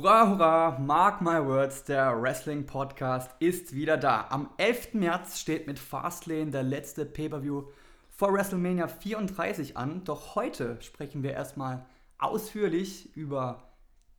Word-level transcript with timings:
Hurra, 0.00 0.30
hurra, 0.30 0.78
mark 0.78 1.20
my 1.20 1.44
words, 1.46 1.84
der 1.84 2.22
Wrestling 2.22 2.64
Podcast 2.64 3.30
ist 3.38 3.74
wieder 3.74 3.98
da. 3.98 4.28
Am 4.30 4.48
11. 4.56 4.94
März 4.94 5.38
steht 5.38 5.66
mit 5.66 5.78
Fastlane 5.78 6.50
der 6.50 6.62
letzte 6.62 7.04
Pay-Per-View 7.04 7.64
vor 8.08 8.32
WrestleMania 8.32 8.88
34 8.88 9.76
an. 9.76 10.02
Doch 10.04 10.36
heute 10.36 10.80
sprechen 10.80 11.22
wir 11.22 11.34
erstmal 11.34 11.84
ausführlich 12.16 13.14
über 13.14 13.74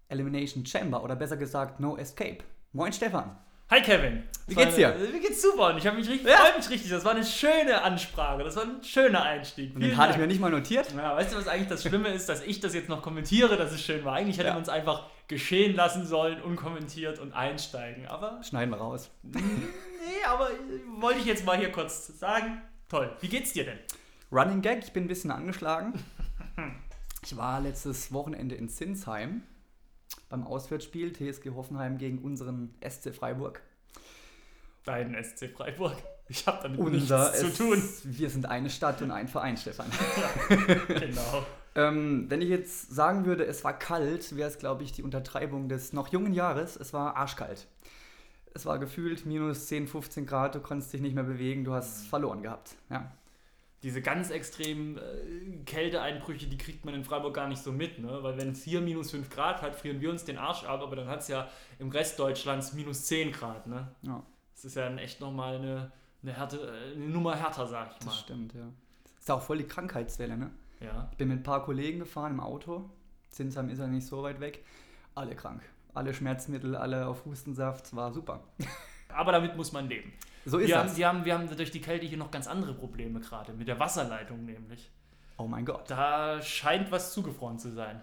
Elimination 0.08 0.68
Chamber 0.68 1.04
oder 1.04 1.16
besser 1.16 1.38
gesagt 1.38 1.80
No 1.80 1.98
Escape. 1.98 2.44
Moin 2.74 2.94
Stefan. 2.94 3.36
Hi 3.72 3.82
Kevin. 3.82 4.24
Wie 4.48 4.56
geht's 4.56 4.76
dir? 4.76 4.94
Wie 5.14 5.20
geht's 5.22 5.42
super? 5.42 5.70
Und 5.70 5.78
ich 5.78 5.88
habe 5.88 5.96
mich 5.96 6.10
richtig, 6.10 6.28
Ja. 6.30 6.40
freue 6.40 6.58
mich 6.58 6.70
richtig. 6.70 6.92
Das 6.92 7.06
war 7.06 7.14
eine 7.14 7.24
schöne 7.24 7.82
Ansprache. 7.82 8.44
Das 8.44 8.58
war 8.58 8.64
ein 8.64 8.84
schöner 8.84 9.24
Einstieg. 9.24 9.80
Den 9.80 9.96
hatte 9.96 10.12
ich 10.14 10.18
mir 10.18 10.28
nicht 10.28 10.42
mal 10.42 10.52
notiert. 10.52 10.92
Ja, 10.94 11.16
weißt 11.16 11.32
du, 11.32 11.38
was 11.38 11.48
eigentlich 11.48 11.70
das 11.70 11.82
Schlimme 11.84 12.10
ist, 12.10 12.28
dass 12.28 12.42
ich 12.44 12.60
das 12.60 12.74
jetzt 12.74 12.90
noch 12.90 13.02
kommentiere, 13.02 13.56
dass 13.56 13.72
es 13.72 13.82
schön 13.82 14.04
war. 14.04 14.16
Eigentlich 14.16 14.38
hätte 14.38 14.50
Ja. 14.50 14.54
man 14.56 14.64
es 14.64 14.68
einfach 14.70 15.06
geschehen 15.30 15.74
lassen 15.76 16.06
sollen, 16.06 16.42
unkommentiert 16.42 17.20
und 17.20 17.32
einsteigen. 17.32 18.08
Aber 18.08 18.42
Schneiden 18.44 18.72
wir 18.72 18.78
raus. 18.78 19.10
nee, 19.24 19.40
aber 20.28 20.50
äh, 20.52 20.54
wollte 21.00 21.20
ich 21.20 21.26
jetzt 21.26 21.46
mal 21.46 21.58
hier 21.58 21.72
kurz 21.72 22.08
sagen. 22.20 22.62
Toll. 22.90 23.16
Wie 23.22 23.30
geht's 23.30 23.54
dir 23.54 23.64
denn? 23.64 23.80
Running 24.34 24.62
Gag, 24.62 24.84
ich 24.84 24.92
bin 24.92 25.06
ein 25.06 25.08
bisschen 25.08 25.32
angeschlagen. 25.32 25.94
Ich 27.24 27.38
war 27.38 27.62
letztes 27.62 28.12
Wochenende 28.12 28.56
in 28.56 28.68
Sinsheim 28.68 29.44
beim 30.32 30.48
Auswärtsspiel 30.48 31.14
TSG 31.14 31.52
Hoffenheim 31.52 31.98
gegen 31.98 32.20
unseren 32.20 32.74
SC 32.88 33.14
Freiburg. 33.14 33.62
Dein 34.84 35.16
SC 35.24 35.50
Freiburg. 35.50 35.96
Ich 36.28 36.48
habe 36.48 36.64
damit 36.64 36.80
Unser 36.80 37.32
nichts 37.32 37.40
zu 37.40 37.54
tun. 37.54 37.84
Wir 38.06 38.30
sind 38.30 38.46
eine 38.48 38.70
Stadt 38.70 39.02
und 39.02 39.12
ein 39.12 39.28
Verein, 39.28 39.58
Stefan. 39.58 39.88
Genau. 40.88 41.46
Ähm, 41.74 42.26
wenn 42.30 42.42
ich 42.42 42.50
jetzt 42.50 42.94
sagen 42.94 43.26
würde, 43.26 43.46
es 43.46 43.64
war 43.64 43.78
kalt, 43.78 44.36
wäre 44.36 44.50
es, 44.50 44.58
glaube 44.58 44.84
ich, 44.84 44.92
die 44.92 45.04
Untertreibung 45.04 45.70
des 45.70 45.94
noch 45.94 46.10
jungen 46.10 46.34
Jahres. 46.34 46.76
Es 46.76 46.94
war 46.94 47.16
arschkalt. 47.16 47.68
Es 48.54 48.66
war 48.66 48.80
gefühlt 48.80 49.26
minus 49.26 49.68
10, 49.68 49.88
15 49.88 50.26
Grad, 50.26 50.56
du 50.56 50.60
konntest 50.60 50.92
dich 50.92 51.00
nicht 51.00 51.16
mehr 51.16 51.24
bewegen, 51.24 51.64
du 51.64 51.74
hast 51.74 52.08
verloren 52.08 52.42
gehabt. 52.42 52.76
Ja. 52.90 53.12
Diese 53.84 54.02
ganz 54.02 54.30
extremen 54.30 54.98
äh, 54.98 55.64
Kälteeinbrüche, 55.66 56.48
die 56.48 56.58
kriegt 56.58 56.86
man 56.86 56.94
in 56.94 57.04
Freiburg 57.04 57.34
gar 57.34 57.48
nicht 57.48 57.64
so 57.64 57.72
mit, 57.72 58.00
ne? 58.00 58.22
Weil 58.22 58.38
wenn 58.38 58.50
es 58.52 58.64
hier 58.64 58.80
minus 58.80 59.12
5 59.12 59.30
Grad 59.30 59.62
hat, 59.62 59.76
frieren 59.76 60.02
wir 60.02 60.12
uns 60.12 60.24
den 60.24 60.38
Arsch 60.38 60.64
ab, 60.66 60.82
aber 60.82 60.96
dann 60.96 61.08
hat 61.08 61.22
es 61.22 61.28
ja 61.28 61.50
im 61.80 61.90
Rest 61.90 62.20
Deutschlands 62.20 62.74
minus 62.74 63.06
10 63.06 63.32
Grad, 63.32 63.66
ne? 63.66 63.88
ja, 64.04 64.24
Das 64.54 64.66
ist 64.66 64.76
ja 64.76 64.84
dann 64.84 65.00
echt 65.00 65.20
nochmal 65.20 65.56
eine, 65.56 65.92
eine, 66.22 66.34
Härte, 66.34 66.58
äh, 66.58 66.96
eine 66.96 67.08
Nummer 67.08 67.36
härter, 67.36 67.66
sag 67.66 67.92
ich 67.92 68.06
mal. 68.06 68.12
das 68.12 68.20
stimmt, 68.20 68.54
ja. 68.54 68.68
Ist 69.20 69.32
auch 69.32 69.42
voll 69.42 69.58
die 69.58 69.68
Krankheitswelle, 69.68 70.38
ne? 70.38 70.52
Ja. 70.80 71.08
Ich 71.12 71.18
bin 71.18 71.28
mit 71.28 71.40
ein 71.40 71.44
paar 71.44 71.64
Kollegen 71.64 72.00
gefahren 72.00 72.34
im 72.34 72.40
Auto. 72.40 72.90
Zinsheim 73.30 73.70
ist 73.70 73.80
ja 73.80 73.88
nicht 73.88 74.06
so 74.06 74.24
weit 74.24 74.40
weg. 74.40 74.64
Alle 75.16 75.36
krank. 75.36 75.62
Alle 75.94 76.14
Schmerzmittel, 76.14 76.76
alle 76.76 77.08
auf 77.08 77.26
Hustensaft. 77.26 77.96
War 77.96 78.12
super. 78.12 78.44
Aber 79.10 79.32
damit 79.32 79.56
muss 79.58 79.72
man 79.72 79.88
leben. 79.88 80.14
So 80.46 80.58
ist 80.58 80.68
Wir 80.70 80.78
haben, 80.80 80.88
das. 80.88 80.98
wir, 80.98 81.08
haben, 81.08 81.26
wir 81.26 81.34
haben 81.34 81.56
durch 81.56 81.72
die 81.72 81.82
Kälte 81.82 82.06
hier 82.06 82.18
noch 82.18 82.32
ganz 82.32 82.48
andere 82.48 82.74
Probleme 82.74 83.20
gerade, 83.20 83.54
mit 83.54 83.68
der 83.68 83.80
Wasserleitung 83.80 84.44
nämlich. 84.46 84.90
Oh 85.38 85.48
mein 85.48 85.66
Gott. 85.66 85.90
Da 85.90 86.42
scheint 86.42 86.92
was 86.92 87.14
zugefroren 87.14 87.58
zu 87.60 87.72
sein. 87.72 88.02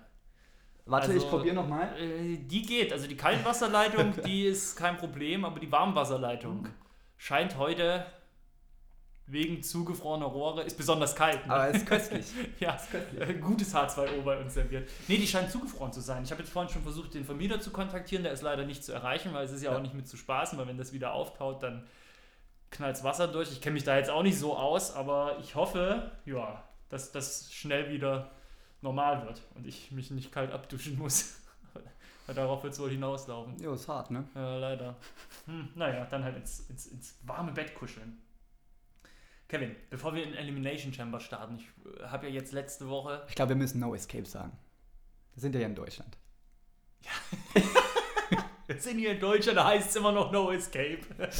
Warte, 0.86 1.08
Also, 1.12 1.18
ich 1.24 1.28
probiere 1.28 1.54
nochmal. 1.54 1.88
Äh, 2.00 2.36
die 2.38 2.62
geht. 2.62 2.92
Also 2.92 3.06
die 3.06 3.16
Kaltwasserleitung, 3.16 4.14
die 4.24 4.44
ist 4.46 4.76
kein 4.76 4.96
Problem, 4.96 5.44
aber 5.44 5.60
die 5.60 5.70
Warmwasserleitung 5.70 6.64
Hm. 6.64 6.70
scheint 7.16 7.56
heute 7.58 8.06
wegen 9.26 9.62
zugefrorener 9.62 10.24
Rohre, 10.24 10.62
ist 10.62 10.78
besonders 10.78 11.14
kalt. 11.14 11.46
Ne? 11.46 11.52
Aber 11.52 11.68
es 11.68 11.76
ist 11.78 11.86
köstlich. 11.86 12.24
ja, 12.60 12.72
ist 12.72 12.90
köstlich. 12.90 13.20
äh, 13.28 13.34
gutes 13.34 13.74
H2O 13.74 14.22
bei 14.24 14.40
uns 14.40 14.54
serviert. 14.54 14.88
Nee, 15.06 15.18
die 15.18 15.26
scheint 15.26 15.50
zugefroren 15.50 15.92
zu 15.92 16.00
sein. 16.00 16.24
Ich 16.24 16.30
habe 16.30 16.42
jetzt 16.42 16.50
vorhin 16.50 16.72
schon 16.72 16.82
versucht, 16.82 17.12
den 17.12 17.24
Vermieter 17.26 17.60
zu 17.60 17.70
kontaktieren, 17.70 18.22
der 18.24 18.32
ist 18.32 18.40
leider 18.42 18.64
nicht 18.64 18.82
zu 18.82 18.92
erreichen, 18.92 19.34
weil 19.34 19.44
es 19.44 19.52
ist 19.52 19.62
ja, 19.62 19.72
Ja. 19.72 19.76
auch 19.76 19.82
nicht 19.82 19.92
mit 19.94 20.08
zu 20.08 20.16
spaßen, 20.16 20.58
weil 20.58 20.66
wenn 20.66 20.78
das 20.78 20.94
wieder 20.94 21.12
auftaut, 21.12 21.62
dann 21.62 21.86
knallt 22.70 23.02
Wasser 23.04 23.28
durch. 23.28 23.50
Ich 23.52 23.60
kenne 23.60 23.74
mich 23.74 23.84
da 23.84 23.96
jetzt 23.96 24.10
auch 24.10 24.22
nicht 24.22 24.38
so 24.38 24.56
aus, 24.56 24.94
aber 24.94 25.38
ich 25.40 25.54
hoffe, 25.54 26.12
ja, 26.24 26.64
dass 26.88 27.12
das 27.12 27.52
schnell 27.52 27.90
wieder 27.90 28.30
normal 28.80 29.24
wird 29.26 29.42
und 29.54 29.66
ich 29.66 29.90
mich 29.90 30.10
nicht 30.10 30.32
kalt 30.32 30.52
abduschen 30.52 30.98
muss. 30.98 31.40
Weil 32.26 32.34
darauf 32.34 32.62
wird 32.62 32.74
es 32.74 32.80
wohl 32.80 32.90
hinauslaufen. 32.90 33.58
Jo, 33.58 33.72
ist 33.74 33.88
hart, 33.88 34.10
ne? 34.10 34.28
Ja, 34.34 34.58
leider. 34.58 34.96
Hm, 35.46 35.70
naja, 35.74 36.04
dann 36.06 36.22
halt 36.24 36.36
ins, 36.36 36.60
ins, 36.68 36.86
ins 36.86 37.18
warme 37.22 37.52
Bett 37.52 37.74
kuscheln. 37.74 38.22
Kevin, 39.48 39.74
bevor 39.88 40.14
wir 40.14 40.24
in 40.24 40.34
Elimination 40.34 40.92
Chamber 40.92 41.20
starten, 41.20 41.56
ich 41.56 41.66
habe 42.06 42.28
ja 42.28 42.34
jetzt 42.34 42.52
letzte 42.52 42.88
Woche. 42.88 43.24
Ich 43.28 43.34
glaube, 43.34 43.50
wir 43.50 43.56
müssen 43.56 43.80
No 43.80 43.94
Escape 43.94 44.26
sagen. 44.26 44.52
Wir 45.34 45.40
sind 45.40 45.54
ja 45.54 45.62
in 45.62 45.74
Deutschland. 45.74 46.18
Wir 47.54 47.62
sind 48.76 48.98
hier 48.98 49.12
in 49.12 49.20
Deutschland, 49.20 49.58
da 49.58 49.66
heißt 49.66 49.90
es 49.90 49.96
immer 49.96 50.12
noch 50.12 50.30
No 50.30 50.50
Escape. 50.52 51.00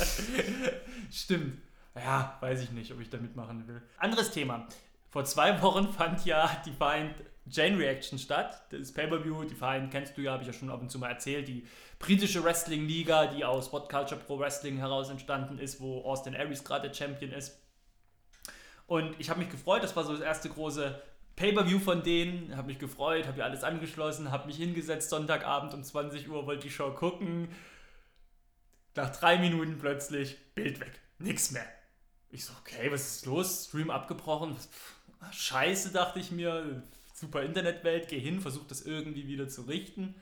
Stimmt. 1.13 1.61
Ja, 1.95 2.37
weiß 2.41 2.63
ich 2.63 2.71
nicht, 2.71 2.93
ob 2.93 3.01
ich 3.01 3.11
da 3.11 3.19
mitmachen 3.19 3.67
will. 3.69 3.83
Anderes 3.99 4.31
Thema. 4.31 4.67
Vor 5.11 5.25
zwei 5.25 5.61
Wochen 5.63 5.89
fand 5.89 6.25
ja 6.25 6.49
Defiant 6.65 7.15
Jane 7.47 7.79
Reaction 7.79 8.19
statt. 8.19 8.63
Das 8.71 8.93
Pay-Per-View, 8.93 9.45
Defiant 9.45 9.91
kennst 9.91 10.17
du 10.17 10.23
ja, 10.23 10.33
habe 10.33 10.43
ich 10.43 10.47
ja 10.47 10.53
schon 10.53 10.71
ab 10.71 10.81
und 10.81 10.91
zu 10.91 10.99
mal 10.99 11.09
erzählt. 11.09 11.49
Die 11.49 11.67
britische 11.99 12.43
Wrestling-Liga, 12.45 13.27
die 13.29 13.45
aus 13.45 13.73
What 13.73 13.89
Culture 13.89 14.21
Pro 14.21 14.39
Wrestling 14.39 14.77
heraus 14.79 15.11
entstanden 15.11 15.59
ist, 15.59 15.81
wo 15.81 16.03
Austin 16.03 16.37
Aries 16.37 16.65
gerade 16.65 16.89
der 16.89 16.95
Champion 16.95 17.33
ist. 17.33 17.59
Und 18.87 19.19
ich 19.19 19.29
habe 19.29 19.41
mich 19.41 19.51
gefreut, 19.51 19.83
das 19.83 19.95
war 19.97 20.05
so 20.05 20.13
das 20.13 20.23
erste 20.23 20.49
große 20.49 21.01
Pay-Per-View 21.39 21.79
von 21.79 22.03
denen. 22.03 22.57
Habe 22.57 22.67
mich 22.67 22.79
gefreut, 22.81 23.29
habe 23.29 23.39
ja 23.39 23.45
alles 23.45 23.63
angeschlossen, 23.63 24.33
habe 24.33 24.49
mich 24.49 24.57
hingesetzt, 24.57 25.11
Sonntagabend 25.11 25.73
um 25.73 25.85
20 25.85 26.29
Uhr, 26.29 26.47
wollte 26.47 26.65
die 26.67 26.73
Show 26.73 26.91
gucken. 26.91 27.49
Nach 28.97 29.15
drei 29.15 29.39
Minuten 29.39 29.79
plötzlich, 29.79 30.37
Bild 30.55 30.81
weg, 30.81 31.01
nix 31.19 31.53
mehr. 31.53 31.67
Ich 32.31 32.45
so, 32.45 32.53
okay, 32.61 32.91
was 32.91 33.17
ist 33.17 33.27
los? 33.27 33.67
Stream 33.69 33.91
abgebrochen. 33.91 34.57
Pff, 34.57 34.97
Scheiße, 35.33 35.93
dachte 35.93 36.19
ich 36.19 36.33
mir. 36.33 36.83
Super 37.15 37.43
Internetwelt, 37.43 38.09
geh 38.09 38.19
hin, 38.19 38.41
versuch 38.41 38.67
das 38.67 38.83
irgendwie 38.83 39.27
wieder 39.27 39.49
zu 39.49 39.63
richten. 39.63 40.15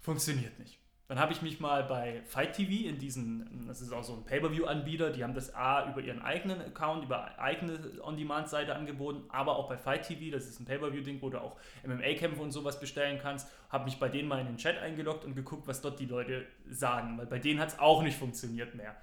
Funktioniert 0.00 0.58
nicht. 0.58 0.78
Dann 1.08 1.20
habe 1.20 1.32
ich 1.32 1.40
mich 1.40 1.60
mal 1.60 1.84
bei 1.84 2.20
Fight 2.24 2.54
TV 2.54 2.88
in 2.88 2.98
diesen, 2.98 3.64
das 3.68 3.80
ist 3.80 3.92
auch 3.92 4.02
so 4.02 4.14
ein 4.14 4.24
Pay-Per-View-Anbieter, 4.24 5.10
die 5.10 5.22
haben 5.22 5.34
das 5.34 5.54
A 5.54 5.88
über 5.88 6.00
ihren 6.00 6.20
eigenen 6.20 6.60
Account, 6.60 7.04
über 7.04 7.38
eigene 7.38 7.78
On-Demand-Seite 8.02 8.74
angeboten, 8.74 9.22
aber 9.28 9.56
auch 9.56 9.68
bei 9.68 9.78
Fight 9.78 10.02
TV, 10.02 10.32
das 10.34 10.48
ist 10.48 10.58
ein 10.58 10.64
Pay-Per-View-Ding, 10.64 11.22
wo 11.22 11.30
du 11.30 11.40
auch 11.40 11.56
MMA-Kämpfe 11.86 12.42
und 12.42 12.50
sowas 12.50 12.80
bestellen 12.80 13.20
kannst, 13.22 13.48
habe 13.70 13.84
mich 13.84 14.00
bei 14.00 14.08
denen 14.08 14.26
mal 14.28 14.40
in 14.40 14.46
den 14.46 14.56
Chat 14.56 14.78
eingeloggt 14.78 15.24
und 15.24 15.36
geguckt, 15.36 15.68
was 15.68 15.80
dort 15.80 16.00
die 16.00 16.06
Leute 16.06 16.44
sagen, 16.68 17.18
weil 17.18 17.26
bei 17.26 17.38
denen 17.38 17.60
hat 17.60 17.68
es 17.68 17.78
auch 17.78 18.02
nicht 18.02 18.18
funktioniert 18.18 18.74
mehr. 18.74 18.96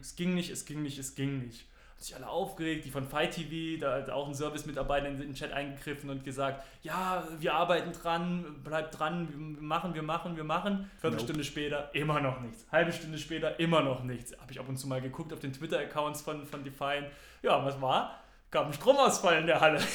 Es 0.00 0.14
ging 0.14 0.34
nicht, 0.34 0.50
es 0.50 0.64
ging 0.64 0.82
nicht, 0.82 0.98
es 0.98 1.16
ging 1.16 1.40
nicht. 1.40 1.66
Sich 1.98 2.14
alle 2.14 2.28
aufgeregt, 2.28 2.84
die 2.84 2.90
von 2.92 3.08
Fight 3.08 3.32
TV, 3.32 3.80
da 3.80 3.94
hat 3.96 4.08
auch 4.08 4.28
ein 4.28 4.34
Service-Mitarbeiter 4.34 5.08
in 5.08 5.18
den 5.18 5.34
Chat 5.34 5.50
eingegriffen 5.50 6.08
und 6.10 6.22
gesagt, 6.24 6.64
ja, 6.82 7.26
wir 7.40 7.54
arbeiten 7.54 7.92
dran, 7.92 8.62
bleibt 8.62 8.96
dran, 8.96 9.28
wir 9.28 9.62
machen, 9.62 9.94
wir 9.94 10.04
machen, 10.04 10.36
wir 10.36 10.44
machen. 10.44 10.88
Viertelstunde 11.00 11.42
später 11.42 11.92
immer 11.94 12.20
noch 12.20 12.40
nichts. 12.40 12.66
Halbe 12.70 12.92
Stunde 12.92 13.18
später 13.18 13.58
immer 13.58 13.82
noch 13.82 14.04
nichts. 14.04 14.32
Habe 14.40 14.52
ich 14.52 14.60
ab 14.60 14.68
und 14.68 14.76
zu 14.76 14.86
mal 14.86 15.00
geguckt 15.00 15.32
auf 15.32 15.40
den 15.40 15.52
Twitter-Accounts 15.52 16.22
von, 16.22 16.46
von 16.46 16.62
Define. 16.62 17.10
Ja, 17.42 17.64
was 17.64 17.80
war? 17.80 18.20
Gab 18.52 18.64
einen 18.64 18.74
Stromausfall 18.74 19.40
in 19.40 19.46
der 19.46 19.60
Halle. 19.60 19.80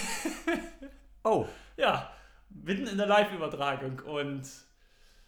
Oh, 1.25 1.47
Ja, 1.77 2.11
mitten 2.49 2.85
in 2.85 2.97
der 2.97 3.07
Live-Übertragung. 3.07 3.99
Und 4.01 4.43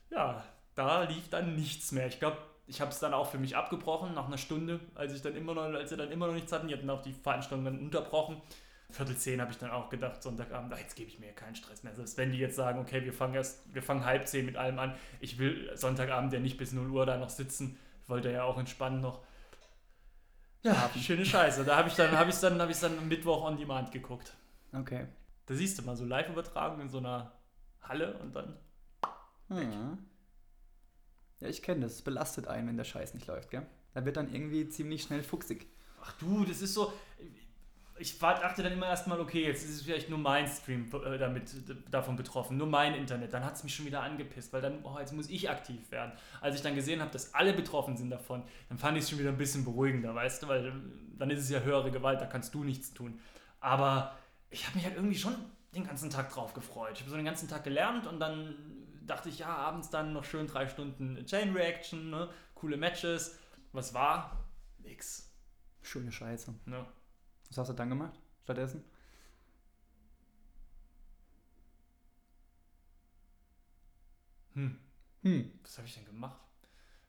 ja, 0.10 0.44
da 0.76 1.04
lief 1.04 1.30
dann 1.30 1.56
nichts 1.56 1.94
mehr. 1.94 2.08
Ich 2.08 2.20
glaube, 2.20 2.38
ich 2.68 2.82
habe 2.82 2.92
es 2.92 3.00
dann 3.00 3.14
auch 3.14 3.30
für 3.30 3.38
mich 3.38 3.56
abgebrochen 3.56 4.14
nach 4.14 4.28
einer 4.28 4.38
Stunde, 4.38 4.80
als 4.96 5.14
ich 5.14 5.22
dann 5.22 5.36
immer 5.36 5.54
noch, 5.54 5.64
als 5.64 5.90
sie 5.90 5.98
dann 5.98 6.12
immer 6.12 6.28
noch 6.28 6.34
nichts 6.34 6.52
hatten. 6.52 6.68
Die 6.68 6.74
hatten 6.74 6.90
auch 6.90 7.02
die 7.02 7.14
Veranstaltung 7.14 7.66
dann 7.66 7.80
unterbrochen. 7.80 8.42
Viertel 8.90 9.18
zehn 9.18 9.42
habe 9.42 9.52
ich 9.52 9.58
dann 9.58 9.72
auch 9.72 9.90
gedacht, 9.90 10.22
Sonntagabend, 10.22 10.74
ah, 10.74 10.78
jetzt 10.78 10.96
gebe 10.96 11.10
ich 11.10 11.20
mir 11.20 11.32
keinen 11.34 11.56
Stress 11.56 11.84
mehr. 11.84 11.94
Selbst 11.96 12.18
wenn 12.18 12.32
die 12.32 12.38
jetzt 12.38 12.56
sagen, 12.56 12.80
okay, 12.80 13.04
wir 13.04 13.14
fangen 13.14 13.34
erst, 13.34 13.62
wir 13.74 13.82
fangen 13.82 14.06
halb 14.06 14.28
zehn 14.28 14.46
mit 14.46 14.58
allem 14.58 14.80
an. 14.80 14.96
Ich 15.20 15.38
will 15.38 15.72
Sonntagabend 15.76 16.34
ja 16.34 16.40
nicht 16.40 16.58
bis 16.58 16.72
0 16.72 16.90
Uhr 16.90 17.06
da 17.06 17.18
noch 17.18 17.30
sitzen. 17.30 17.78
Ich 18.04 18.10
wollte 18.10 18.32
ja 18.32 18.44
auch 18.44 18.58
entspannen 18.58 19.02
noch. 19.02 19.24
Ja, 20.64 20.90
schöne 21.00 21.26
Scheiße. 21.26 21.64
Da 21.64 21.78
habe 21.78 21.90
ich 21.90 21.96
dann, 21.96 22.12
habe 22.12 22.30
ich 22.30 22.40
dann, 22.40 22.60
habe 22.60 22.72
ich 22.72 22.80
dann 22.80 22.98
am 22.98 23.08
Mittwoch 23.08 23.44
on 23.44 23.58
Demand 23.58 23.92
geguckt. 23.92 24.34
okay. 24.74 25.08
Da 25.48 25.54
siehst 25.54 25.78
du 25.78 25.84
mal 25.84 25.96
so 25.96 26.06
Live-Übertragung 26.06 26.82
in 26.82 26.90
so 26.90 26.98
einer 26.98 27.32
Halle 27.84 28.18
und 28.18 28.36
dann. 28.36 28.58
Hm. 29.50 30.00
Ja, 31.46 31.52
ich 31.52 31.62
kenne 31.62 31.82
das. 31.82 31.94
Es 31.94 32.02
belastet 32.02 32.48
einen, 32.48 32.68
wenn 32.68 32.78
der 32.78 32.84
Scheiß 32.84 33.14
nicht 33.14 33.28
läuft, 33.28 33.52
gell? 33.52 33.66
Da 33.94 34.04
wird 34.04 34.18
dann 34.18 34.34
irgendwie 34.34 34.68
ziemlich 34.68 35.04
schnell 35.04 35.24
fuchsig. 35.24 35.68
Ach 36.02 36.12
du, 36.14 36.44
das 36.44 36.62
ist 36.62 36.74
so. 36.74 36.92
Ich 37.98 38.20
dachte 38.20 38.62
dann 38.62 38.74
immer 38.74 38.88
erstmal, 38.88 39.20
okay, 39.22 39.46
jetzt 39.46 39.64
ist 39.64 39.70
es 39.70 39.82
vielleicht 39.84 40.10
nur 40.10 40.20
mein 40.20 40.48
Stream 40.48 40.92
äh, 41.06 41.18
damit, 41.18 41.50
davon 41.90 42.18
betroffen, 42.18 42.58
nur 42.58 42.68
mein 42.68 42.94
Internet. 42.96 43.32
Dann 43.32 43.46
hat 43.46 43.56
es 43.56 43.64
mich 43.64 43.74
schon 43.74 43.86
wieder 43.86 44.02
angepisst, 44.02 44.52
weil 44.52 44.62
dann, 44.62 44.84
oh, 44.84 44.98
jetzt 45.00 45.14
muss 45.14 45.30
ich 45.30 45.50
aktiv 45.50 45.92
werden. 45.92 46.12
Als 46.42 46.56
ich 46.56 46.62
dann 46.62 46.76
gesehen 46.76 47.00
habe, 47.00 47.12
dass 47.12 47.34
alle 47.34 47.54
betroffen 47.54 47.96
sind 47.96 48.10
davon, 48.10 48.44
dann 48.68 48.78
fand 48.78 48.98
ich 48.98 49.04
es 49.04 49.12
schon 49.12 49.20
wieder 49.20 49.30
ein 49.30 49.38
bisschen 49.38 49.64
beruhigender, 49.64 50.14
weißt 50.14 50.44
du, 50.44 50.48
weil 50.50 50.66
äh, 50.66 50.72
dann 51.18 51.30
ist 51.30 51.40
es 51.40 51.50
ja 51.50 51.62
höhere 51.62 51.90
Gewalt, 51.92 52.20
da 52.20 52.26
kannst 52.26 52.54
du 52.54 52.66
nichts 52.66 52.94
tun. 52.94 53.20
Aber 53.62 54.18
ich 54.50 54.66
habe 54.66 54.76
mich 54.76 54.86
halt 54.86 54.96
irgendwie 54.96 55.18
schon 55.18 55.36
den 55.74 55.86
ganzen 55.86 56.10
Tag 56.10 56.34
drauf 56.34 56.54
gefreut. 56.54 56.92
Ich 56.96 57.02
habe 57.02 57.12
so 57.12 57.16
den 57.16 57.26
ganzen 57.26 57.48
Tag 57.48 57.64
gelernt 57.64 58.08
und 58.08 58.20
dann 58.20 58.56
dachte 59.06 59.30
ich, 59.30 59.40
ja, 59.40 59.56
abends 59.56 59.90
dann 59.90 60.14
noch 60.14 60.24
schön 60.24 60.48
drei 60.48 60.68
Stunden 60.68 61.24
Chain 61.26 61.54
Reaction, 61.54 62.10
ne? 62.10 62.30
coole 62.56 62.78
Matches. 62.78 63.38
Was 63.72 63.94
war? 63.94 64.46
Nix. 64.80 65.32
Schöne 65.82 66.12
Scheiße. 66.12 66.54
Ne? 66.66 66.86
Was 67.50 67.58
hast 67.58 67.70
du 67.70 67.74
dann 67.74 67.90
gemacht 67.90 68.20
stattdessen? 68.44 68.84
Hm. 74.54 74.80
Hm. 75.24 75.60
Was 75.64 75.78
habe 75.78 75.88
ich 75.88 75.96
denn 75.96 76.06
gemacht? 76.06 76.40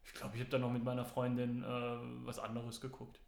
Ich 0.04 0.14
glaube, 0.14 0.34
ich 0.34 0.40
habe 0.40 0.50
dann 0.50 0.62
noch 0.62 0.72
mit 0.72 0.82
meiner 0.82 1.04
Freundin 1.04 1.62
äh, 1.62 2.26
was 2.26 2.38
anderes 2.38 2.80
geguckt. 2.80 3.20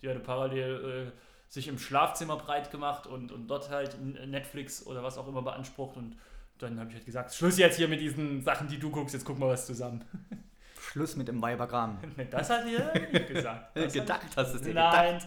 Die 0.00 0.08
hatte 0.08 0.20
parallel 0.20 1.12
äh, 1.14 1.52
sich 1.52 1.68
im 1.68 1.78
Schlafzimmer 1.78 2.36
breit 2.36 2.70
gemacht 2.70 3.06
und, 3.06 3.30
und 3.30 3.46
dort 3.46 3.70
halt 3.70 4.00
Netflix 4.00 4.86
oder 4.86 5.02
was 5.02 5.18
auch 5.18 5.28
immer 5.28 5.42
beansprucht. 5.42 5.96
Und 5.96 6.16
dann 6.58 6.78
habe 6.78 6.90
ich 6.90 6.96
halt 6.96 7.06
gesagt, 7.06 7.34
Schluss 7.34 7.58
jetzt 7.58 7.76
hier 7.76 7.88
mit 7.88 8.00
diesen 8.00 8.42
Sachen, 8.42 8.68
die 8.68 8.78
du 8.78 8.90
guckst, 8.90 9.14
jetzt 9.14 9.24
gucken 9.24 9.42
wir 9.42 9.48
was 9.48 9.66
zusammen. 9.66 10.04
Schluss 10.80 11.16
mit 11.16 11.28
dem 11.28 11.40
Weiberkram. 11.40 11.98
Nee, 12.16 12.28
das 12.30 12.50
hat 12.50 12.66
ihr 12.66 13.20
gesagt. 13.20 13.76
Das 13.76 13.92
gedacht 13.92 14.26
hast 14.36 14.52
du 14.52 14.58
es 14.58 14.62
dir 14.62 14.74
Nein. 14.74 15.18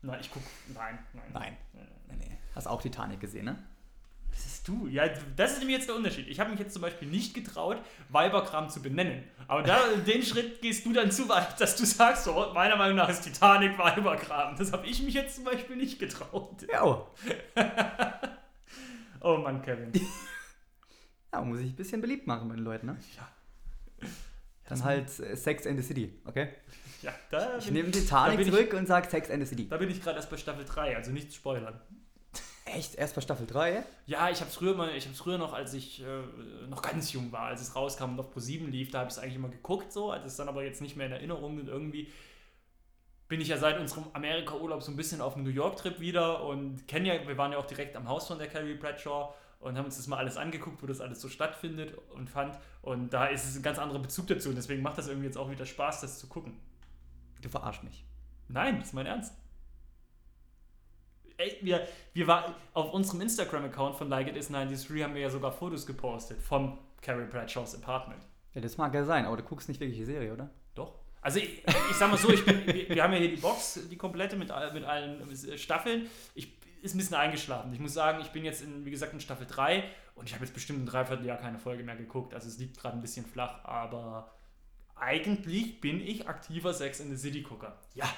Nein, 0.00 0.18
ich 0.20 0.30
gucke. 0.30 0.46
Nein, 0.74 0.98
nein. 1.12 1.22
Nein. 1.32 1.56
nein. 1.74 2.18
Nee. 2.18 2.38
Hast 2.54 2.66
auch 2.66 2.82
Titanic 2.82 3.20
gesehen, 3.20 3.44
ne? 3.44 3.58
Das 4.32 4.46
ist 4.46 4.66
du. 4.66 4.88
Ja, 4.88 5.04
das 5.36 5.52
ist 5.52 5.58
nämlich 5.58 5.76
jetzt 5.76 5.88
der 5.88 5.94
Unterschied. 5.94 6.26
Ich 6.26 6.40
habe 6.40 6.50
mich 6.50 6.58
jetzt 6.58 6.72
zum 6.72 6.82
Beispiel 6.82 7.06
nicht 7.06 7.34
getraut, 7.34 7.78
Weiberkram 8.08 8.70
zu 8.70 8.80
benennen. 8.80 9.24
Aber 9.46 9.62
da, 9.62 9.78
den 10.06 10.22
Schritt 10.22 10.62
gehst 10.62 10.86
du 10.86 10.92
dann 10.92 11.10
zu 11.10 11.28
weit, 11.28 11.60
dass 11.60 11.76
du 11.76 11.84
sagst, 11.84 12.24
so, 12.24 12.50
meiner 12.54 12.76
Meinung 12.76 12.96
nach 12.96 13.10
ist 13.10 13.22
Titanic 13.22 13.78
Weiberkram. 13.78 14.56
Das 14.56 14.72
habe 14.72 14.86
ich 14.86 15.02
mich 15.02 15.14
jetzt 15.14 15.36
zum 15.36 15.44
Beispiel 15.44 15.76
nicht 15.76 15.98
getraut. 15.98 16.64
Ja. 16.72 16.82
oh. 16.84 17.06
Oh 19.20 19.36
Mann, 19.36 19.62
Kevin. 19.62 19.92
Ja, 21.32 21.40
muss 21.42 21.60
ich 21.60 21.70
ein 21.70 21.76
bisschen 21.76 22.00
beliebt 22.00 22.26
machen 22.26 22.48
bei 22.48 22.54
den 22.56 22.64
Leuten, 22.64 22.86
ne? 22.86 22.96
Ja. 23.16 24.06
Dann 24.68 24.84
halt 24.84 25.06
äh, 25.20 25.36
Sex 25.36 25.66
and 25.66 25.78
the 25.80 25.86
City, 25.86 26.20
okay? 26.24 26.48
Ja, 27.02 27.12
da 27.30 27.58
Ich 27.58 27.64
bin, 27.66 27.74
nehme 27.74 27.90
da 27.90 27.98
Titanic 27.98 28.40
ich- 28.40 28.48
zurück 28.50 28.72
und 28.74 28.86
sag 28.86 29.10
Sex 29.10 29.30
and 29.30 29.42
the 29.42 29.48
City. 29.48 29.68
da 29.68 29.76
bin 29.76 29.90
ich 29.90 30.00
gerade 30.02 30.16
erst 30.16 30.30
bei 30.30 30.36
Staffel 30.36 30.64
3, 30.64 30.96
also 30.96 31.10
nichts 31.10 31.34
spoilern. 31.34 31.80
Echt? 32.64 32.94
Erst 32.94 33.14
bei 33.16 33.20
Staffel 33.20 33.46
3? 33.46 33.82
Ja, 34.06 34.30
ich 34.30 34.38
habe 34.40 34.48
es 34.48 34.54
früher 34.56 34.74
mal, 34.74 34.94
ich 34.94 35.04
habe 35.06 35.16
früher 35.16 35.36
noch, 35.36 35.52
als 35.52 35.74
ich 35.74 36.00
äh, 36.02 36.66
noch 36.68 36.80
ganz 36.80 37.12
jung 37.12 37.32
war, 37.32 37.46
als 37.48 37.60
es 37.60 37.74
rauskam 37.74 38.12
und 38.12 38.20
auf 38.20 38.34
Pro7 38.34 38.68
lief, 38.70 38.90
da 38.92 39.00
habe 39.00 39.08
ich 39.10 39.16
es 39.16 39.22
eigentlich 39.22 39.34
immer 39.34 39.48
geguckt 39.48 39.92
so, 39.92 40.12
als 40.12 40.24
es 40.24 40.36
dann 40.36 40.48
aber 40.48 40.62
jetzt 40.64 40.80
nicht 40.80 40.96
mehr 40.96 41.06
in 41.06 41.12
Erinnerung 41.12 41.58
und 41.58 41.66
irgendwie 41.68 42.08
bin 43.28 43.40
ich 43.40 43.48
ja 43.48 43.56
seit 43.58 43.78
unserem 43.80 44.04
Amerika-Urlaub 44.12 44.82
so 44.82 44.92
ein 44.92 44.96
bisschen 44.96 45.20
auf 45.20 45.34
dem 45.34 45.42
New 45.42 45.50
York-Trip 45.50 45.98
wieder 46.00 46.44
und 46.44 46.86
kennen 46.86 47.06
ja, 47.06 47.26
wir 47.26 47.36
waren 47.36 47.50
ja 47.52 47.58
auch 47.58 47.66
direkt 47.66 47.96
am 47.96 48.08
Haus 48.08 48.28
von 48.28 48.38
der 48.38 48.46
Carrie 48.46 48.74
Bradshaw 48.74 49.34
und 49.62 49.78
haben 49.78 49.86
uns 49.86 49.96
das 49.96 50.06
mal 50.06 50.18
alles 50.18 50.36
angeguckt, 50.36 50.82
wo 50.82 50.86
das 50.86 51.00
alles 51.00 51.20
so 51.20 51.28
stattfindet 51.28 51.96
und 52.14 52.28
fand 52.28 52.58
und 52.82 53.12
da 53.12 53.26
ist 53.26 53.48
es 53.48 53.56
ein 53.56 53.62
ganz 53.62 53.78
anderer 53.78 54.00
Bezug 54.00 54.26
dazu 54.26 54.50
und 54.50 54.56
deswegen 54.56 54.82
macht 54.82 54.98
das 54.98 55.08
irgendwie 55.08 55.26
jetzt 55.26 55.38
auch 55.38 55.50
wieder 55.50 55.64
Spaß, 55.64 56.00
das 56.00 56.18
zu 56.18 56.26
gucken. 56.26 56.60
Du 57.40 57.48
verarsch 57.48 57.82
mich. 57.82 58.04
Nein, 58.48 58.78
das 58.78 58.88
ist 58.88 58.92
mein 58.92 59.06
Ernst. 59.06 59.34
Ey, 61.38 61.58
wir, 61.62 61.86
wir 62.12 62.26
war, 62.26 62.54
auf 62.74 62.92
unserem 62.92 63.20
Instagram-Account 63.22 63.96
von 63.96 64.08
Like 64.08 64.28
It 64.28 64.36
Is 64.36 64.48
93 64.48 65.02
haben 65.02 65.14
wir 65.14 65.22
ja 65.22 65.30
sogar 65.30 65.50
Fotos 65.50 65.86
gepostet 65.86 66.40
von 66.40 66.78
Carrie 67.00 67.26
Bradshaws 67.26 67.74
Apartment. 67.74 68.22
Ja, 68.54 68.60
das 68.60 68.76
mag 68.76 68.94
ja 68.94 69.04
sein, 69.04 69.24
aber 69.24 69.36
du 69.36 69.42
guckst 69.42 69.68
nicht 69.68 69.80
wirklich 69.80 69.98
die 69.98 70.04
Serie, 70.04 70.32
oder? 70.32 70.50
Doch. 70.74 70.94
Also 71.20 71.38
ich, 71.38 71.64
ich 71.66 71.96
sag 71.96 72.10
mal 72.10 72.18
so, 72.18 72.30
ich 72.30 72.46
wir, 72.46 72.88
wir 72.88 73.02
haben 73.02 73.12
ja 73.12 73.18
hier 73.18 73.30
die 73.30 73.40
Box, 73.40 73.80
die 73.90 73.96
komplette 73.96 74.36
mit, 74.36 74.52
mit 74.74 74.84
allen 74.84 75.36
Staffeln. 75.56 76.08
Ich 76.34 76.61
ist 76.82 76.94
ein 76.94 76.98
bisschen 76.98 77.16
eingeschlafen. 77.16 77.72
Ich 77.72 77.80
muss 77.80 77.94
sagen, 77.94 78.20
ich 78.20 78.30
bin 78.32 78.44
jetzt 78.44 78.62
in, 78.62 78.84
wie 78.84 78.90
gesagt, 78.90 79.12
in 79.12 79.20
Staffel 79.20 79.46
3 79.46 79.84
und 80.16 80.28
ich 80.28 80.34
habe 80.34 80.44
jetzt 80.44 80.52
bestimmt 80.52 80.82
ein 80.82 80.86
Dreivierteljahr 80.86 81.38
keine 81.38 81.58
Folge 81.58 81.84
mehr 81.84 81.96
geguckt. 81.96 82.34
Also 82.34 82.48
es 82.48 82.58
liegt 82.58 82.76
gerade 82.76 82.96
ein 82.96 83.00
bisschen 83.00 83.24
flach, 83.24 83.64
aber 83.64 84.32
eigentlich 84.96 85.80
bin 85.80 86.00
ich 86.00 86.28
aktiver 86.28 86.74
Sex 86.74 87.00
in 87.00 87.10
the 87.10 87.16
City 87.16 87.42
Gucker. 87.42 87.78
Ja. 87.94 88.06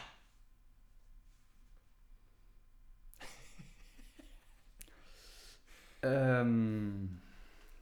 Ähm, 6.06 7.22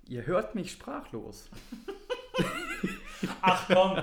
ihr 0.07 0.25
hört 0.27 0.55
mich 0.55 0.71
sprachlos. 0.71 1.51
Ach 3.41 3.67
komm. 3.67 4.01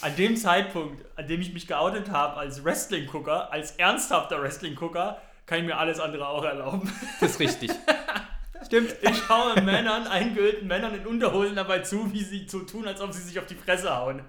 An 0.00 0.16
dem 0.16 0.34
Zeitpunkt, 0.34 1.04
an 1.18 1.28
dem 1.28 1.42
ich 1.42 1.52
mich 1.52 1.66
geoutet 1.66 2.10
habe 2.10 2.38
als 2.38 2.64
Wrestling-Gucker, 2.64 3.52
als 3.52 3.72
ernsthafter 3.72 4.40
Wrestling-Gucker, 4.40 5.20
kann 5.52 5.60
ich 5.60 5.66
mir 5.66 5.76
alles 5.76 6.00
andere 6.00 6.26
auch 6.26 6.44
erlauben. 6.44 6.90
Das 7.20 7.32
ist 7.32 7.38
richtig. 7.38 7.70
Stimmt. 8.64 8.96
Ich 9.02 9.18
schaue 9.18 9.60
Männern, 9.60 10.06
eingeölten 10.06 10.66
Männern 10.66 10.94
in 10.94 11.06
Unterhosen 11.06 11.54
dabei 11.54 11.80
zu, 11.80 12.10
wie 12.10 12.24
sie 12.24 12.46
so 12.48 12.60
tun, 12.60 12.88
als 12.88 13.02
ob 13.02 13.12
sie 13.12 13.20
sich 13.20 13.38
auf 13.38 13.44
die 13.44 13.54
Fresse 13.54 13.94
hauen. 13.94 14.22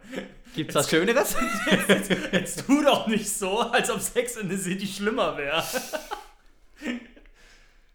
Gibt's 0.54 0.76
was 0.76 0.90
Schöneres? 0.90 1.38
Jetzt 2.34 2.66
tu 2.66 2.84
doch 2.84 3.08
nicht 3.08 3.30
so, 3.30 3.62
als 3.62 3.90
ob 3.90 4.02
Sex 4.02 4.36
in 4.36 4.50
the 4.50 4.58
City 4.58 4.86
schlimmer 4.86 5.38
wäre. 5.38 5.64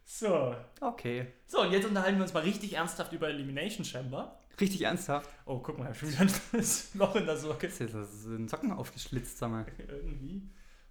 So. 0.04 0.56
Okay. 0.80 1.28
So, 1.46 1.60
und 1.60 1.70
jetzt 1.70 1.86
unterhalten 1.86 2.16
wir 2.16 2.24
uns 2.24 2.34
mal 2.34 2.42
richtig 2.42 2.72
ernsthaft 2.72 3.12
über 3.12 3.28
Elimination 3.28 3.84
Chamber. 3.84 4.40
Richtig 4.60 4.82
ernsthaft. 4.82 5.30
Oh, 5.44 5.60
guck 5.60 5.78
mal, 5.78 5.94
schon 5.94 6.10
wieder 6.10 6.26
das 6.50 6.92
Loch 6.94 7.14
in 7.14 7.24
der 7.24 7.36
Socke. 7.36 7.68
Jetzt 7.68 7.80
ist 7.80 7.94
das 7.94 8.24
ein 8.24 8.48
Socken 8.48 8.72
aufgeschlitzt, 8.72 9.38
sag 9.38 9.50
mal. 9.52 9.64
Irgendwie. 9.86 10.42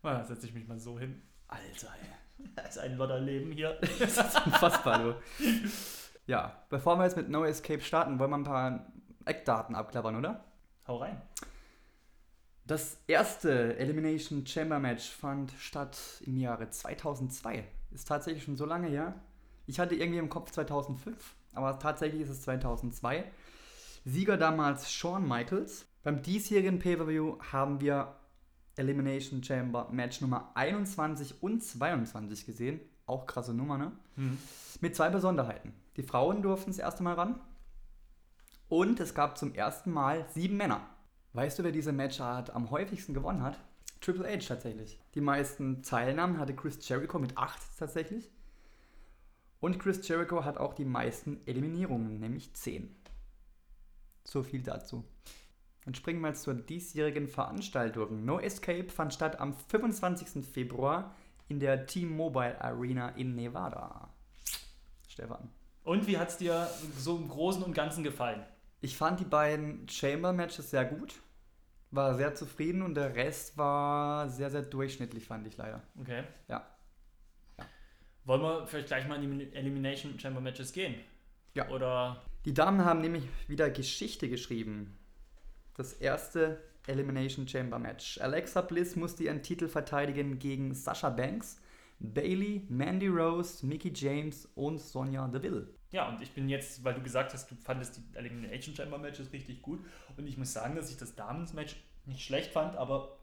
Mal 0.01 0.25
setze 0.25 0.45
ich 0.45 0.53
mich 0.53 0.65
mal 0.65 0.79
so 0.79 0.97
hin. 0.97 1.21
Alter, 1.49 1.93
ey. 2.01 2.26
Da 2.55 2.63
ist 2.63 2.79
ein 2.79 2.97
Lodderleben 2.97 3.51
hier. 3.51 3.79
Das 3.99 4.17
ist 4.17 4.45
unfassbar, 4.45 4.99
du. 4.99 5.15
Ja, 6.25 6.63
bevor 6.69 6.97
wir 6.97 7.05
jetzt 7.05 7.17
mit 7.17 7.29
No 7.29 7.45
Escape 7.45 7.81
starten, 7.81 8.19
wollen 8.19 8.31
wir 8.31 8.37
ein 8.37 8.43
paar 8.43 8.87
Eckdaten 9.25 9.75
abklappern, 9.75 10.15
oder? 10.15 10.43
Hau 10.87 10.97
rein. 10.97 11.21
Das 12.65 12.97
erste 13.07 13.77
Elimination 13.77 14.45
Chamber 14.45 14.79
Match 14.79 15.09
fand 15.09 15.53
statt 15.57 15.97
im 16.25 16.37
Jahre 16.37 16.69
2002. 16.69 17.63
Ist 17.91 18.07
tatsächlich 18.07 18.43
schon 18.43 18.57
so 18.57 18.65
lange 18.65 18.87
her. 18.87 19.15
Ich 19.67 19.79
hatte 19.79 19.95
irgendwie 19.95 20.19
im 20.19 20.29
Kopf 20.29 20.51
2005, 20.51 21.35
aber 21.53 21.79
tatsächlich 21.79 22.21
ist 22.21 22.29
es 22.29 22.41
2002. 22.41 23.23
Sieger 24.03 24.37
damals 24.37 24.91
Shawn 24.91 25.27
Michaels. 25.27 25.85
Beim 26.03 26.21
diesjährigen 26.21 26.79
Pay-Per-View 26.79 27.37
haben 27.51 27.81
wir 27.81 28.15
Elimination 28.77 29.43
Chamber 29.43 29.89
Match 29.91 30.21
Nummer 30.21 30.51
21 30.55 31.41
und 31.41 31.63
22 31.63 32.45
gesehen. 32.45 32.79
Auch 33.05 33.25
krasse 33.25 33.53
Nummer, 33.53 33.77
ne? 33.77 33.91
Mit 34.81 34.95
zwei 34.95 35.09
Besonderheiten. 35.09 35.73
Die 35.95 36.03
Frauen 36.03 36.41
durften 36.41 36.71
das 36.71 36.79
erste 36.79 37.03
Mal 37.03 37.13
ran. 37.13 37.39
Und 38.69 38.99
es 38.99 39.13
gab 39.13 39.37
zum 39.37 39.55
ersten 39.55 39.91
Mal 39.91 40.27
sieben 40.33 40.57
Männer. 40.57 40.81
Weißt 41.33 41.57
du, 41.57 41.63
wer 41.63 41.71
diese 41.71 41.93
Matchart 41.93 42.49
am 42.49 42.69
häufigsten 42.69 43.13
gewonnen 43.13 43.43
hat? 43.43 43.57
Triple 44.01 44.27
H 44.27 44.47
tatsächlich. 44.47 44.99
Die 45.15 45.21
meisten 45.21 45.81
Teilnahmen 45.83 46.37
hatte 46.37 46.55
Chris 46.55 46.87
Jericho 46.87 47.17
mit 47.19 47.37
acht 47.37 47.61
tatsächlich. 47.77 48.29
Und 49.59 49.79
Chris 49.79 50.07
Jericho 50.07 50.45
hat 50.45 50.57
auch 50.57 50.73
die 50.73 50.85
meisten 50.85 51.39
Eliminierungen, 51.45 52.19
nämlich 52.19 52.53
zehn. 52.53 52.95
So 54.23 54.43
viel 54.43 54.61
dazu. 54.61 55.03
Dann 55.87 55.95
springen 55.95 56.19
wir 56.19 56.33
zur 56.33 56.53
diesjährigen 56.53 57.29
Veranstaltung. 57.29 58.25
No 58.25 58.41
Escape 58.41 58.89
fand 58.89 59.13
statt 59.13 59.39
am 59.39 59.53
25. 59.53 60.45
Februar 60.45 61.15
in 61.47 61.61
der 61.61 61.85
T-Mobile 61.85 62.59
Arena 62.59 63.07
in 63.11 63.35
Nevada. 63.35 64.13
Stefan. 65.07 65.49
Und 65.85 66.05
wie 66.05 66.17
hat 66.17 66.27
es 66.27 66.35
dir 66.35 66.69
so 66.97 67.15
im 67.15 67.29
Großen 67.29 67.63
und 67.63 67.73
Ganzen 67.73 68.03
gefallen? 68.03 68.43
Ich 68.81 68.97
fand 68.97 69.21
die 69.21 69.23
beiden 69.23 69.87
Chamber-Matches 69.87 70.71
sehr 70.71 70.83
gut. 70.83 71.15
War 71.91 72.15
sehr 72.15 72.35
zufrieden 72.35 72.81
und 72.81 72.95
der 72.95 73.15
Rest 73.15 73.57
war 73.57 74.27
sehr, 74.27 74.49
sehr 74.49 74.63
durchschnittlich, 74.63 75.25
fand 75.25 75.47
ich 75.47 75.55
leider. 75.55 75.83
Okay. 76.01 76.23
Ja. 76.49 76.67
Wollen 78.25 78.41
wir 78.41 78.67
vielleicht 78.67 78.87
gleich 78.87 79.07
mal 79.07 79.23
in 79.23 79.39
die 79.39 79.53
Elimination 79.53 80.19
Chamber 80.19 80.41
Matches 80.41 80.73
gehen? 80.73 80.95
Ja. 81.53 81.69
Oder. 81.69 82.21
Die 82.43 82.53
Damen 82.53 82.83
haben 82.83 82.99
nämlich 82.99 83.23
wieder 83.47 83.69
Geschichte 83.69 84.27
geschrieben. 84.27 84.97
Das 85.77 85.93
erste 85.93 86.59
Elimination 86.87 87.47
Chamber 87.47 87.77
Match. 87.77 88.19
Alexa 88.19 88.61
Bliss 88.61 88.95
musste 88.95 89.23
ihren 89.23 89.43
Titel 89.43 89.67
verteidigen 89.67 90.39
gegen 90.39 90.73
Sasha 90.73 91.11
Banks, 91.11 91.61
Bailey, 91.99 92.65
Mandy 92.67 93.07
Rose, 93.07 93.63
Mickey 93.65 93.91
James 93.93 94.47
und 94.55 94.79
Sonja 94.79 95.27
Deville. 95.27 95.67
Ja, 95.91 96.09
und 96.09 96.21
ich 96.21 96.31
bin 96.31 96.49
jetzt, 96.49 96.83
weil 96.83 96.95
du 96.95 97.01
gesagt 97.01 97.33
hast, 97.33 97.49
du 97.51 97.55
fandest 97.55 97.97
die 97.97 98.17
Elimination 98.17 98.75
Chamber 98.75 98.97
Matches 98.97 99.31
richtig 99.31 99.61
gut. 99.61 99.79
Und 100.17 100.27
ich 100.27 100.37
muss 100.37 100.51
sagen, 100.51 100.75
dass 100.75 100.89
ich 100.89 100.97
das 100.97 101.15
Damens-Match 101.15 101.75
nicht 102.05 102.23
schlecht 102.23 102.51
fand, 102.51 102.75
aber 102.75 103.19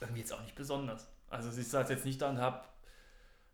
irgendwie 0.00 0.20
jetzt 0.20 0.32
auch 0.32 0.42
nicht 0.42 0.56
besonders. 0.56 1.08
Also 1.28 1.58
ich 1.58 1.68
saß 1.68 1.88
jetzt 1.88 2.04
nicht 2.04 2.20
da 2.20 2.30
und 2.30 2.38
hab, 2.38 2.74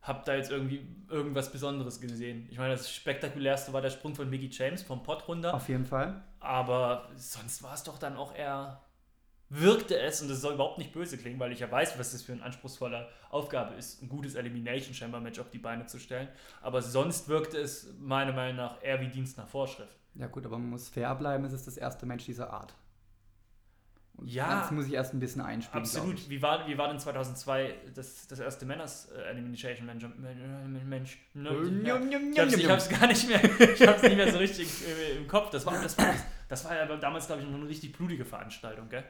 hab 0.00 0.24
da 0.24 0.34
jetzt 0.34 0.50
irgendwie 0.50 0.86
irgendwas 1.08 1.52
Besonderes 1.52 2.00
gesehen. 2.00 2.48
Ich 2.50 2.56
meine, 2.56 2.72
das 2.72 2.90
spektakulärste 2.90 3.72
war 3.74 3.82
der 3.82 3.90
Sprung 3.90 4.14
von 4.14 4.28
Mickey 4.30 4.48
James 4.50 4.82
vom 4.82 5.02
Pott 5.02 5.28
runter. 5.28 5.52
Auf 5.54 5.68
jeden 5.68 5.84
Fall. 5.86 6.24
Aber 6.46 7.08
sonst 7.16 7.62
war 7.62 7.74
es 7.74 7.82
doch 7.82 7.98
dann 7.98 8.16
auch 8.16 8.34
eher. 8.34 8.80
Wirkte 9.48 9.96
es, 9.96 10.20
und 10.22 10.28
das 10.28 10.40
soll 10.40 10.54
überhaupt 10.54 10.78
nicht 10.78 10.92
böse 10.92 11.16
klingen, 11.18 11.38
weil 11.38 11.52
ich 11.52 11.60
ja 11.60 11.70
weiß, 11.70 12.00
was 12.00 12.10
das 12.10 12.22
für 12.22 12.32
eine 12.32 12.42
anspruchsvolle 12.42 13.08
Aufgabe 13.30 13.74
ist, 13.74 14.02
ein 14.02 14.08
gutes 14.08 14.34
Elimination 14.34 14.92
Chamber 14.92 15.20
Match 15.20 15.38
auf 15.38 15.50
die 15.50 15.58
Beine 15.58 15.86
zu 15.86 16.00
stellen. 16.00 16.28
Aber 16.62 16.82
sonst 16.82 17.28
wirkte 17.28 17.58
es 17.58 17.94
meiner 18.00 18.32
Meinung 18.32 18.56
nach 18.56 18.82
eher 18.82 19.00
wie 19.00 19.06
Dienst 19.06 19.38
nach 19.38 19.46
Vorschrift. 19.46 19.96
Ja 20.14 20.26
gut, 20.26 20.46
aber 20.46 20.58
man 20.58 20.70
muss 20.70 20.88
fair 20.88 21.14
bleiben, 21.14 21.44
es 21.44 21.52
ist 21.52 21.66
das 21.66 21.76
erste 21.76 22.06
Match 22.06 22.24
dieser 22.24 22.52
Art. 22.52 22.74
Und 24.16 24.28
Ja. 24.28 24.62
Das 24.62 24.70
muss 24.70 24.86
ich 24.86 24.94
erst 24.94 25.14
ein 25.14 25.20
bisschen 25.20 25.42
einspielen. 25.42 25.84
Absolut. 25.84 26.28
Wie 26.28 26.40
war, 26.40 26.66
wie 26.66 26.76
war 26.78 26.88
denn 26.88 26.98
2002 26.98 27.74
das, 27.94 28.26
das 28.26 28.40
erste 28.40 28.64
Männers 28.66 29.10
äh, 29.10 29.30
Elimination 29.30 29.86
Mensch? 29.86 30.06
Mensch 30.84 31.18
ne, 31.34 31.82
ja. 31.84 31.98
Ich 31.98 32.38
hab's, 32.40 32.56
ich 32.56 32.68
hab's 32.68 32.88
gar 32.88 33.06
nicht 33.06 33.28
mehr, 33.28 33.44
ich 33.44 33.86
hab's 33.86 34.02
nicht 34.02 34.16
mehr 34.16 34.32
so 34.32 34.38
richtig 34.38 34.68
im 35.16 35.28
Kopf. 35.28 35.50
Das 35.50 35.66
war, 35.66 35.80
das 35.80 35.96
war, 35.98 36.06
das 36.06 36.22
war 36.64 36.74
ja 36.76 36.86
damals, 36.96 37.26
glaube 37.26 37.42
ich, 37.42 37.48
noch 37.48 37.56
eine 37.56 37.68
richtig 37.68 37.92
blutige 37.92 38.24
Veranstaltung, 38.24 38.88
gell? 38.88 39.04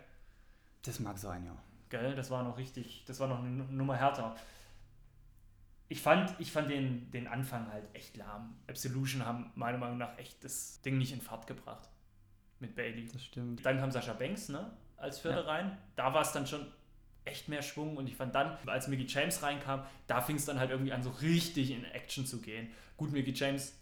Das 0.82 1.00
mag 1.00 1.18
sein, 1.18 1.44
ja. 1.44 1.56
Gell? 1.88 2.14
Das 2.14 2.30
war 2.30 2.42
noch 2.42 2.58
richtig, 2.58 3.04
das 3.06 3.20
war 3.20 3.28
noch 3.28 3.40
eine 3.40 3.48
Nummer 3.50 3.96
härter. 3.96 4.34
Ich 5.88 6.00
fand, 6.02 6.34
ich 6.40 6.50
fand 6.50 6.68
den, 6.70 7.10
den 7.12 7.28
Anfang 7.28 7.70
halt 7.70 7.84
echt 7.94 8.16
lahm. 8.16 8.56
Absolution 8.68 9.24
haben 9.24 9.52
meiner 9.54 9.78
Meinung 9.78 9.98
nach 9.98 10.18
echt 10.18 10.42
das 10.42 10.80
Ding 10.82 10.98
nicht 10.98 11.12
in 11.12 11.20
Fahrt 11.20 11.46
gebracht. 11.46 11.88
Mit 12.58 12.74
Bailey. 12.74 13.06
Das 13.12 13.22
stimmt. 13.24 13.64
Dann 13.64 13.78
kam 13.78 13.90
Sascha 13.92 14.14
Banks, 14.14 14.48
ne? 14.48 14.72
Als 14.96 15.20
Vierte 15.20 15.40
Ja. 15.40 15.44
rein. 15.46 15.78
Da 15.94 16.12
war 16.12 16.22
es 16.22 16.32
dann 16.32 16.46
schon 16.46 16.66
echt 17.24 17.48
mehr 17.48 17.62
Schwung 17.62 17.96
und 17.96 18.08
ich 18.08 18.16
fand 18.16 18.34
dann, 18.34 18.56
als 18.66 18.88
Mickey 18.88 19.04
James 19.06 19.42
reinkam, 19.42 19.84
da 20.06 20.20
fing 20.20 20.36
es 20.36 20.44
dann 20.46 20.58
halt 20.58 20.70
irgendwie 20.70 20.92
an, 20.92 21.02
so 21.02 21.10
richtig 21.10 21.70
in 21.70 21.84
Action 21.84 22.24
zu 22.24 22.40
gehen. 22.40 22.70
Gut, 22.96 23.12
Mickey 23.12 23.32
James 23.32 23.76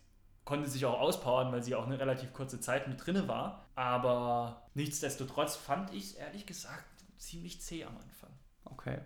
konnte 0.44 0.68
sich 0.68 0.84
auch 0.86 1.00
auspowern, 1.00 1.52
weil 1.52 1.62
sie 1.62 1.74
auch 1.74 1.86
eine 1.86 1.98
relativ 1.98 2.32
kurze 2.32 2.60
Zeit 2.60 2.88
mit 2.88 3.04
drinne 3.04 3.28
war. 3.28 3.66
Aber 3.74 4.68
nichtsdestotrotz 4.74 5.56
fand 5.56 5.92
ich 5.92 6.04
es 6.04 6.12
ehrlich 6.14 6.46
gesagt 6.46 6.84
ziemlich 7.16 7.60
zäh 7.62 7.84
am 7.84 7.96
Anfang. 7.96 8.30
Okay. 8.64 8.98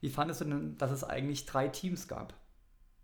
Wie 0.00 0.10
fandest 0.10 0.40
du 0.40 0.44
denn, 0.44 0.78
dass 0.78 0.90
es 0.90 1.04
eigentlich 1.04 1.46
drei 1.46 1.68
Teams 1.68 2.06
gab? 2.08 2.34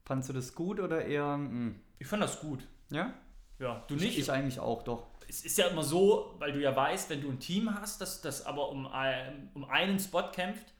Fandest 0.05 0.31
du 0.31 0.33
das 0.35 0.55
gut 0.55 0.81
oder 0.81 1.05
eher. 1.05 1.37
mm, 1.37 1.81
Ich 1.99 2.07
fand 2.07 2.23
das 2.23 2.41
gut. 2.41 2.67
Ja? 2.91 3.15
Ja, 3.59 3.85
du 3.89 3.95
Ich, 3.97 4.03
nicht? 4.03 4.19
ich 4.19 4.31
eigentlich 4.31 4.61
auch, 4.61 4.83
doch. 4.83 5.07
es 5.29 5.45
ist 5.45 5.57
ja 5.59 5.69
immer 5.69 5.83
so, 5.85 6.35
weil 6.39 6.53
du 6.53 6.61
ja 6.61 6.75
weißt, 6.75 7.09
wenn 7.11 7.23
du 7.23 7.31
ein 7.31 7.39
Team 7.41 7.73
hast, 7.81 8.01
das, 8.01 8.21
das 8.21 8.45
aber 8.45 8.69
um, 8.71 8.87
um 9.55 9.65
einen 9.65 9.99
Spot 9.99 10.31
kämpft, 10.33 10.73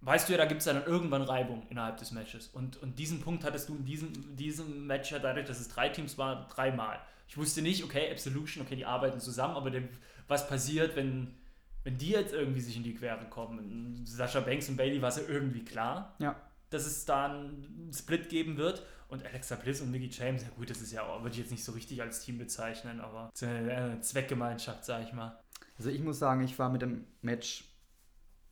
weißt 0.00 0.28
du 0.28 0.32
ja, 0.32 0.38
da 0.38 0.44
gibt 0.44 0.60
es 0.60 0.66
dann 0.66 0.84
irgendwann 0.84 1.22
Reibung 1.22 1.66
innerhalb 1.68 1.96
des 1.96 2.12
Matches. 2.12 2.48
Und, 2.48 2.76
und 2.82 2.98
diesen 2.98 3.20
Punkt 3.20 3.44
hattest 3.44 3.68
du 3.68 3.74
in 3.76 3.84
diesem, 3.84 4.36
diesem 4.36 4.86
Match 4.86 5.10
ja 5.10 5.18
dadurch, 5.18 5.46
dass 5.46 5.60
es 5.60 5.68
drei 5.68 5.88
Teams 5.88 6.16
war, 6.18 6.46
dreimal. 6.48 7.00
Ich 7.28 7.36
wusste 7.36 7.62
nicht, 7.62 7.82
okay, 7.82 8.10
Absolution, 8.10 8.64
okay, 8.64 8.76
die 8.76 8.86
arbeiten 8.86 9.18
zusammen, 9.20 9.56
aber 9.56 9.70
dem, 9.70 9.88
was 10.28 10.48
passiert, 10.48 10.94
wenn, 10.96 11.34
wenn 11.82 11.98
die 11.98 12.10
jetzt 12.10 12.32
irgendwie 12.32 12.60
sich 12.60 12.76
in 12.76 12.82
die 12.84 12.94
Quere 12.94 13.24
kommen? 13.28 14.02
Sascha 14.06 14.40
Banks 14.40 14.68
und 14.68 14.76
Bailey 14.76 15.02
war 15.02 15.08
es 15.08 15.16
ja 15.16 15.22
irgendwie 15.28 15.64
klar 15.64 16.14
Ja. 16.18 16.36
dass 16.70 16.86
es 16.86 17.04
da 17.04 17.26
einen 17.26 17.90
Split 17.92 18.28
geben 18.28 18.56
wird. 18.56 18.82
Und 19.08 19.24
Alexa 19.24 19.54
Bliss 19.54 19.80
und 19.80 19.92
Mickey 19.92 20.08
James, 20.10 20.42
ja 20.42 20.48
gut, 20.56 20.68
das 20.68 20.80
ist 20.80 20.90
ja 20.92 21.02
auch, 21.04 21.22
würde 21.22 21.30
ich 21.32 21.38
jetzt 21.38 21.52
nicht 21.52 21.62
so 21.62 21.70
richtig 21.70 22.02
als 22.02 22.20
Team 22.24 22.38
bezeichnen, 22.38 23.00
aber 23.00 23.30
eine 23.40 24.00
Zweckgemeinschaft, 24.00 24.84
sag 24.84 25.04
ich 25.04 25.12
mal. 25.12 25.38
Also 25.78 25.90
ich 25.90 26.00
muss 26.00 26.18
sagen, 26.18 26.42
ich 26.42 26.58
war 26.58 26.70
mit 26.70 26.82
dem 26.82 27.04
Match 27.22 27.64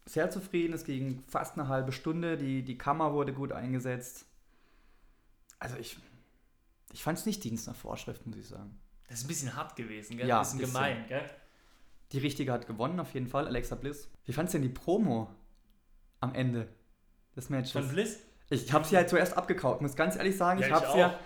sehr 0.07 0.31
zufrieden. 0.31 0.75
Es 0.75 0.85
ging 0.85 1.23
fast 1.29 1.59
eine 1.59 1.69
halbe 1.69 1.93
Stunde. 1.93 2.37
Die, 2.37 2.63
die 2.63 2.79
Kammer 2.79 3.13
wurde 3.13 3.33
gut 3.33 3.53
eingesetzt. 3.53 4.27
Also 5.59 5.77
ich, 5.77 5.97
ich 6.93 7.03
fand 7.03 7.19
es 7.19 7.27
nicht 7.27 7.43
Dienst 7.45 7.67
nach 7.67 7.77
Vorschrift, 7.77 8.27
muss 8.27 8.37
ich 8.37 8.47
sagen. 8.47 8.79
Das 9.09 9.19
ist 9.19 9.25
ein 9.25 9.29
bisschen 9.29 9.57
hart 9.57 9.77
gewesen, 9.77 10.17
gell? 10.17 10.27
Ja, 10.27 10.39
ein 10.39 10.43
bisschen 10.43 10.59
bisschen. 10.59 10.75
gemein, 10.75 11.05
gell? 11.09 11.25
Die 12.13 12.19
Richtige 12.19 12.53
hat 12.53 12.67
gewonnen, 12.67 13.01
auf 13.01 13.13
jeden 13.15 13.27
Fall, 13.27 13.47
Alexa 13.47 13.75
Bliss. 13.75 14.09
Wie 14.25 14.33
fandst 14.33 14.55
du 14.55 14.59
denn 14.59 14.69
die 14.69 14.75
Promo 14.75 15.29
am 16.21 16.35
Ende 16.35 16.69
des 17.35 17.49
Matches? 17.51 17.73
Von 17.73 17.89
Bliss? 17.89 18.21
Ich 18.51 18.73
habe 18.73 18.85
sie 18.85 18.97
halt 18.97 19.09
zuerst 19.09 19.37
abgekauft, 19.37 19.81
muss 19.81 19.97
ganz 19.97 20.17
ehrlich 20.17 20.37
sagen. 20.37 20.61
Ja, 20.61 20.67
ich 20.67 20.73
habe 20.73 20.87
sie, 20.93 20.99
ja, 20.99 21.19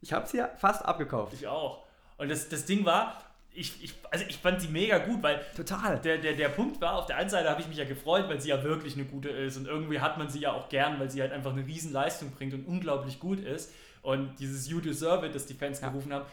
ich 0.00 0.12
hab 0.12 0.28
sie 0.28 0.36
ja 0.38 0.48
fast 0.56 0.84
abgekauft. 0.84 1.32
Ich 1.32 1.46
auch. 1.46 1.84
Und 2.18 2.28
das, 2.28 2.48
das 2.48 2.66
Ding 2.66 2.84
war, 2.84 3.22
ich, 3.58 3.82
ich, 3.82 3.94
also 4.10 4.24
ich 4.28 4.36
fand 4.38 4.60
sie 4.60 4.68
mega 4.68 4.98
gut, 4.98 5.22
weil 5.22 5.40
Total. 5.56 5.98
der, 6.00 6.18
der, 6.18 6.34
der 6.34 6.48
Punkt 6.48 6.80
war, 6.80 6.96
auf 6.98 7.06
der 7.06 7.16
einen 7.16 7.28
Seite 7.30 7.50
habe 7.50 7.60
ich 7.60 7.68
mich 7.68 7.76
ja 7.78 7.84
gefreut, 7.84 8.28
weil 8.28 8.40
sie 8.40 8.50
ja 8.50 8.62
wirklich 8.62 8.94
eine 8.94 9.04
gute 9.04 9.28
ist 9.28 9.56
und 9.56 9.66
irgendwie 9.66 10.00
hat 10.00 10.16
man 10.18 10.28
sie 10.28 10.40
ja 10.40 10.52
auch 10.52 10.68
gern, 10.68 10.98
weil 11.00 11.10
sie 11.10 11.20
halt 11.20 11.32
einfach 11.32 11.52
eine 11.52 11.66
riesen 11.66 11.92
Leistung 11.92 12.30
bringt 12.30 12.54
und 12.54 12.66
unglaublich 12.66 13.18
gut 13.18 13.40
ist. 13.40 13.72
Und 14.02 14.38
dieses 14.38 14.68
You 14.68 14.80
Deserve 14.80 15.26
It, 15.26 15.34
das 15.34 15.46
die 15.46 15.54
Fans 15.54 15.80
Ja. 15.80 15.88
gerufen 15.88 16.12
haben, 16.12 16.24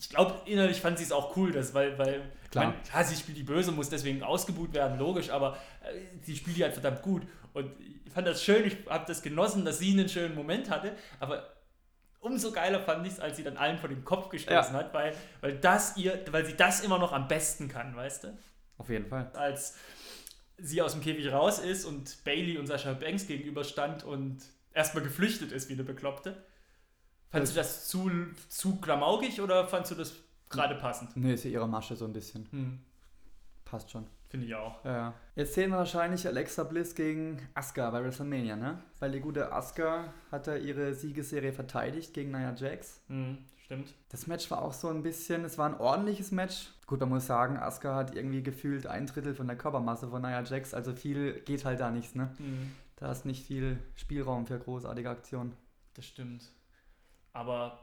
ich 0.00 0.08
glaube, 0.08 0.34
innerlich 0.46 0.80
fand 0.80 0.96
sie 0.98 1.04
es 1.04 1.10
auch 1.12 1.36
cool, 1.36 1.50
dass, 1.50 1.74
weil, 1.74 1.98
weil 1.98 2.22
Klar. 2.50 2.66
Man, 2.66 2.82
klar, 2.84 3.02
sie 3.04 3.16
spielt 3.16 3.36
die 3.36 3.42
Böse, 3.42 3.72
muss 3.72 3.88
deswegen 3.90 4.22
ausgebuht 4.22 4.72
werden, 4.72 4.98
logisch, 4.98 5.30
aber 5.30 5.58
äh, 5.82 5.98
sie 6.22 6.36
spielt 6.36 6.56
die 6.56 6.62
halt 6.62 6.72
verdammt 6.74 7.02
gut. 7.02 7.22
Und 7.52 7.72
ich 8.06 8.12
fand 8.12 8.26
das 8.26 8.42
schön, 8.44 8.64
ich 8.64 8.76
habe 8.88 9.04
das 9.08 9.22
genossen, 9.22 9.64
dass 9.64 9.80
sie 9.80 9.90
einen 9.92 10.08
schönen 10.08 10.34
Moment 10.36 10.70
hatte, 10.70 10.92
aber 11.18 11.52
umso 12.20 12.52
geiler 12.52 12.80
fand 12.80 13.06
ich 13.06 13.14
es, 13.14 13.20
als 13.20 13.36
sie 13.36 13.44
dann 13.44 13.56
allen 13.56 13.78
vor 13.78 13.88
den 13.88 14.04
Kopf 14.04 14.28
gestoßen 14.28 14.74
hat, 14.74 14.92
weil, 14.94 15.14
weil, 15.40 15.58
das 15.58 15.96
ihr, 15.96 16.24
weil 16.30 16.44
sie 16.44 16.56
das 16.56 16.80
immer 16.80 16.98
noch 16.98 17.12
am 17.12 17.28
besten 17.28 17.68
kann, 17.68 17.94
weißt 17.94 18.24
du? 18.24 18.38
Auf 18.78 18.88
jeden 18.88 19.06
Fall. 19.06 19.30
als 19.34 19.76
sie 20.56 20.82
aus 20.82 20.92
dem 20.92 21.00
Käfig 21.02 21.32
raus 21.32 21.58
ist 21.60 21.84
und 21.84 22.24
Bailey 22.24 22.58
und 22.58 22.66
Sascha 22.66 22.92
Banks 22.92 23.26
gegenüberstand 23.26 24.04
und 24.04 24.38
erstmal 24.72 25.04
geflüchtet 25.04 25.52
ist 25.52 25.68
wie 25.68 25.74
eine 25.74 25.84
Bekloppte. 25.84 26.44
Fandest 27.30 27.54
du 27.54 27.60
das 27.60 27.88
zu, 27.88 28.10
zu 28.48 28.80
klamaukig 28.80 29.40
oder 29.40 29.68
fandst 29.68 29.90
du 29.92 29.94
das 29.94 30.14
gerade 30.48 30.74
passend? 30.76 31.16
Nee, 31.16 31.34
ist 31.34 31.44
ja 31.44 31.50
ihre 31.50 31.68
Masche 31.68 31.94
so 31.94 32.04
ein 32.06 32.12
bisschen. 32.12 32.48
Hm, 32.50 32.78
Passt 33.64 33.90
schon. 33.90 34.06
Finde 34.28 34.46
ich 34.46 34.54
auch. 34.54 34.84
Ja. 34.84 35.14
Jetzt 35.36 35.54
sehen 35.54 35.70
wir 35.70 35.78
wahrscheinlich 35.78 36.26
Alexa 36.26 36.62
Bliss 36.64 36.94
gegen 36.94 37.40
Asuka 37.54 37.90
bei 37.90 38.02
WrestleMania, 38.04 38.56
ne? 38.56 38.78
Weil 38.98 39.12
die 39.12 39.20
gute 39.20 39.50
Asuka 39.52 40.12
hat 40.30 40.46
ja 40.46 40.56
ihre 40.56 40.92
Siegesserie 40.94 41.52
verteidigt 41.52 42.12
gegen 42.12 42.30
Nia 42.32 42.52
Jax. 42.54 43.00
Hm, 43.08 43.38
stimmt. 43.64 43.94
Das 44.10 44.26
Match 44.26 44.50
war 44.50 44.60
auch 44.60 44.74
so 44.74 44.88
ein 44.88 45.02
bisschen, 45.02 45.44
es 45.46 45.56
war 45.56 45.66
ein 45.70 45.80
ordentliches 45.80 46.30
Match. 46.30 46.68
Gut, 46.86 47.00
man 47.00 47.08
muss 47.08 47.26
sagen, 47.26 47.56
Asuka 47.56 47.94
hat 47.94 48.14
irgendwie 48.14 48.42
gefühlt 48.42 48.86
ein 48.86 49.06
Drittel 49.06 49.34
von 49.34 49.46
der 49.46 49.56
Körpermasse 49.56 50.08
von 50.08 50.20
Nia 50.20 50.42
Jax, 50.42 50.74
also 50.74 50.92
viel 50.92 51.40
geht 51.40 51.64
halt 51.64 51.80
da 51.80 51.90
nichts, 51.90 52.14
ne? 52.14 52.30
Hm, 52.36 52.72
Da 52.96 53.10
ist 53.10 53.24
nicht 53.24 53.46
viel 53.46 53.78
Spielraum 53.94 54.46
für 54.46 54.58
großartige 54.58 55.08
Aktionen. 55.08 55.54
das 55.94 56.04
stimmt. 56.04 56.50
Aber 57.32 57.78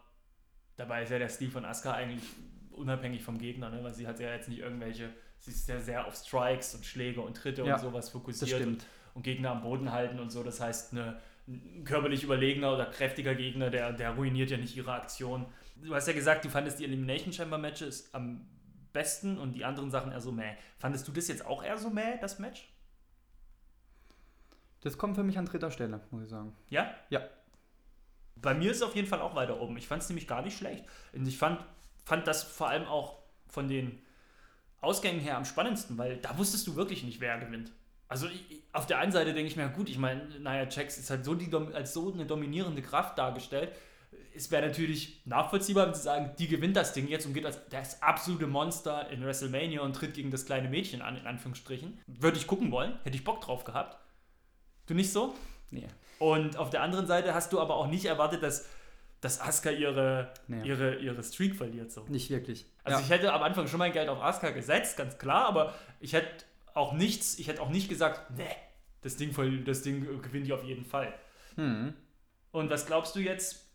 dabei 0.76 1.04
ist 1.04 1.10
ja 1.10 1.18
der 1.20 1.30
Stil 1.30 1.50
von 1.50 1.66
Asuka 1.66 1.94
eigentlich 1.94 2.24
unabhängig 2.72 3.24
vom 3.24 3.38
Gegner, 3.40 3.70
ne? 3.70 3.84
weil 3.84 3.94
sie 3.94 4.06
hat 4.06 4.20
ja 4.20 4.32
jetzt 4.34 4.50
nicht 4.50 4.60
irgendwelche, 4.60 5.10
sie 5.46 5.52
ist 5.52 5.68
ja 5.70 5.80
sehr 5.80 6.06
auf 6.06 6.16
Strikes 6.16 6.76
und 6.76 6.86
Schläge 6.86 7.22
und 7.22 7.38
Tritte 7.38 7.64
Ja, 7.64 7.76
und 7.76 7.82
sowas 7.82 8.10
fokussiert 8.10 8.66
und 8.66 8.86
und 9.16 9.24
Gegner 9.24 9.52
am 9.52 9.62
Boden 9.62 9.92
halten 9.92 10.20
und 10.20 10.30
so. 10.30 10.44
Das 10.44 10.60
heißt, 10.60 10.92
eine, 10.92 11.20
ein 11.48 11.84
körperlich 11.86 12.24
überlegener 12.24 12.74
oder 12.74 12.86
kräftiger 12.86 13.34
Gegner, 13.34 13.70
der, 13.70 13.94
der 13.94 14.12
ruiniert 14.12 14.52
ja 14.52 14.58
nicht 14.58 14.76
ihre 14.76 14.94
Aktion. 14.94 15.46
Du 15.78 15.96
hast 15.96 16.08
ja 16.08 16.14
gesagt, 16.14 16.46
du 16.46 16.50
fandest 16.50 16.80
die 16.80 16.84
Elimination 16.84 17.34
Chamber 17.34 17.58
Matches 17.58 18.14
am 18.14 18.46
besten 18.94 19.38
und 19.38 19.54
die 19.54 19.66
anderen 19.66 19.90
Sachen 19.90 20.12
eher 20.12 20.22
so 20.22 20.32
mäh. 20.32 20.56
Fandest 20.78 21.08
du 21.08 21.12
das 21.12 21.28
jetzt 21.28 21.46
auch 21.46 21.64
eher 21.64 21.78
so 21.78 21.90
mäh, 21.90 22.18
das 22.20 22.40
Match? 22.40 22.70
Das 24.82 24.98
kommt 24.98 25.16
für 25.16 25.24
mich 25.24 25.38
an 25.38 25.46
dritter 25.46 25.72
Stelle, 25.72 26.02
muss 26.12 26.24
ich 26.24 26.30
sagen. 26.30 26.54
Ja? 26.70 26.94
Ja. 27.10 27.22
Bei 28.36 28.54
mir 28.54 28.70
ist 28.72 28.78
es 28.78 28.84
auf 28.84 28.96
jeden 28.96 29.08
Fall 29.08 29.22
auch 29.22 29.34
weiter 29.34 29.60
oben. 29.62 29.78
Ich 29.78 29.88
fand 29.88 30.04
es 30.04 30.10
nämlich 30.10 30.28
gar 30.28 30.42
nicht 30.42 30.58
schlecht. 30.58 30.86
Und 31.14 31.26
ich 31.26 31.38
fand, 31.38 31.64
fand 32.04 32.28
das 32.28 32.44
vor 32.44 32.68
allem 32.68 32.86
auch 32.86 33.20
von 33.48 33.70
den 33.70 34.02
Ausgängen 34.86 35.20
her 35.20 35.38
am 35.38 35.46
spannendsten, 35.46 35.98
weil 35.98 36.18
da 36.18 36.38
wusstest 36.38 36.68
du 36.68 36.76
wirklich 36.76 37.04
nicht, 37.04 37.20
wer 37.20 37.38
gewinnt. 37.40 37.72
Also 38.08 38.28
ich, 38.28 38.62
auf 38.72 38.86
der 38.86 39.00
einen 39.00 39.12
Seite 39.12 39.34
denke 39.34 39.48
ich 39.48 39.56
mir, 39.56 39.68
gut, 39.70 39.90
ich 39.90 39.98
meine, 39.98 40.24
Nia 40.40 40.68
Jax 40.70 40.98
ist 40.98 41.10
halt 41.10 41.26
so 41.26 41.34
die, 41.34 41.52
als 41.74 41.94
so 41.94 42.14
eine 42.14 42.26
dominierende 42.26 42.82
Kraft 42.82 43.18
dargestellt. 43.18 43.72
Es 44.36 44.52
wäre 44.52 44.66
natürlich 44.68 45.22
nachvollziehbar, 45.26 45.88
wenn 45.88 45.94
sie 45.94 46.02
sagen, 46.02 46.32
die 46.38 46.48
gewinnt 46.48 46.76
das 46.76 46.94
Ding 46.94 47.08
jetzt 47.08 47.26
und 47.26 47.34
geht 47.34 47.46
als 47.46 47.60
das 47.70 48.02
absolute 48.02 48.48
Monster 48.48 49.10
in 49.10 49.24
WrestleMania 49.24 49.82
und 49.82 49.96
tritt 49.96 50.14
gegen 50.14 50.30
das 50.30 50.46
kleine 50.46 50.70
Mädchen 50.70 51.02
an, 51.02 51.18
in 51.18 51.26
Anführungsstrichen. 51.26 52.00
Würde 52.06 52.38
ich 52.38 52.46
gucken 52.46 52.72
wollen, 52.72 53.00
hätte 53.04 53.16
ich 53.16 53.24
Bock 53.24 53.42
drauf 53.42 53.64
gehabt. 53.64 53.98
Du 54.86 54.94
nicht 54.94 55.12
so? 55.12 55.34
Nee. 55.72 55.88
Und 56.20 56.58
auf 56.58 56.70
der 56.70 56.82
anderen 56.82 57.08
Seite 57.08 57.34
hast 57.34 57.52
du 57.54 57.60
aber 57.60 57.76
auch 57.76 57.88
nicht 57.88 58.06
erwartet, 58.06 58.44
dass, 58.44 58.70
dass 59.26 59.42
Asuka 59.42 59.72
ihre, 59.72 60.32
Nee. 60.48 60.62
ihre, 60.68 60.98
ihre 60.98 61.24
Streak 61.24 61.56
verliert. 61.56 61.92
So. 61.92 62.04
Nicht 62.04 62.30
wirklich. 62.30 62.68
Also 62.84 63.00
ja. 63.00 63.04
ich 63.04 63.10
hätte 63.10 63.34
am 63.34 63.42
Anfang 63.42 63.68
schon 63.68 63.80
mein 63.80 63.92
Geld 63.92 64.08
auf 64.08 64.22
Asuka 64.22 64.52
gesetzt, 64.52 64.98
ganz 64.98 65.18
klar, 65.18 65.48
aber 65.48 65.74
ich 66.00 66.14
hätte 66.14 66.46
auch 66.76 66.94
nichts, 66.94 67.40
ich 67.40 67.48
hätte 67.48 67.60
auch 67.64 67.70
nicht 67.70 67.90
gesagt, 67.90 68.38
nee, 68.38 68.56
das 69.02 69.18
Ding, 69.18 69.34
voll, 69.34 69.64
das 69.64 69.82
Ding 69.82 70.06
gewinnt 70.22 70.46
die 70.46 70.54
auf 70.54 70.64
jeden 70.64 70.86
Fall. 70.86 71.12
hm. 71.56 71.96
Und 72.52 72.70
was 72.70 72.86
glaubst 72.86 73.16
du 73.16 73.20
jetzt, 73.20 73.66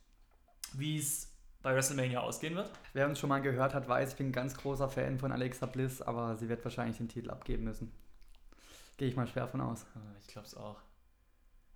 wie 0.73 0.97
es 0.99 1.37
bei 1.63 1.75
WrestleMania 1.75 2.21
ausgehen 2.21 2.55
wird? 2.55 2.71
Wer 2.93 3.07
uns 3.09 3.19
schon 3.19 3.29
mal 3.29 3.43
gehört 3.43 3.75
hat, 3.75 3.89
weiß, 3.89 4.13
ich 4.13 4.17
bin 4.17 4.29
ein 4.29 4.33
ganz 4.33 4.57
großer 4.57 4.89
Fan 4.89 5.19
von 5.19 5.33
Alexa 5.33 5.67
Bliss, 5.67 6.01
aber 6.01 6.37
sie 6.37 6.49
wird 6.49 6.63
wahrscheinlich 6.65 6.97
den 6.97 7.09
Titel 7.09 7.31
abgeben 7.31 7.65
müssen. 7.65 7.93
Gehe 8.99 9.09
ich 9.09 9.17
mal 9.17 9.27
schwer 9.27 9.49
von 9.49 9.61
aus. 9.61 9.85
Ich 10.21 10.29
glaube 10.29 10.47
es 10.47 10.57
auch. 10.57 10.77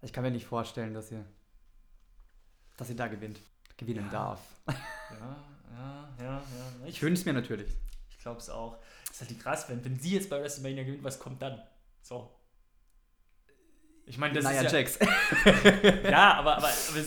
Ich 0.00 0.12
kann 0.12 0.22
mir 0.22 0.30
nicht 0.30 0.46
vorstellen, 0.46 0.94
dass 0.94 1.08
sie, 1.08 1.22
dass 2.76 2.86
sie 2.86 2.96
da 2.96 3.08
gewinnt. 3.08 3.40
Gewinnen 3.76 4.06
Ja. 4.06 4.12
darf. 4.12 4.40
Ja, 4.68 4.74
ja, 5.76 6.14
ja, 6.18 6.24
ja. 6.24 6.42
Ich 6.86 6.96
Ich, 6.96 7.02
wünsche 7.02 7.20
es 7.20 7.26
mir 7.26 7.32
natürlich. 7.32 7.70
ich 8.10 8.18
glaube 8.18 8.38
es 8.40 8.48
auch. 8.50 8.78
Das 9.06 9.16
ist 9.16 9.20
halt 9.20 9.30
die 9.30 9.38
krass, 9.38 9.68
wenn, 9.68 9.84
wenn 9.84 9.98
sie 9.98 10.14
jetzt 10.14 10.30
bei 10.30 10.40
WrestleMania 10.40 10.84
gewinnt, 10.84 11.04
was 11.04 11.18
kommt 11.18 11.42
dann? 11.42 11.60
So. 12.02 12.30
Ich 14.06 14.18
meine, 14.18 14.34
das 14.34 14.44
Nia 14.44 14.60
ist 14.62 14.72
ja, 14.72 14.78
Jax. 14.78 14.98
Ja, 16.10 16.34
aber, 16.34 16.56
aber, 16.58 16.66
aber 16.88 16.98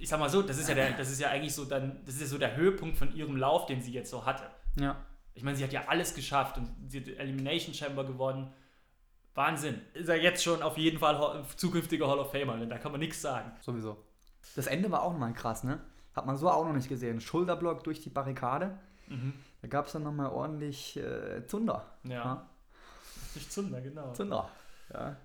ich 0.00 0.08
sag 0.08 0.18
mal 0.20 0.30
so, 0.30 0.42
das 0.42 0.58
ist 0.58 0.68
ja 0.68 0.74
der, 0.74 0.92
das 0.92 1.10
ist 1.10 1.20
ja 1.20 1.30
eigentlich 1.30 1.54
so 1.54 1.64
dann, 1.64 2.00
das 2.04 2.14
ist 2.14 2.20
ja 2.22 2.26
so 2.26 2.38
der 2.38 2.56
Höhepunkt 2.56 2.96
von 2.96 3.14
ihrem 3.14 3.36
Lauf, 3.36 3.66
den 3.66 3.82
sie 3.82 3.92
jetzt 3.92 4.10
so 4.10 4.24
hatte. 4.24 4.44
Ja. 4.78 4.96
Ich 5.34 5.42
meine, 5.42 5.56
sie 5.56 5.64
hat 5.64 5.72
ja 5.72 5.84
alles 5.86 6.14
geschafft 6.14 6.56
und 6.56 6.74
sie 6.88 7.00
hat 7.00 7.08
Elimination 7.08 7.74
Chamber 7.74 8.04
gewonnen. 8.04 8.52
Wahnsinn. 9.34 9.82
Ist 9.92 10.08
ja 10.08 10.14
jetzt 10.14 10.42
schon 10.42 10.62
auf 10.62 10.78
jeden 10.78 10.98
Fall 10.98 11.44
zukünftiger 11.56 12.08
Hall 12.08 12.18
of 12.18 12.32
Famer, 12.32 12.56
da 12.64 12.78
kann 12.78 12.90
man 12.92 13.00
nichts 13.00 13.20
sagen. 13.20 13.52
Sowieso. 13.60 14.02
Das 14.54 14.66
Ende 14.66 14.90
war 14.90 15.02
auch 15.02 15.12
nochmal 15.12 15.34
krass, 15.34 15.62
ne? 15.62 15.80
Hat 16.16 16.24
man 16.26 16.36
so 16.36 16.50
auch 16.50 16.64
noch 16.64 16.72
nicht 16.72 16.88
gesehen. 16.88 17.20
Schulterblock 17.20 17.84
durch 17.84 18.00
die 18.00 18.08
Barrikade. 18.08 18.78
Da 19.62 19.68
gab 19.68 19.86
es 19.86 19.92
dann 19.92 20.02
nochmal 20.02 20.30
ordentlich 20.30 20.96
äh, 20.96 21.46
Zunder. 21.46 21.86
Ja. 22.04 22.48
Nicht 23.34 23.52
Zunder, 23.52 23.80
genau. 23.82 24.12
Zunder. 24.14 24.48
Ja. 24.92 25.16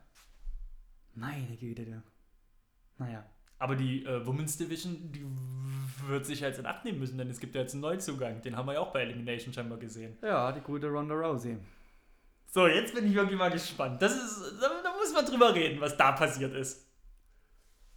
Meine 1.15 1.55
Güte, 1.55 1.85
du. 1.85 2.03
Naja. 2.97 3.25
Aber 3.57 3.75
die 3.75 4.05
äh, 4.05 4.25
Women's 4.25 4.57
Division, 4.57 5.11
die 5.11 5.25
wird 6.07 6.25
sich 6.25 6.41
jetzt 6.41 6.59
in 6.59 6.65
Acht 6.65 6.83
nehmen 6.83 6.99
müssen, 6.99 7.17
denn 7.17 7.29
es 7.29 7.39
gibt 7.39 7.55
ja 7.55 7.61
jetzt 7.61 7.73
einen 7.73 7.81
Neuzugang. 7.81 8.41
Den 8.41 8.57
haben 8.57 8.65
wir 8.65 8.73
ja 8.73 8.79
auch 8.79 8.91
bei 8.91 9.01
Elimination 9.01 9.53
Chamber 9.53 9.77
gesehen. 9.77 10.17
Ja, 10.21 10.51
die 10.51 10.61
gute 10.61 10.87
Ronda 10.87 11.15
Rousey. 11.15 11.57
So, 12.47 12.67
jetzt 12.67 12.93
bin 12.93 13.07
ich 13.07 13.13
wirklich 13.13 13.37
mal 13.37 13.51
gespannt. 13.51 14.01
Das 14.01 14.13
ist, 14.13 14.61
da, 14.61 14.67
da 14.83 14.93
muss 14.97 15.13
man 15.13 15.25
drüber 15.25 15.55
reden, 15.55 15.79
was 15.79 15.95
da 15.95 16.11
passiert 16.11 16.53
ist. 16.53 16.85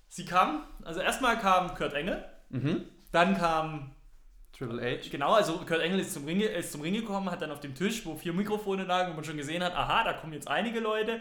Sie 0.06 0.24
kam, 0.24 0.64
also 0.84 1.00
erstmal 1.00 1.38
kam 1.38 1.74
Kurt 1.74 1.94
Engel, 1.94 2.24
Mhm. 2.50 2.84
dann 3.12 3.36
kam 3.36 3.90
Triple 4.56 4.80
H. 4.82 5.08
Genau, 5.10 5.32
also 5.32 5.58
Kurt 5.58 5.80
Engel 5.80 5.98
ist 6.00 6.12
zum, 6.12 6.24
Ring, 6.26 6.40
ist 6.40 6.70
zum 6.72 6.80
Ring 6.80 6.94
gekommen, 6.94 7.30
hat 7.30 7.42
dann 7.42 7.50
auf 7.50 7.60
dem 7.60 7.74
Tisch, 7.74 8.06
wo 8.06 8.14
vier 8.16 8.32
Mikrofone 8.32 8.84
lagen, 8.84 9.10
wo 9.10 9.16
man 9.16 9.24
schon 9.24 9.36
gesehen 9.36 9.62
hat, 9.64 9.74
aha, 9.74 10.04
da 10.04 10.12
kommen 10.12 10.32
jetzt 10.32 10.46
einige 10.46 10.78
Leute, 10.80 11.20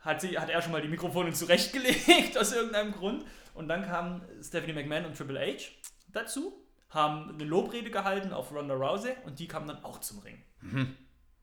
hat, 0.00 0.20
sie, 0.20 0.38
hat 0.38 0.48
er 0.48 0.62
schon 0.62 0.72
mal 0.72 0.80
die 0.82 0.88
Mikrofone 0.88 1.32
zurechtgelegt 1.32 2.38
aus 2.38 2.52
irgendeinem 2.52 2.92
Grund. 2.92 3.24
Und 3.54 3.68
dann 3.68 3.84
kamen 3.84 4.22
Stephanie 4.42 4.72
McMahon 4.72 5.06
und 5.06 5.16
Triple 5.16 5.40
H 5.40 5.70
dazu, 6.08 6.52
haben 6.90 7.30
eine 7.30 7.44
Lobrede 7.44 7.90
gehalten 7.90 8.32
auf 8.32 8.52
Ronda 8.52 8.74
Rousey 8.74 9.14
und 9.24 9.38
die 9.38 9.48
kamen 9.48 9.66
dann 9.66 9.82
auch 9.84 9.98
zum 10.00 10.20
Ring. 10.20 10.42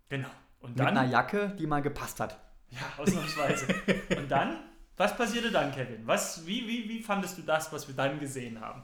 Genau. 0.10 0.30
Und 0.62 0.78
Mit 0.78 0.88
einer 0.88 1.06
Jacke, 1.06 1.56
die 1.60 1.68
mal 1.68 1.82
gepasst 1.82 2.20
hat. 2.20 2.40
ja, 2.70 2.80
ausnahmsweise. 2.98 3.68
und 4.18 4.30
dann, 4.30 4.60
was 4.98 5.16
passierte 5.16 5.52
dann, 5.52 5.72
Kevin? 5.74 6.06
Was, 6.08 6.46
wie, 6.46 6.68
wie, 6.68 6.88
wie 6.90 7.02
fandest 7.02 7.38
du 7.38 7.42
das, 7.42 7.72
was 7.72 7.88
wir 7.88 7.96
dann 7.96 8.20
gesehen 8.20 8.60
haben? 8.60 8.84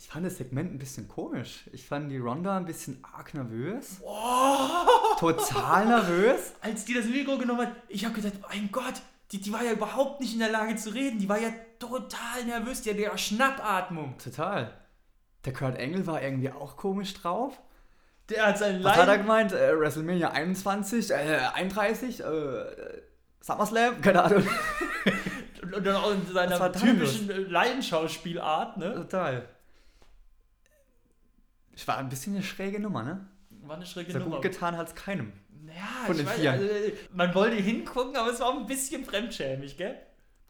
Ich 0.00 0.08
fand 0.08 0.24
das 0.24 0.38
Segment 0.38 0.72
ein 0.72 0.78
bisschen 0.78 1.08
komisch. 1.08 1.64
Ich 1.72 1.86
fand 1.86 2.10
die 2.10 2.16
Ronda 2.16 2.56
ein 2.56 2.64
bisschen 2.64 3.04
arg 3.12 3.34
nervös. 3.34 4.00
Total 5.18 5.84
nervös. 5.84 6.54
als 6.62 6.86
die 6.86 6.94
das 6.94 7.04
Mikro 7.04 7.36
genommen 7.36 7.66
hat, 7.66 7.76
ich 7.86 8.06
habe 8.06 8.14
gedacht, 8.14 8.32
mein 8.48 8.72
Gott, 8.72 8.94
die, 9.30 9.42
die 9.42 9.52
war 9.52 9.62
ja 9.62 9.72
überhaupt 9.72 10.22
nicht 10.22 10.32
in 10.32 10.38
der 10.38 10.48
Lage 10.48 10.74
zu 10.76 10.88
reden. 10.94 11.18
Die 11.18 11.28
war 11.28 11.38
ja 11.38 11.50
total 11.78 12.46
nervös, 12.46 12.80
die 12.80 12.90
hatte 12.90 13.02
ja 13.02 13.18
Schnappatmung. 13.18 14.16
Total. 14.16 14.72
Der 15.44 15.52
Kurt 15.52 15.76
Engel 15.76 16.06
war 16.06 16.22
irgendwie 16.22 16.50
auch 16.50 16.78
komisch 16.78 17.12
drauf. 17.12 17.60
Der 18.30 18.46
hat 18.46 18.56
seinen 18.56 18.82
Was 18.82 18.96
hat 18.96 19.08
er 19.08 19.18
gemeint? 19.18 19.52
Äh, 19.52 19.78
WrestleMania 19.78 20.30
21, 20.30 21.10
äh, 21.10 21.14
31, 21.52 22.20
äh, 22.20 22.24
SummerSlam? 23.42 24.00
Keine 24.00 24.22
Ahnung. 24.22 24.48
Und, 25.62 25.86
dann 25.86 25.96
auch 25.96 26.12
in 26.12 26.26
seiner 26.26 26.72
typischen 26.72 27.50
Laienschauspielart, 27.50 28.78
ne? 28.78 28.94
Total. 28.94 29.46
Ich 31.80 31.88
war 31.88 31.96
ein 31.96 32.10
bisschen 32.10 32.34
eine 32.34 32.42
schräge 32.44 32.78
Nummer, 32.78 33.02
ne? 33.02 33.26
War 33.62 33.76
eine 33.76 33.86
schräge 33.86 34.12
Nummer. 34.18 34.36
gut 34.36 34.42
getan 34.42 34.76
hat's 34.76 34.94
keinem. 34.94 35.32
Ja, 35.66 36.04
von 36.04 36.14
ich 36.14 36.20
den 36.20 36.26
weiß, 36.26 36.38
Vieren. 36.38 36.60
also, 36.60 36.66
äh, 36.74 36.92
man 37.14 37.34
wollte 37.34 37.56
hingucken, 37.56 38.14
aber 38.16 38.30
es 38.30 38.38
war 38.40 38.54
ein 38.54 38.66
bisschen 38.66 39.02
fremdschämig, 39.02 39.78
gell? 39.78 39.96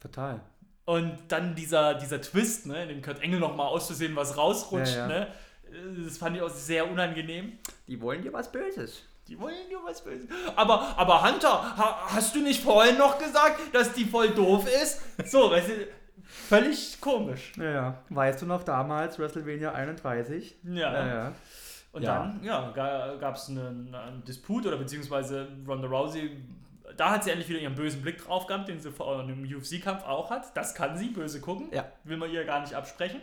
Total. 0.01 0.41
Und 0.83 1.17
dann 1.29 1.55
dieser, 1.55 1.93
dieser 1.93 2.19
Twist, 2.19 2.65
ne, 2.65 2.83
in 2.83 2.89
dem 2.89 3.01
Kurt 3.01 3.21
Engel 3.21 3.39
nochmal 3.39 3.67
auszusehen, 3.67 4.13
was 4.17 4.35
rausrutscht, 4.35 4.91
Ja, 4.93 5.07
ja. 5.07 5.07
ne? 5.07 5.27
Das 6.05 6.17
fand 6.17 6.35
ich 6.35 6.41
auch 6.41 6.49
sehr 6.49 6.91
unangenehm. 6.91 7.59
Die 7.87 8.01
wollen 8.01 8.21
dir 8.23 8.33
was 8.33 8.51
Böses. 8.51 9.03
Die 9.29 9.39
wollen 9.39 9.55
nur 9.71 9.85
was 9.85 10.03
Böses. 10.03 10.27
Aber, 10.57 10.97
aber 10.97 11.23
Hunter, 11.23 11.77
ha, 11.77 12.07
hast 12.07 12.35
du 12.35 12.41
nicht 12.41 12.61
vorhin 12.61 12.97
noch 12.97 13.17
gesagt, 13.17 13.73
dass 13.73 13.93
die 13.93 14.03
voll 14.03 14.31
doof 14.31 14.67
ist? 14.83 14.99
So, 15.31 15.49
weißt 15.49 15.69
du, 15.69 15.87
völlig 16.23 16.99
komisch. 17.01 17.53
Ja, 17.57 17.63
ja. 17.71 17.97
Weißt 18.09 18.41
du 18.41 18.45
noch 18.45 18.63
damals, 18.63 19.17
WrestleMania 19.19 19.71
31? 19.73 20.55
Ja. 20.63 20.73
Ja, 20.93 21.07
ja. 21.07 21.33
Und 21.93 22.03
Ja. 22.03 22.19
dann, 22.19 22.43
ja, 22.43 22.71
gab 23.19 23.35
es 23.35 23.49
einen, 23.49 23.93
einen 23.93 24.23
Disput 24.23 24.65
oder 24.65 24.77
beziehungsweise 24.77 25.47
Ronda 25.67 25.87
Rousey, 25.87 26.37
da 26.97 27.11
hat 27.11 27.23
sie 27.23 27.31
endlich 27.31 27.49
wieder 27.49 27.59
ihren 27.59 27.75
bösen 27.75 28.01
Blick 28.01 28.23
drauf 28.23 28.47
gehabt, 28.47 28.67
den 28.67 28.79
sie 28.79 28.91
vor 28.91 29.19
einem 29.19 29.43
UFC-Kampf 29.43 30.03
auch 30.05 30.29
hat. 30.29 30.55
Das 30.55 30.73
kann 30.75 30.97
sie, 30.97 31.09
böse 31.09 31.41
gucken. 31.41 31.69
Ja. 31.71 31.85
Will 32.03 32.17
man 32.17 32.29
ihr 32.29 32.43
gar 32.45 32.61
nicht 32.61 32.73
absprechen. 32.75 33.21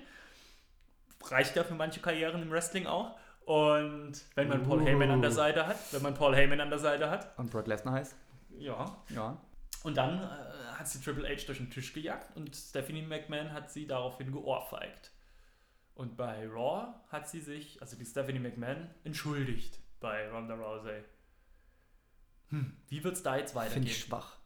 Reicht 1.24 1.56
ja 1.56 1.64
für 1.64 1.74
manche 1.74 2.00
Karrieren 2.00 2.42
im 2.42 2.50
Wrestling 2.50 2.86
auch. 2.86 3.16
Und 3.44 4.12
wenn 4.34 4.48
man 4.48 4.62
Paul 4.62 4.82
Uh. 4.82 4.86
Heyman 4.86 5.10
an 5.10 5.22
der 5.22 5.30
Seite 5.32 5.66
hat, 5.66 5.76
wenn 5.92 6.02
man 6.02 6.14
Paul 6.14 6.34
Heyman 6.36 6.60
an 6.60 6.68
der 6.70 6.78
Seite 6.78 7.10
hat, 7.10 7.28
Und 7.38 7.50
Brock 7.50 7.66
Lesnar 7.66 7.94
heißt? 7.94 8.14
ja, 8.58 8.94
Ja. 9.08 9.36
Und 9.84 9.96
dann 9.96 10.18
äh, 10.18 10.26
hat 10.78 10.88
sie 10.88 11.00
Triple 11.00 11.28
H 11.28 11.46
durch 11.46 11.58
den 11.58 11.70
Tisch 11.70 11.92
gejagt 11.92 12.36
und 12.36 12.54
Stephanie 12.54 13.02
McMahon 13.02 13.52
hat 13.52 13.70
sie 13.70 13.86
daraufhin 13.86 14.32
geohrfeigt. 14.32 15.12
Und 15.94 16.16
bei 16.16 16.46
Raw 16.48 16.94
hat 17.08 17.28
sie 17.28 17.40
sich, 17.40 17.80
also 17.82 17.96
die 17.96 18.04
Stephanie 18.06 18.38
McMahon, 18.38 18.88
entschuldigt 19.04 19.80
bei 20.00 20.30
Ronda 20.30 20.54
Rousey. 20.54 21.02
Hm, 22.50 22.76
wie 22.88 23.02
wird 23.02 23.16
es 23.16 23.22
da 23.22 23.36
jetzt 23.36 23.52
Finde 23.52 23.66
weitergehen? 23.66 23.86
ich 23.88 23.98
schwach. 23.98 24.36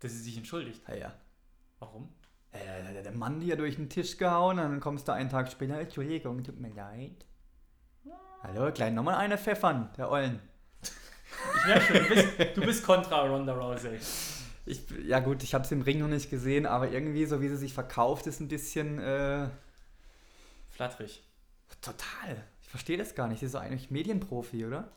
Dass 0.00 0.12
sie 0.12 0.18
sich 0.18 0.36
entschuldigt. 0.36 0.82
Ja, 0.88 0.94
ja. 0.96 1.14
Warum? 1.78 2.12
Äh, 2.52 3.02
der- 3.02 3.12
Mann 3.12 3.40
dir 3.40 3.56
durch 3.56 3.76
den 3.76 3.88
Tisch 3.88 4.16
gehauen, 4.16 4.56
dann 4.56 4.80
kommst 4.80 5.06
du 5.08 5.12
einen 5.12 5.30
Tag 5.30 5.50
später, 5.50 5.78
Entschuldigung, 5.78 6.42
tut 6.42 6.58
mir 6.58 6.72
leid. 6.74 7.24
Hallo, 8.42 8.70
gleich 8.72 8.92
nochmal 8.92 9.16
eine 9.16 9.38
pfeffern, 9.38 9.90
der 9.96 10.10
Ollen. 10.10 10.40
Ich 10.82 11.66
merke 11.66 11.84
schon, 11.84 11.96
du 11.96 12.08
bist, 12.14 12.56
du 12.56 12.60
bist 12.62 12.84
kontra 12.84 13.22
Ronda 13.26 13.54
Rousey. 13.54 13.98
Ich, 14.66 14.82
ja 15.04 15.20
gut, 15.20 15.42
ich 15.42 15.54
habe 15.54 15.64
es 15.64 15.72
im 15.72 15.82
Ring 15.82 16.00
noch 16.00 16.08
nicht 16.08 16.28
gesehen, 16.28 16.66
aber 16.66 16.90
irgendwie, 16.90 17.24
so 17.24 17.40
wie 17.40 17.48
sie 17.48 17.56
sich 17.56 17.72
verkauft, 17.72 18.26
ist 18.26 18.40
ein 18.40 18.48
bisschen 18.48 18.98
äh, 18.98 19.48
Flatterig. 20.70 21.22
total. 21.80 22.44
Ich 22.62 22.68
verstehe 22.68 22.98
das 22.98 23.14
gar 23.14 23.28
nicht. 23.28 23.40
Sie 23.40 23.46
ist 23.46 23.54
doch 23.54 23.60
eigentlich 23.60 23.90
Medienprofi, 23.90 24.66
oder? 24.66 24.90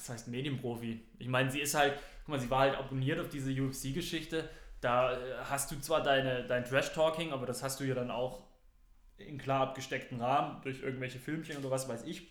was 0.00 0.08
heißt 0.08 0.28
Medienprofi? 0.28 1.00
Ich 1.18 1.28
meine, 1.28 1.50
sie 1.50 1.60
ist 1.60 1.74
halt, 1.74 1.94
guck 2.24 2.34
mal, 2.34 2.40
sie 2.40 2.50
war 2.50 2.60
halt 2.60 2.76
abonniert 2.76 3.20
auf 3.20 3.28
diese 3.28 3.50
UFC-Geschichte. 3.50 4.48
Da 4.80 5.12
äh, 5.12 5.16
hast 5.44 5.70
du 5.70 5.78
zwar 5.80 6.02
deine, 6.02 6.46
dein 6.46 6.64
Trash-Talking, 6.64 7.32
aber 7.32 7.44
das 7.46 7.62
hast 7.62 7.80
du 7.80 7.84
ja 7.84 7.94
dann 7.94 8.10
auch 8.10 8.42
in 9.18 9.36
klar 9.36 9.60
abgesteckten 9.60 10.20
Rahmen 10.20 10.62
durch 10.62 10.82
irgendwelche 10.82 11.18
Filmchen 11.18 11.58
oder 11.58 11.70
was 11.70 11.88
weiß 11.88 12.04
ich. 12.04 12.28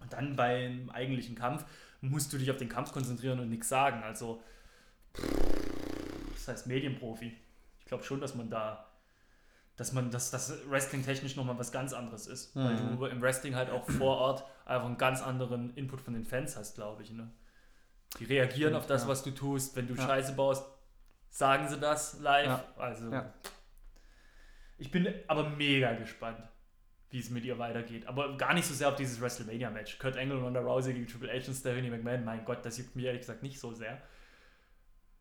Und 0.00 0.12
dann 0.12 0.34
beim 0.34 0.90
eigentlichen 0.90 1.36
Kampf 1.36 1.64
musst 2.00 2.32
du 2.32 2.38
dich 2.38 2.50
auf 2.50 2.56
den 2.56 2.68
Kampf 2.68 2.92
konzentrieren 2.92 3.38
und 3.38 3.48
nichts 3.48 3.68
sagen. 3.68 4.02
Also, 4.02 4.42
das 6.34 6.48
heißt 6.48 6.66
Medienprofi. 6.66 7.36
Ich 7.80 7.84
glaube 7.86 8.04
schon, 8.04 8.20
dass 8.20 8.34
man 8.34 8.50
da, 8.50 8.86
dass 9.76 9.92
man, 9.92 10.10
dass 10.10 10.30
das 10.30 10.52
Wrestling 10.70 11.04
technisch 11.04 11.36
nochmal 11.36 11.58
was 11.58 11.72
ganz 11.72 11.92
anderes 11.92 12.26
ist. 12.26 12.54
Weil 12.56 12.74
Mhm. 12.74 12.98
du 12.98 13.06
im 13.06 13.22
Wrestling 13.22 13.54
halt 13.54 13.70
auch 13.70 13.88
vor 13.88 14.16
Ort 14.18 14.44
einfach 14.64 14.86
einen 14.86 14.98
ganz 14.98 15.22
anderen 15.22 15.74
Input 15.76 16.00
von 16.00 16.14
den 16.14 16.24
Fans 16.24 16.56
hast, 16.56 16.74
glaube 16.76 17.02
ich. 17.02 17.10
Ne? 17.10 17.30
Die 18.18 18.24
reagieren 18.24 18.70
Stimmt, 18.72 18.76
auf 18.76 18.86
das, 18.86 19.02
ja. 19.02 19.08
was 19.08 19.22
du 19.22 19.30
tust. 19.32 19.76
Wenn 19.76 19.86
du 19.88 19.94
Ja. 19.94 20.02
Scheiße 20.06 20.32
baust, 20.34 20.64
sagen 21.30 21.68
sie 21.68 21.78
das 21.78 22.20
live. 22.20 22.46
Ja. 22.46 22.64
Also, 22.76 23.10
ich 24.78 24.90
bin 24.90 25.12
aber 25.28 25.48
mega 25.50 25.92
gespannt, 25.94 26.38
wie 27.10 27.18
es 27.20 27.30
mit 27.30 27.44
ihr 27.44 27.58
weitergeht. 27.58 28.06
Aber 28.06 28.36
gar 28.36 28.54
nicht 28.54 28.66
so 28.66 28.74
sehr 28.74 28.88
auf 28.88 28.96
dieses 28.96 29.20
WrestleMania-Match. 29.20 29.98
Kurt 29.98 30.16
Angle 30.16 30.38
und 30.38 30.44
Ronda 30.44 30.60
Rousey 30.60 30.92
gegen 30.94 31.06
Triple 31.06 31.30
H 31.32 31.48
und 31.48 31.54
Stephanie 31.54 31.90
McMahon, 31.90 32.24
mein 32.24 32.44
Gott, 32.44 32.64
das 32.64 32.78
juckt 32.78 32.94
mir 32.96 33.06
ehrlich 33.06 33.20
gesagt 33.22 33.42
nicht 33.42 33.58
so 33.60 33.72
sehr. 33.72 34.00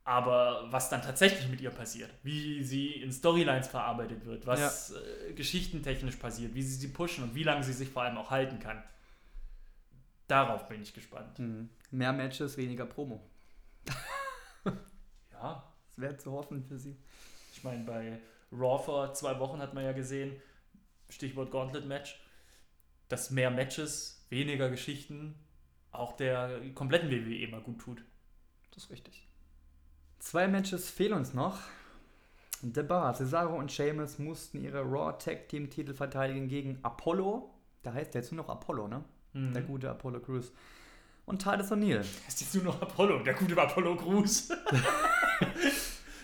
Aber 0.05 0.65
was 0.69 0.89
dann 0.89 1.01
tatsächlich 1.01 1.47
mit 1.47 1.61
ihr 1.61 1.69
passiert, 1.69 2.11
wie 2.23 2.61
sie 2.63 2.91
in 2.91 3.11
Storylines 3.13 3.69
verarbeitet 3.69 4.25
wird, 4.25 4.45
was 4.45 4.91
äh, 4.91 5.33
geschichtentechnisch 5.33 6.17
passiert, 6.17 6.53
wie 6.53 6.61
sie 6.61 6.75
sie 6.75 6.89
pushen 6.89 7.23
und 7.23 7.35
wie 7.35 7.43
lange 7.43 7.63
sie 7.63 7.71
sich 7.71 7.89
vor 7.89 8.03
allem 8.03 8.17
auch 8.17 8.29
halten 8.29 8.59
kann. 8.59 8.83
Darauf 10.27 10.67
bin 10.67 10.81
ich 10.81 10.93
gespannt. 10.93 11.39
Mhm. 11.39 11.69
Mehr 11.91 12.11
Matches, 12.11 12.57
weniger 12.57 12.85
Promo. 12.85 13.21
Ja, 15.31 15.63
Das 15.89 15.97
wäre 15.99 16.17
zu 16.17 16.31
hoffen 16.31 16.63
für 16.63 16.79
sie. 16.79 16.95
ich 17.53 17.63
meine, 17.63 17.83
bei 17.83 18.19
Raw 18.51 18.81
vor 18.81 19.13
zwei 19.13 19.37
Wochen 19.39 19.59
hat 19.59 19.73
man 19.73 19.83
ja 19.83 19.91
gesehen, 19.91 20.41
Stichwort 21.09 21.51
Gauntlet-Match, 21.51 22.19
dass 23.09 23.29
mehr 23.29 23.51
Matches, 23.51 24.25
weniger 24.29 24.69
Geschichten 24.69 25.35
auch 25.91 26.13
der 26.15 26.61
kompletten 26.73 27.11
WWE 27.11 27.47
mal 27.49 27.61
gut 27.61 27.79
tut. 27.79 28.03
Das 28.71 28.85
ist 28.85 28.89
richtig. 28.89 29.27
Zwei 30.23 30.47
Matches 30.47 30.89
fehlen 30.89 31.13
uns 31.13 31.33
noch. 31.33 31.59
The 32.61 32.81
Bar, 32.81 33.13
Cesaro 33.13 33.57
und 33.57 33.69
Sheamus 33.69 34.19
mussten 34.19 34.63
ihre 34.63 34.79
Raw 34.81 35.11
Tag 35.17 35.49
Team 35.49 35.69
Titel 35.69 35.93
verteidigen 35.93 36.47
gegen 36.47 36.79
Apollo. 36.81 37.53
Da 37.83 37.91
heißt 37.93 38.13
der 38.13 38.21
jetzt 38.21 38.31
nur 38.31 38.41
noch 38.45 38.49
Apollo, 38.49 38.87
ne? 38.87 39.03
Mhm. 39.33 39.53
Der 39.53 39.63
gute 39.63 39.89
Apollo 39.89 40.21
Crews. 40.21 40.53
Und 41.25 41.43
Titus 41.43 41.71
O'Neil. 41.73 42.05
ist 42.25 42.39
jetzt 42.39 42.55
nur 42.55 42.63
noch 42.63 42.81
Apollo, 42.81 43.19
der 43.23 43.33
gute 43.33 43.61
Apollo 43.61 43.97
Crews. 43.97 44.49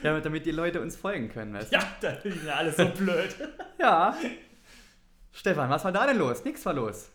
Ja, 0.01 0.17
damit 0.21 0.45
die 0.45 0.51
Leute 0.51 0.79
uns 0.79 0.95
folgen 0.95 1.27
können, 1.27 1.53
weißt 1.53 1.73
du? 1.73 1.75
Ja, 1.75 1.83
das 1.99 2.23
ist 2.23 2.45
ja 2.45 2.53
alles 2.55 2.77
so 2.77 2.87
blöd. 2.87 3.35
Ja. 3.79 4.15
Stefan, 5.33 5.69
was 5.69 5.83
war 5.83 5.91
da 5.91 6.07
denn 6.07 6.17
los? 6.17 6.45
Nix 6.45 6.65
war 6.65 6.73
los. 6.73 7.09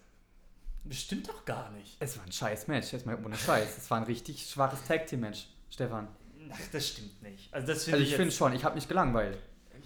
Das 0.84 1.00
stimmt 1.00 1.26
doch 1.30 1.46
gar 1.46 1.70
nicht. 1.70 1.96
Es 1.98 2.18
war 2.18 2.26
ein 2.26 2.32
scheiß 2.32 2.68
Match, 2.68 2.92
jetzt 2.92 3.06
mal 3.06 3.18
ohne 3.24 3.38
Scheiß. 3.38 3.78
Es 3.78 3.90
war 3.90 3.96
ein 3.96 4.04
richtig 4.04 4.46
schwaches 4.46 4.84
Tag 4.84 5.06
Team 5.06 5.20
Match, 5.20 5.46
Stefan. 5.70 6.08
Ach, 6.52 6.58
das 6.72 6.88
stimmt 6.88 7.22
nicht. 7.22 7.52
Also 7.52 7.66
das 7.66 7.84
finde 7.84 7.98
Also 7.98 8.04
ich, 8.04 8.10
ich 8.10 8.16
finde 8.16 8.32
schon, 8.32 8.54
ich 8.54 8.64
habe 8.64 8.74
mich 8.74 8.88
gelangweilt. 8.88 9.38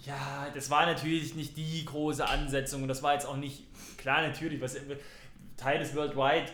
Ja, 0.05 0.47
das 0.53 0.69
war 0.69 0.85
natürlich 0.85 1.35
nicht 1.35 1.57
die 1.57 1.83
große 1.85 2.25
Ansetzung 2.25 2.83
und 2.83 2.87
das 2.87 3.03
war 3.03 3.13
jetzt 3.13 3.25
auch 3.25 3.35
nicht, 3.35 3.63
klar 3.97 4.21
natürlich, 4.25 4.61
was 4.61 4.77
Teil 5.59 5.79
des 5.79 5.93
Worldwide 5.93 6.45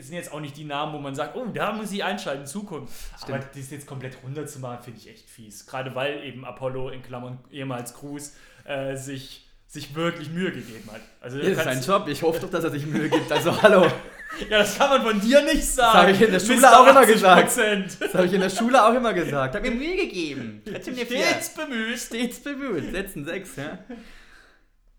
sind 0.00 0.16
jetzt 0.16 0.32
auch 0.32 0.40
nicht 0.40 0.56
die 0.56 0.64
Namen, 0.64 0.92
wo 0.92 0.98
man 0.98 1.14
sagt, 1.14 1.36
oh, 1.36 1.46
da 1.46 1.72
muss 1.72 1.92
ich 1.92 2.02
einschalten, 2.02 2.46
Zukunft. 2.46 2.92
Aber 3.22 3.36
Stimmt. 3.38 3.56
das 3.56 3.70
jetzt 3.70 3.86
komplett 3.86 4.18
runterzumachen, 4.24 4.82
finde 4.82 4.98
ich 4.98 5.08
echt 5.08 5.30
fies. 5.30 5.66
Gerade 5.66 5.94
weil 5.94 6.24
eben 6.24 6.44
Apollo 6.44 6.90
in 6.90 7.02
Klammern 7.02 7.38
ehemals 7.52 7.94
Cruz 7.94 8.34
äh, 8.64 8.96
sich, 8.96 9.43
sich 9.74 9.94
wirklich 9.94 10.30
Mühe 10.30 10.50
gegeben 10.52 10.88
hat. 10.92 11.00
Also 11.20 11.38
Das 11.38 11.46
ist 11.48 11.62
sein 11.64 11.82
Job, 11.82 12.08
ich 12.08 12.22
hoffe 12.22 12.40
doch, 12.40 12.50
dass 12.50 12.64
er 12.64 12.70
sich 12.70 12.86
Mühe 12.86 13.08
gibt. 13.08 13.30
Also 13.30 13.60
hallo, 13.60 13.86
Ja, 14.50 14.58
das 14.58 14.76
kann 14.76 14.88
man 14.90 15.02
von 15.02 15.20
dir 15.20 15.42
nicht 15.44 15.64
sagen. 15.64 15.98
hab 15.98 16.08
ich 16.08 16.20
in 16.20 16.32
der 16.32 16.40
Schule 16.40 16.76
auch 16.78 16.86
immer 16.88 17.06
gesagt. 17.06 17.50
80%. 17.56 17.98
das 18.00 18.14
habe 18.14 18.26
ich 18.26 18.32
in 18.32 18.40
der 18.40 18.50
Schule 18.50 18.84
auch 18.84 18.92
immer 18.94 19.12
gesagt. 19.14 19.54
Hab 19.54 19.62
mir 19.62 19.70
Mühe 19.84 19.96
gegeben. 19.96 20.62
Mir 20.64 20.80
vier. 20.80 21.06
Stets 21.24 21.54
bemüht. 21.54 21.98
Stets 21.98 22.40
bemüht. 22.40 22.90
Setzen 22.92 23.24
sechs, 23.24 23.54
ja. 23.56 23.78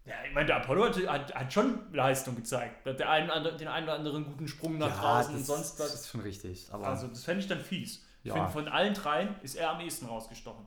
Ja, 0.06 0.14
ich 0.28 0.34
meine, 0.34 0.46
der 0.46 0.58
Apollo 0.58 0.86
hat, 0.86 1.08
hat, 1.08 1.34
hat 1.36 1.52
schon 1.54 1.80
Leistung 1.92 2.36
gezeigt. 2.36 2.86
Der 2.86 3.10
einen, 3.10 3.58
den 3.58 3.68
einen 3.68 3.86
oder 3.86 3.96
anderen 3.96 4.26
guten 4.26 4.48
Sprung 4.48 4.78
nach 4.78 5.00
draußen 5.02 5.36
und 5.36 5.46
sonst 5.46 5.80
das 5.80 5.88
was. 5.94 6.02
ist 6.02 6.10
schon 6.12 6.22
richtig. 6.22 6.68
Aber 6.72 6.88
Also, 6.88 7.08
das 7.08 7.24
fände 7.24 7.42
ich 7.42 7.48
dann 7.48 7.60
fies. 7.60 8.06
Ich 8.24 8.30
Ja. 8.30 8.36
finde, 8.36 8.50
von 8.52 8.68
allen 8.68 8.94
dreien 8.94 9.36
ist 9.42 9.56
er 9.56 9.72
am 9.72 9.80
ehesten 9.82 10.06
rausgestochen. 10.06 10.66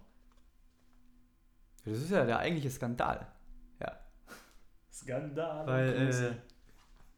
das 1.84 1.98
ist 1.98 2.10
ja 2.10 2.24
der 2.26 2.38
eigentliche 2.40 2.70
Skandal. 2.70 3.26
Ja. 3.80 3.98
Skandal. 4.92 5.66
Weil 5.66 6.08
äh, 6.10 6.34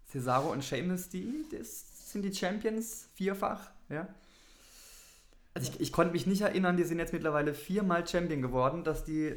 Cesaro 0.07 0.53
und 0.53 0.65
Sheamus, 0.65 1.09
die 1.09 1.45
das 1.51 2.13
sind 2.13 2.23
die 2.23 2.35
Champions, 2.35 3.09
vierfach, 3.15 3.71
ja. 3.89 4.09
Also 5.55 5.73
ich, 5.73 5.81
ich 5.81 5.93
konnte 5.93 6.13
mich 6.13 6.27
nicht 6.27 6.43
erinnern, 6.43 6.77
die 6.77 6.85
sind 6.85 6.99
jetzt 6.99 7.13
mittlerweile 7.13 7.55
viermal 7.55 8.07
Champion 8.07 8.43
geworden, 8.43 8.85
dass 8.85 9.05
die 9.05 9.37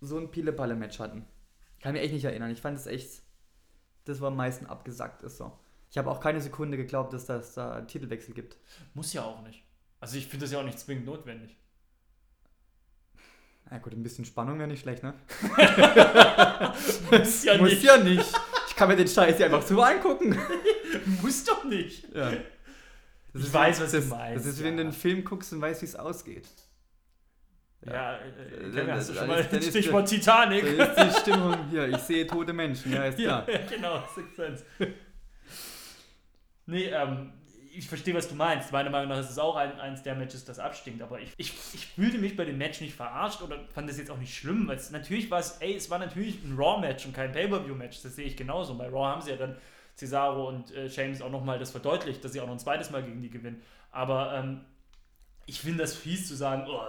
so 0.00 0.18
ein 0.18 0.30
Pille-Palle-Match 0.30 0.98
hatten. 0.98 1.26
Kann 1.80 1.92
mich 1.92 2.02
echt 2.02 2.12
nicht 2.12 2.24
erinnern. 2.24 2.50
Ich 2.50 2.60
fand 2.60 2.78
es 2.78 2.86
echt, 2.86 3.22
das 4.04 4.20
war 4.20 4.28
am 4.28 4.36
meisten 4.36 4.66
abgesackt 4.66 5.22
ist 5.22 5.38
so. 5.38 5.58
Ich 5.90 5.96
habe 5.96 6.10
auch 6.10 6.20
keine 6.20 6.40
Sekunde 6.40 6.76
geglaubt, 6.76 7.12
dass 7.12 7.26
das 7.26 7.54
da 7.54 7.76
einen 7.76 7.88
Titelwechsel 7.88 8.34
gibt. 8.34 8.58
Muss 8.94 9.12
ja 9.12 9.24
auch 9.24 9.42
nicht. 9.42 9.64
Also, 10.00 10.16
ich 10.18 10.26
finde 10.26 10.44
das 10.44 10.52
ja 10.52 10.60
auch 10.60 10.64
nicht 10.64 10.78
zwingend 10.78 11.06
notwendig. 11.06 11.56
Na 13.70 13.78
gut, 13.78 13.92
ein 13.92 14.02
bisschen 14.02 14.24
Spannung 14.24 14.58
wäre 14.58 14.68
nicht 14.68 14.80
schlecht, 14.80 15.02
ne? 15.02 15.14
Muss 17.10 17.44
ja 17.44 17.58
Muss 17.58 17.70
nicht. 17.70 17.82
ja 17.82 17.96
nicht. 17.98 18.24
Ich 18.68 18.76
kann 18.76 18.88
mir 18.88 18.96
den 18.96 19.08
Scheiß 19.08 19.38
ja 19.38 19.46
einfach 19.46 19.62
so 19.62 19.80
angucken. 19.82 20.38
Muss 21.22 21.44
doch 21.44 21.64
nicht. 21.64 22.04
Ja. 22.14 22.30
Das 22.30 23.42
Ich 23.42 23.48
ist 23.48 23.52
weiß, 23.54 23.80
was 23.82 23.90
du 23.90 23.98
das, 23.98 24.06
meinst, 24.08 24.46
Das 24.46 24.54
ist, 24.54 24.62
wenn 24.64 24.76
du 24.76 24.82
ja. 24.82 24.88
einen 24.88 24.96
Film 24.96 25.22
guckst 25.24 25.52
und 25.52 25.60
weißt, 25.60 25.82
wie 25.82 25.86
es 25.86 25.96
ausgeht. 25.96 26.48
Ja, 27.86 28.14
äh, 28.16 28.28
Äh, 28.74 28.80
äh, 28.80 28.90
hast 28.92 29.10
du 29.10 29.12
dann 29.12 29.28
schon 29.28 29.36
ist- 29.36 29.42
mal 29.42 29.44
dann 29.44 29.58
ist- 29.60 29.68
Stichwort 29.68 30.08
Titanic. 30.08 30.64
Dann 30.78 30.88
ist 31.08 31.16
die 31.16 31.20
Stimmung 31.20 31.68
hier. 31.70 31.88
Ich 31.88 31.98
sehe 31.98 32.26
tote 32.26 32.52
Menschen, 32.54 32.92
ja, 32.92 33.04
ist 33.04 33.18
Ja, 33.18 33.42
klar. 33.42 33.58
genau, 33.68 34.02
Sixth 34.14 34.36
Sense. 34.36 34.64
nee, 36.66 36.84
ähm, 36.86 37.32
ich 37.78 37.88
verstehe, 37.88 38.14
was 38.14 38.28
du 38.28 38.34
meinst. 38.34 38.72
Meiner 38.72 38.90
Meinung 38.90 39.08
nach 39.08 39.20
ist 39.20 39.30
es 39.30 39.38
auch 39.38 39.54
ein, 39.54 39.78
eins 39.78 40.02
der 40.02 40.16
Matches, 40.16 40.44
das 40.44 40.58
abstinkt. 40.58 41.00
Aber 41.00 41.20
ich, 41.20 41.32
ich, 41.36 41.52
ich 41.72 41.86
fühlte 41.86 42.18
mich 42.18 42.36
bei 42.36 42.44
dem 42.44 42.58
Match 42.58 42.80
nicht 42.80 42.94
verarscht 42.94 43.40
oder 43.40 43.64
fand 43.72 43.88
das 43.88 43.98
jetzt 43.98 44.10
auch 44.10 44.18
nicht 44.18 44.36
schlimm. 44.36 44.66
Weil 44.66 44.76
es, 44.76 44.90
natürlich 44.90 45.30
war 45.30 45.38
es, 45.38 45.58
ey, 45.60 45.76
es 45.76 45.88
war 45.88 46.00
natürlich 46.00 46.42
ein 46.42 46.56
Raw-Match 46.56 47.06
und 47.06 47.14
kein 47.14 47.30
Pay-Per-View-Match. 47.30 48.02
Das 48.02 48.16
sehe 48.16 48.26
ich 48.26 48.36
genauso. 48.36 48.76
Bei 48.76 48.88
Raw 48.88 49.06
haben 49.06 49.22
sie 49.22 49.30
ja 49.30 49.36
dann 49.36 49.56
Cesaro 49.96 50.48
und 50.48 50.74
äh, 50.74 50.88
James 50.88 51.22
auch 51.22 51.30
nochmal 51.30 51.60
das 51.60 51.70
verdeutlicht, 51.70 52.24
dass 52.24 52.32
sie 52.32 52.40
auch 52.40 52.46
noch 52.46 52.54
ein 52.54 52.58
zweites 52.58 52.90
Mal 52.90 53.04
gegen 53.04 53.22
die 53.22 53.30
gewinnen. 53.30 53.62
Aber 53.92 54.34
ähm, 54.34 54.64
ich 55.46 55.60
finde 55.60 55.84
das 55.84 55.94
fies 55.94 56.26
zu 56.26 56.34
sagen, 56.34 56.66
oh, 56.68 56.82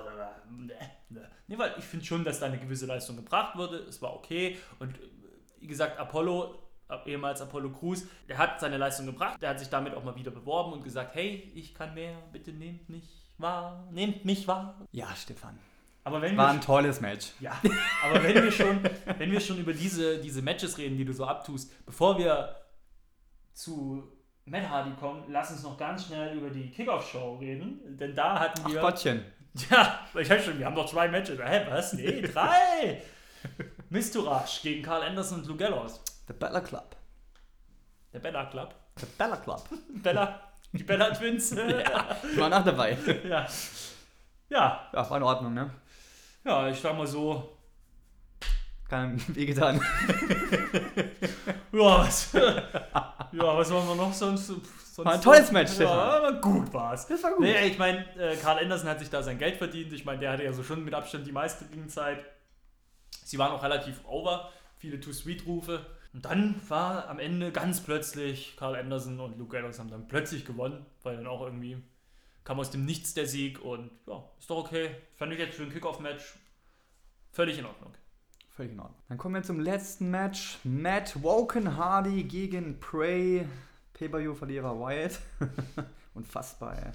ne, 0.57 0.73
ne. 1.09 1.29
Nee, 1.47 1.57
weil 1.57 1.75
ich 1.77 1.85
finde 1.85 2.05
schon, 2.05 2.23
dass 2.23 2.39
da 2.39 2.47
eine 2.47 2.57
gewisse 2.57 2.87
Leistung 2.87 3.15
gebracht 3.15 3.55
wurde. 3.55 3.77
Es 3.77 4.01
war 4.01 4.15
okay. 4.15 4.57
Und 4.79 4.97
äh, 4.97 5.01
wie 5.59 5.67
gesagt, 5.67 5.99
Apollo, 5.99 6.55
äh, 6.55 6.57
ehemals 7.05 7.41
Apollo 7.41 7.71
Crews, 7.71 8.05
der 8.27 8.37
hat 8.37 8.59
seine 8.59 8.77
Leistung 8.77 9.05
gebracht. 9.05 9.41
Der 9.41 9.49
hat 9.49 9.59
sich 9.59 9.69
damit 9.69 9.93
auch 9.93 10.03
mal 10.03 10.15
wieder 10.15 10.31
beworben 10.31 10.73
und 10.73 10.83
gesagt, 10.83 11.15
hey, 11.15 11.51
ich 11.55 11.73
kann 11.73 11.93
mehr, 11.93 12.13
bitte 12.31 12.51
nehmt 12.51 12.89
mich 12.89 13.25
wahr, 13.37 13.87
nehmt 13.91 14.25
mich 14.25 14.47
wahr. 14.47 14.75
Ja, 14.91 15.15
Stefan. 15.15 15.57
Aber 16.03 16.21
wenn 16.21 16.35
War 16.37 16.49
ein 16.49 16.61
tolles 16.61 17.01
Match. 17.01 17.33
ja, 17.39 17.59
aber 18.03 18.23
wenn 18.23 18.35
wir 18.35 18.51
schon, 18.51 18.79
wenn 19.17 19.31
wir 19.31 19.39
schon 19.39 19.59
über 19.59 19.73
diese, 19.73 20.19
diese 20.19 20.41
Matches 20.41 20.77
reden, 20.77 20.97
die 20.97 21.05
du 21.05 21.13
so 21.13 21.25
abtust, 21.25 21.85
bevor 21.85 22.17
wir 22.17 22.55
zu 23.53 24.11
Matt 24.45 24.67
Hardy 24.69 24.91
kommen, 24.99 25.25
lass 25.27 25.51
uns 25.51 25.61
noch 25.63 25.77
ganz 25.77 26.07
schnell 26.07 26.35
über 26.37 26.49
die 26.49 26.71
Kickoff-Show 26.71 27.35
reden. 27.35 27.97
Denn 27.97 28.15
da 28.15 28.39
hatten 28.39 28.61
Ach 28.65 28.71
wir. 28.71 28.81
Gottchen. 28.81 29.23
Ja, 29.69 30.07
ich 30.17 30.29
hab 30.31 30.41
schon, 30.41 30.57
wir 30.57 30.65
haben 30.65 30.75
doch 30.75 30.85
zwei 30.85 31.07
Matches. 31.07 31.39
Hä, 31.43 31.65
was? 31.69 31.93
Nee, 31.93 32.21
drei! 32.21 33.01
Mistourage 33.89 34.61
gegen 34.61 34.83
Carl 34.83 35.03
Anderson 35.03 35.39
und 35.39 35.47
Lou 35.47 35.57
Gallows. 35.57 36.01
The 36.29 36.33
Bella 36.33 36.61
Club. 36.61 36.95
Der 38.13 38.19
Bella 38.19 38.45
Club. 38.45 38.75
The 38.97 39.05
Bella 39.17 39.37
Club. 39.37 39.67
Bella, 40.03 40.39
die 40.71 40.83
Bella 40.83 41.09
Twins. 41.11 41.49
ja. 41.55 42.17
Ich 42.31 42.37
war 42.37 42.53
auch 42.53 42.63
dabei. 42.63 42.95
ja. 43.27 43.47
Ja, 44.49 44.89
Ja, 44.93 45.09
war 45.09 45.17
in 45.17 45.23
Ordnung, 45.23 45.53
ne? 45.55 45.71
ja, 46.45 46.67
ich 46.69 46.79
sag 46.79 46.95
mal 46.95 47.05
so. 47.07 47.57
Kein 48.87 49.19
wehgetan. 49.35 49.79
Ja, 51.71 51.99
was, 51.99 52.33
ja, 52.33 52.61
was 53.31 53.71
wollen 53.71 53.87
wir 53.87 53.95
noch 53.95 54.13
sonst? 54.13 54.47
sonst 54.47 54.97
War 54.97 55.13
ein 55.13 55.21
tolles 55.21 55.51
Match, 55.51 55.69
ja, 55.71 55.75
Stefan. 55.75 55.99
aber 55.99 56.33
gut 56.41 56.73
war's. 56.73 57.05
Das 57.07 57.23
war 57.23 57.31
gut. 57.33 57.41
Nee, 57.41 57.67
ich 57.67 57.77
meine, 57.77 57.99
äh, 58.15 58.35
Carl 58.35 58.57
Anderson 58.57 58.89
hat 58.89 58.99
sich 58.99 59.09
da 59.11 59.21
sein 59.21 59.37
Geld 59.37 59.57
verdient. 59.57 59.93
Ich 59.93 60.05
meine, 60.05 60.19
der 60.19 60.31
hatte 60.31 60.43
ja 60.43 60.53
so 60.53 60.63
schon 60.63 60.83
mit 60.83 60.93
Abstand 60.95 61.25
die 61.27 61.31
meiste 61.31 61.65
Ringzeit. 61.71 62.23
Sie 63.23 63.37
waren 63.37 63.51
auch 63.51 63.61
relativ 63.61 64.03
over, 64.05 64.51
viele 64.77 64.99
Too-Sweet-Rufe. 64.99 65.85
Und 66.13 66.25
dann 66.25 66.59
war 66.67 67.07
am 67.07 67.19
Ende 67.19 67.51
ganz 67.51 67.81
plötzlich 67.81 68.55
Carl 68.57 68.75
Anderson 68.75 69.19
und 69.19 69.37
Luke 69.37 69.51
Gallows 69.51 69.79
haben 69.79 69.91
dann 69.91 70.07
plötzlich 70.07 70.45
gewonnen, 70.45 70.85
weil 71.03 71.17
dann 71.17 71.27
auch 71.27 71.41
irgendwie 71.41 71.81
kam 72.43 72.59
aus 72.59 72.71
dem 72.71 72.85
Nichts 72.85 73.13
der 73.13 73.27
Sieg 73.27 73.63
und 73.63 73.91
ja, 74.07 74.23
ist 74.39 74.49
doch 74.49 74.57
okay. 74.57 74.95
Fand 75.15 75.31
ich 75.33 75.39
jetzt 75.39 75.55
für 75.55 75.63
ein 75.63 75.71
Kickoff-Match 75.71 76.35
völlig 77.31 77.59
in 77.59 77.65
Ordnung. 77.65 77.93
Völlig 78.49 78.71
in 78.71 78.79
Ordnung. 78.79 78.99
Dann 79.07 79.17
kommen 79.19 79.35
wir 79.35 79.43
zum 79.43 79.59
letzten 79.59 80.09
Match. 80.09 80.57
Matt 80.63 81.21
Woken 81.21 81.77
Hardy 81.77 82.23
gegen 82.23 82.79
Prey. 82.79 83.45
Pay-Per-View-Verlierer 83.93 84.79
Wyatt. 84.79 85.19
Unfassbar, 86.15 86.75
ey. 86.77 86.91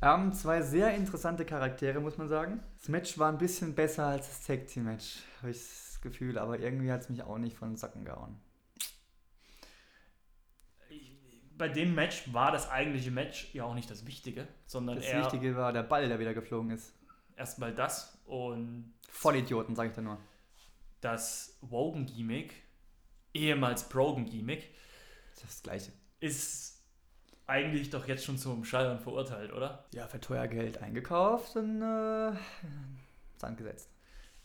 Ähm, 0.00 0.32
zwei 0.32 0.62
sehr 0.62 0.94
interessante 0.94 1.44
Charaktere, 1.44 2.00
muss 2.00 2.16
man 2.16 2.28
sagen. 2.28 2.60
Das 2.78 2.88
Match 2.88 3.18
war 3.18 3.32
ein 3.32 3.38
bisschen 3.38 3.74
besser 3.74 4.06
als 4.06 4.28
das 4.28 4.46
Tag 4.46 4.68
Team 4.68 4.84
Match, 4.84 5.24
habe 5.40 5.50
ich 5.50 5.58
das 5.98 6.02
Gefühl, 6.02 6.38
aber 6.38 6.58
irgendwie 6.60 6.92
hat 6.92 7.00
es 7.02 7.08
mich 7.08 7.22
auch 7.22 7.38
nicht 7.38 7.56
von 7.56 7.70
den 7.70 7.76
Socken 7.76 8.04
gehauen. 8.04 8.40
Bei 11.56 11.68
dem 11.68 11.94
Match 11.94 12.32
war 12.32 12.52
das 12.52 12.70
eigentliche 12.70 13.10
Match 13.10 13.52
ja 13.52 13.64
auch 13.64 13.74
nicht 13.74 13.90
das 13.90 14.06
Wichtige, 14.06 14.46
sondern 14.66 14.96
Das 14.96 15.06
eher 15.06 15.22
Wichtige 15.22 15.56
war 15.56 15.72
der 15.72 15.82
Ball, 15.82 16.08
der 16.08 16.20
wieder 16.20 16.32
geflogen 16.34 16.70
ist. 16.70 16.92
erstmal 17.36 17.74
das 17.74 18.16
und 18.26 18.94
Vollidioten, 19.10 19.74
sage 19.74 19.88
ich 19.90 19.94
da 19.96 20.02
nur. 20.02 20.18
das 21.00 21.58
Wogan-Gimmick, 21.62 22.54
ehemals 23.34 23.88
Brogan-Gimmick, 23.88 24.72
Das 25.34 25.42
ist 25.44 25.52
das 25.54 25.62
Gleiche. 25.64 25.92
ist 26.20 26.80
eigentlich 27.48 27.90
doch 27.90 28.06
jetzt 28.06 28.24
schon 28.24 28.38
zum 28.38 28.64
Scheitern 28.64 29.00
verurteilt, 29.00 29.52
oder? 29.52 29.86
Ja, 29.92 30.06
für 30.06 30.20
teuer 30.20 30.46
Geld 30.46 30.80
eingekauft 30.80 31.56
und 31.56 31.82
äh, 31.82 32.32
Sand 33.38 33.56
gesetzt. 33.58 33.90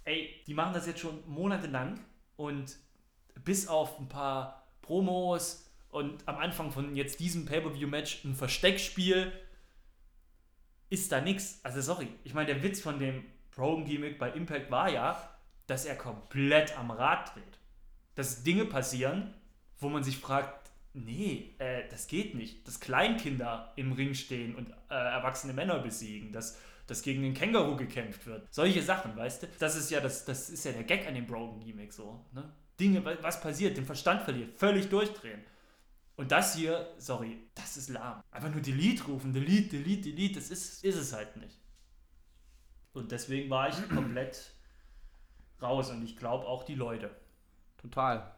Ey, 0.05 0.43
die 0.47 0.53
machen 0.53 0.73
das 0.73 0.87
jetzt 0.87 0.99
schon 0.99 1.23
monatelang 1.27 1.99
und 2.35 2.77
bis 3.43 3.67
auf 3.67 3.99
ein 3.99 4.09
paar 4.09 4.67
Promos 4.81 5.69
und 5.89 6.27
am 6.27 6.37
Anfang 6.37 6.71
von 6.71 6.95
jetzt 6.95 7.19
diesem 7.19 7.45
Pay-Per-View-Match 7.45 8.25
ein 8.25 8.35
Versteckspiel 8.35 9.31
ist 10.89 11.11
da 11.11 11.21
nichts. 11.21 11.59
Also 11.63 11.81
sorry, 11.81 12.07
ich 12.23 12.33
meine, 12.33 12.47
der 12.47 12.63
Witz 12.63 12.81
von 12.81 12.99
dem 12.99 13.23
Brogan-Gimmick 13.55 14.19
bei 14.19 14.31
Impact 14.31 14.71
war 14.71 14.89
ja, 14.89 15.29
dass 15.67 15.85
er 15.85 15.95
komplett 15.95 16.77
am 16.77 16.91
Rad 16.91 17.35
dreht. 17.35 17.59
Dass 18.15 18.43
Dinge 18.43 18.65
passieren, 18.65 19.33
wo 19.79 19.89
man 19.89 20.03
sich 20.03 20.17
fragt, 20.17 20.71
nee, 20.93 21.55
äh, 21.57 21.87
das 21.89 22.07
geht 22.07 22.35
nicht. 22.35 22.67
Dass 22.67 22.79
Kleinkinder 22.79 23.73
im 23.75 23.93
Ring 23.93 24.13
stehen 24.13 24.55
und 24.55 24.69
äh, 24.89 24.93
erwachsene 24.93 25.53
Männer 25.53 25.79
besiegen, 25.79 26.31
dass, 26.31 26.59
dass 26.87 27.01
gegen 27.01 27.21
den 27.21 27.33
Känguru 27.33 27.75
gekämpft 27.77 28.25
wird. 28.25 28.53
Solche 28.53 28.81
Sachen, 28.81 29.15
weißt 29.15 29.43
du? 29.43 29.47
Das 29.59 29.75
ist 29.75 29.89
ja, 29.89 29.99
das, 30.01 30.25
das 30.25 30.49
ist 30.49 30.65
ja 30.65 30.71
der 30.73 30.83
Gag 30.83 31.07
an 31.07 31.15
dem 31.15 31.25
Brogan-Gimmick 31.25 31.93
so. 31.93 32.25
Ne? 32.33 32.51
Dinge, 32.79 33.03
wa- 33.05 33.17
was 33.21 33.39
passiert, 33.39 33.77
den 33.77 33.85
Verstand 33.85 34.21
verliert, 34.23 34.57
völlig 34.57 34.89
durchdrehen. 34.89 35.41
Und 36.15 36.31
das 36.31 36.55
hier, 36.55 36.93
sorry, 36.97 37.47
das 37.55 37.77
ist 37.77 37.89
lahm. 37.89 38.21
Einfach 38.31 38.51
nur 38.51 38.61
Delete 38.61 39.03
rufen, 39.05 39.33
Delete, 39.33 39.77
Delete, 39.77 40.09
Delete, 40.11 40.35
das 40.35 40.51
ist, 40.51 40.83
ist 40.83 40.95
es 40.95 41.13
halt 41.13 41.35
nicht. 41.37 41.59
Und 42.93 43.11
deswegen 43.11 43.49
war 43.49 43.69
ich 43.69 43.75
komplett 43.89 44.53
raus 45.61 45.89
und 45.89 46.03
ich 46.03 46.17
glaube 46.17 46.45
auch 46.45 46.63
die 46.63 46.75
Leute. 46.75 47.09
Total. 47.77 48.35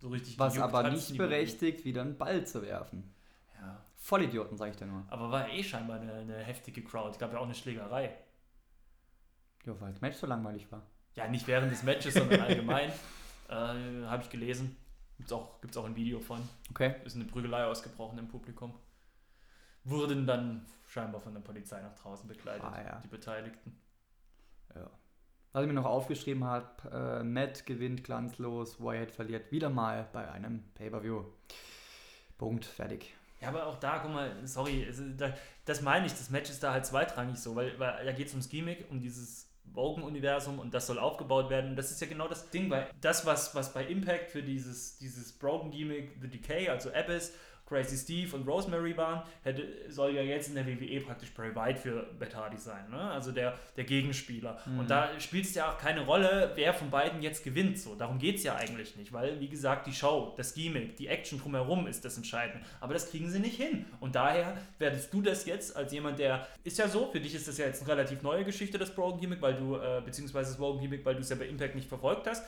So 0.00 0.08
richtig 0.08 0.38
Was 0.38 0.58
aber 0.58 0.90
nicht 0.90 1.16
berechtigt, 1.16 1.84
wieder 1.84 2.02
einen 2.02 2.16
Ball 2.16 2.46
zu 2.46 2.62
werfen. 2.62 3.12
Vollidioten, 4.08 4.56
sag 4.56 4.70
ich 4.70 4.76
dir 4.76 4.86
nur. 4.86 5.04
Aber 5.08 5.30
war 5.30 5.50
eh 5.50 5.62
scheinbar 5.62 6.00
eine, 6.00 6.12
eine 6.14 6.38
heftige 6.38 6.82
Crowd. 6.82 7.10
Es 7.10 7.18
gab 7.18 7.30
ja 7.32 7.38
auch 7.40 7.44
eine 7.44 7.54
Schlägerei. 7.54 8.16
Ja, 9.66 9.78
weil 9.80 9.92
das 9.92 10.00
Match 10.00 10.16
so 10.16 10.26
langweilig 10.26 10.72
war. 10.72 10.82
Ja, 11.14 11.28
nicht 11.28 11.46
während 11.46 11.70
des 11.70 11.82
Matches, 11.82 12.14
sondern 12.14 12.40
allgemein. 12.40 12.90
Äh, 13.50 14.04
Habe 14.04 14.22
ich 14.22 14.28
gelesen. 14.28 14.76
Gibt 15.16 15.30
es 15.30 15.32
auch, 15.32 15.58
gibt's 15.62 15.78
auch 15.78 15.86
ein 15.86 15.96
Video 15.96 16.20
von. 16.20 16.38
Okay. 16.70 16.96
Ist 17.06 17.16
eine 17.16 17.24
Prügelei 17.24 17.64
ausgebrochen 17.64 18.18
im 18.18 18.28
Publikum. 18.28 18.74
Wurden 19.84 20.26
dann 20.26 20.66
scheinbar 20.86 21.22
von 21.22 21.32
der 21.32 21.40
Polizei 21.40 21.80
nach 21.80 21.94
draußen 21.94 22.28
begleitet, 22.28 22.62
Ah, 22.64 22.78
ja. 22.78 23.00
die 23.02 23.08
Beteiligten. 23.08 23.80
Ja. 24.74 24.90
Was 25.52 25.62
ich 25.62 25.66
mir 25.66 25.72
noch 25.72 25.86
aufgeschrieben 25.86 26.44
habe, 26.44 26.66
äh, 26.92 27.24
Matt 27.24 27.64
gewinnt 27.64 28.04
glanzlos, 28.04 28.78
Wyatt 28.80 29.10
verliert 29.10 29.50
wieder 29.50 29.70
mal 29.70 30.06
bei 30.12 30.30
einem 30.30 30.62
Pay-Per-View. 30.74 31.24
Punkt, 32.36 32.66
fertig. 32.66 33.16
Ja, 33.40 33.48
aber 33.48 33.66
auch 33.66 33.78
da, 33.78 33.98
guck 33.98 34.12
mal, 34.12 34.32
sorry, 34.44 34.86
das 35.64 35.80
meine 35.80 36.06
ich, 36.06 36.12
das 36.12 36.30
Match 36.30 36.50
ist 36.50 36.62
da 36.62 36.72
halt 36.72 36.86
zweitrangig 36.86 37.38
so, 37.38 37.54
weil, 37.54 37.78
weil 37.78 38.04
da 38.04 38.12
geht 38.12 38.26
es 38.26 38.32
ums 38.32 38.48
Gimmick, 38.48 38.86
um 38.90 39.00
dieses 39.00 39.48
Broken-Universum 39.72 40.58
und 40.58 40.74
das 40.74 40.86
soll 40.86 40.98
aufgebaut 40.98 41.50
werden. 41.50 41.70
Und 41.70 41.76
das 41.76 41.90
ist 41.90 42.00
ja 42.00 42.06
genau 42.06 42.26
das 42.26 42.50
Ding, 42.50 42.70
weil 42.70 42.88
das, 43.00 43.26
was, 43.26 43.54
was 43.54 43.72
bei 43.72 43.84
Impact 43.84 44.30
für 44.30 44.42
dieses, 44.42 44.98
dieses 44.98 45.32
Broken-Gimmick, 45.32 46.16
The 46.20 46.28
Decay, 46.28 46.68
also 46.68 46.92
Abyss, 46.92 47.32
Crazy 47.68 47.96
Steve 47.96 48.34
und 48.34 48.48
Rosemary 48.48 48.96
waren, 48.96 49.22
hätte, 49.42 49.62
soll 49.88 50.14
ja 50.14 50.22
jetzt 50.22 50.48
in 50.48 50.54
der 50.54 50.66
WWE 50.66 51.00
praktisch 51.00 51.32
Bray 51.34 51.54
White 51.54 51.80
für 51.80 52.06
Matt 52.18 52.34
Hardy 52.34 52.56
sein, 52.56 52.88
ne? 52.90 52.98
also 52.98 53.30
der, 53.30 53.58
der 53.76 53.84
Gegenspieler. 53.84 54.58
Mhm. 54.64 54.78
Und 54.80 54.90
da 54.90 55.08
spielt 55.20 55.44
es 55.44 55.54
ja 55.54 55.72
auch 55.72 55.78
keine 55.78 56.06
Rolle, 56.06 56.52
wer 56.54 56.72
von 56.72 56.90
beiden 56.90 57.20
jetzt 57.20 57.44
gewinnt. 57.44 57.78
So. 57.78 57.94
Darum 57.94 58.18
geht 58.18 58.36
es 58.36 58.44
ja 58.44 58.56
eigentlich 58.56 58.96
nicht, 58.96 59.12
weil, 59.12 59.38
wie 59.40 59.48
gesagt, 59.48 59.86
die 59.86 59.92
Show, 59.92 60.32
das 60.36 60.54
Gimmick, 60.54 60.96
die 60.96 61.08
Action 61.08 61.38
drumherum 61.38 61.86
ist 61.86 62.04
das 62.04 62.16
Entscheidende. 62.16 62.64
Aber 62.80 62.94
das 62.94 63.10
kriegen 63.10 63.28
sie 63.30 63.40
nicht 63.40 63.56
hin. 63.56 63.84
Und 64.00 64.14
daher 64.14 64.56
werdest 64.78 65.12
du 65.12 65.20
das 65.20 65.44
jetzt 65.44 65.76
als 65.76 65.92
jemand, 65.92 66.18
der, 66.18 66.46
ist 66.64 66.78
ja 66.78 66.88
so, 66.88 67.10
für 67.10 67.20
dich 67.20 67.34
ist 67.34 67.46
das 67.46 67.58
ja 67.58 67.66
jetzt 67.66 67.82
eine 67.82 67.92
relativ 67.92 68.22
neue 68.22 68.44
Geschichte, 68.44 68.78
das 68.78 68.94
Broken 68.94 69.20
Gimmick, 69.20 69.42
weil 69.42 69.54
du, 69.54 69.76
äh, 69.76 70.00
beziehungsweise 70.04 70.50
das 70.50 70.58
Broken 70.58 70.80
Gimmick, 70.80 71.04
weil 71.04 71.14
du 71.14 71.20
es 71.20 71.28
ja 71.28 71.36
bei 71.36 71.46
Impact 71.46 71.74
nicht 71.74 71.88
verfolgt 71.88 72.26
hast. 72.26 72.44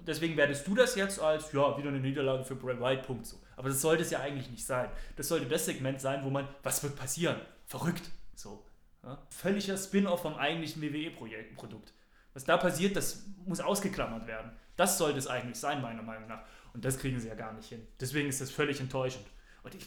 Und 0.00 0.08
deswegen 0.08 0.34
werdest 0.36 0.66
du 0.66 0.74
das 0.74 0.94
jetzt 0.96 1.20
als, 1.20 1.52
ja, 1.52 1.76
wieder 1.76 1.90
eine 1.90 2.00
Niederlage 2.00 2.42
für 2.42 2.56
Bray 2.56 2.80
White, 2.80 3.02
Punkt 3.02 3.26
so. 3.26 3.38
Aber 3.56 3.68
das 3.68 3.82
sollte 3.82 4.02
es 4.02 4.10
ja 4.10 4.20
eigentlich 4.20 4.50
nicht 4.50 4.64
sein. 4.64 4.88
Das 5.16 5.28
sollte 5.28 5.46
das 5.46 5.66
Segment 5.66 6.00
sein, 6.00 6.24
wo 6.24 6.30
man, 6.30 6.48
was 6.62 6.82
wird 6.82 6.96
passieren? 6.96 7.38
Verrückt. 7.66 8.10
So. 8.34 8.64
Ja? 9.04 9.18
Völliger 9.28 9.76
Spin-off 9.76 10.22
vom 10.22 10.34
eigentlichen 10.36 10.80
WWE-Produkt. 10.80 11.92
Was 12.32 12.44
da 12.44 12.56
passiert, 12.56 12.96
das 12.96 13.24
muss 13.44 13.60
ausgeklammert 13.60 14.26
werden. 14.26 14.52
Das 14.76 14.96
sollte 14.96 15.18
es 15.18 15.26
eigentlich 15.26 15.58
sein, 15.58 15.82
meiner 15.82 16.02
Meinung 16.02 16.28
nach. 16.28 16.42
Und 16.72 16.82
das 16.84 16.98
kriegen 16.98 17.20
sie 17.20 17.28
ja 17.28 17.34
gar 17.34 17.52
nicht 17.52 17.68
hin. 17.68 17.86
Deswegen 18.00 18.28
ist 18.30 18.40
das 18.40 18.50
völlig 18.50 18.80
enttäuschend. 18.80 19.26
Und 19.62 19.74
ich, 19.74 19.86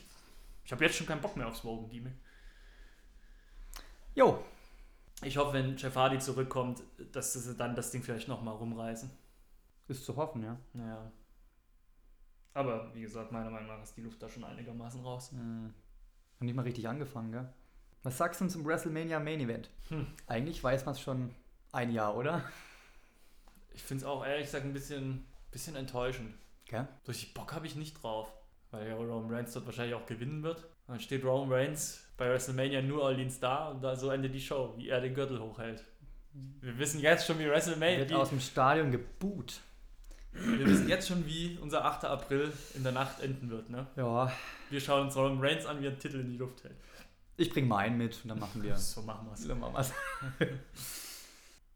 ich 0.64 0.72
habe 0.72 0.86
jetzt 0.86 0.96
schon 0.96 1.08
keinen 1.08 1.22
Bock 1.22 1.36
mehr 1.36 1.48
aufs 1.48 1.66
Wogen 1.66 1.90
Gimmick. 1.90 2.14
Jo, 4.14 4.44
Ich 5.24 5.38
hoffe, 5.38 5.54
wenn 5.54 5.78
Jeff 5.78 5.96
Hardy 5.96 6.20
zurückkommt, 6.20 6.82
dass 7.14 7.34
sie 7.34 7.56
dann 7.56 7.76
das 7.76 7.92
Ding 7.92 8.04
vielleicht 8.04 8.28
nochmal 8.28 8.56
rumreißen. 8.56 9.10
Ist 9.88 10.06
zu 10.06 10.16
hoffen, 10.16 10.44
ja. 10.44 10.58
Naja. 10.74 11.12
Aber 12.54 12.94
wie 12.94 13.02
gesagt, 13.02 13.32
meiner 13.32 13.50
Meinung 13.50 13.68
nach 13.68 13.82
ist 13.82 13.98
die 13.98 14.02
Luft 14.02 14.22
da 14.22 14.30
schon 14.30 14.44
einigermaßen 14.44 15.02
raus. 15.02 15.32
Hm. 15.32 15.74
Noch 16.40 16.46
nicht 16.46 16.56
mal 16.56 16.62
richtig 16.64 16.88
angefangen, 16.88 17.32
gell? 17.32 17.50
Was 18.04 18.18
sagst 18.18 18.42
du 18.42 18.48
zum 18.48 18.66
WrestleMania 18.66 19.20
Main 19.20 19.40
Event? 19.40 19.70
Hm. 19.90 20.08
Eigentlich 20.28 20.64
weiß 20.64 20.86
man 20.86 20.94
es 20.94 21.02
schon 21.02 21.34
ein 21.72 21.92
Jahr, 21.92 22.16
oder? 22.16 22.44
Ich 23.74 23.82
finde 23.82 24.04
es 24.04 24.08
auch 24.08 24.26
ehrlich 24.26 24.46
gesagt 24.46 24.66
ein 24.66 24.74
bisschen, 24.74 25.26
bisschen 25.52 25.76
enttäuschend. 25.76 26.36
Gell? 26.66 26.88
So 27.04 27.12
richtig 27.12 27.34
Bock 27.34 27.54
habe 27.54 27.66
ich 27.66 27.76
nicht 27.76 28.02
drauf. 28.04 28.32
Weil 28.72 28.88
ja 28.88 28.96
Roman 28.96 29.32
Reigns 29.32 29.54
dort 29.54 29.66
wahrscheinlich 29.66 29.96
auch 29.96 30.06
gewinnen 30.06 30.44
wird. 30.44 30.68
Dann 30.88 31.00
steht 31.00 31.24
Roman 31.24 31.52
Reigns 31.52 32.06
bei 32.18 32.30
WrestleMania 32.30 32.82
nur 32.82 33.04
Orleans 33.04 33.40
da 33.40 33.70
und 33.70 33.82
da 33.82 33.96
so 33.96 34.10
endet 34.10 34.34
die 34.34 34.42
Show, 34.42 34.74
wie 34.78 34.90
er 34.90 35.00
den 35.00 35.14
Gürtel 35.14 35.40
hochhält. 35.40 35.84
Wir 36.34 36.78
wissen 36.78 37.00
jetzt 37.00 37.26
schon, 37.28 37.40
wie 37.40 37.48
WrestleMania. 37.48 38.00
Wird 38.00 38.14
aus 38.14 38.30
dem 38.30 38.40
Stadion 38.40 38.92
geboot. 38.92 39.62
Wir 40.34 40.66
wissen 40.66 40.90
jetzt 40.90 41.08
schon, 41.08 41.26
wie 41.26 41.58
unser 41.62 41.86
8. 41.86 42.06
April 42.06 42.52
in 42.76 42.84
der 42.84 42.92
Nacht 42.92 43.22
enden 43.22 43.50
wird. 43.50 43.70
Ne? 43.70 43.88
Ja, 43.96 44.32
Wir 44.70 44.80
schauen 44.82 45.04
uns 45.08 45.16
Roman 45.16 45.40
Reigns 45.40 45.66
an, 45.66 45.82
wie 45.82 45.86
er 45.86 45.92
den 45.92 46.00
Titel 46.00 46.20
in 46.20 46.30
die 46.32 46.38
Luft 46.38 46.64
hält. 46.64 46.76
ich 47.38 47.50
bring 47.50 47.68
meinen 47.68 47.98
mit 47.98 48.20
und 48.24 48.30
dann 48.30 48.40
machen 48.40 48.64
wir. 48.64 48.76
So 48.76 49.02
machen 49.02 49.28
wir 49.28 49.34
es. 49.34 49.48
Dann 49.48 49.60
machen 49.60 49.74
wir's. 49.76 49.92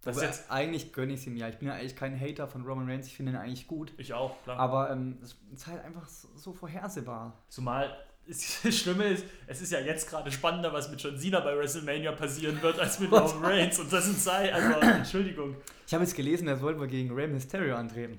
Das 0.07 0.15
ist 0.15 0.23
jetzt. 0.23 0.51
eigentlich 0.51 0.93
gönne 0.93 1.13
ich 1.13 1.19
es 1.19 1.27
ihm 1.27 1.35
ja. 1.35 1.49
Ich 1.49 1.57
bin 1.57 1.67
ja 1.67 1.73
eigentlich 1.73 1.97
kein 1.97 2.17
Hater 2.17 2.47
von 2.47 2.63
Roman 2.65 2.89
Reigns. 2.89 3.07
Ich 3.07 3.17
finde 3.17 3.33
ihn 3.33 3.37
eigentlich 3.37 3.67
gut. 3.67 3.91
Ich 3.97 4.13
auch, 4.13 4.41
klar. 4.43 4.57
Aber 4.57 4.89
ähm, 4.89 5.17
es 5.21 5.35
ist 5.53 5.67
halt 5.67 5.83
einfach 5.83 6.07
so, 6.07 6.53
vorhersehbar. 6.53 7.33
Zumal 7.49 7.93
das 8.27 8.77
Schlimme 8.77 9.05
ist, 9.05 9.25
es 9.47 9.61
ist 9.61 9.71
ja 9.71 9.79
jetzt 9.79 10.09
gerade 10.09 10.31
spannender, 10.31 10.71
was 10.71 10.89
mit 10.89 11.01
John 11.01 11.17
Cena 11.17 11.41
bei 11.41 11.57
WrestleMania 11.57 12.13
passieren 12.13 12.61
wird, 12.61 12.79
als 12.79 12.99
mit 12.99 13.11
Roman 13.11 13.43
Reigns. 13.43 13.79
Und 13.79 13.91
das 13.91 14.05
sind 14.05 14.17
zwei, 14.17 14.53
also 14.53 14.79
Entschuldigung. 14.79 15.55
Ich 15.85 15.93
habe 15.93 16.03
jetzt 16.05 16.15
gelesen, 16.15 16.47
er 16.47 16.57
soll 16.57 16.79
wohl 16.79 16.87
gegen 16.87 17.13
Rey 17.13 17.27
Mysterio 17.27 17.75
antreten. 17.75 18.17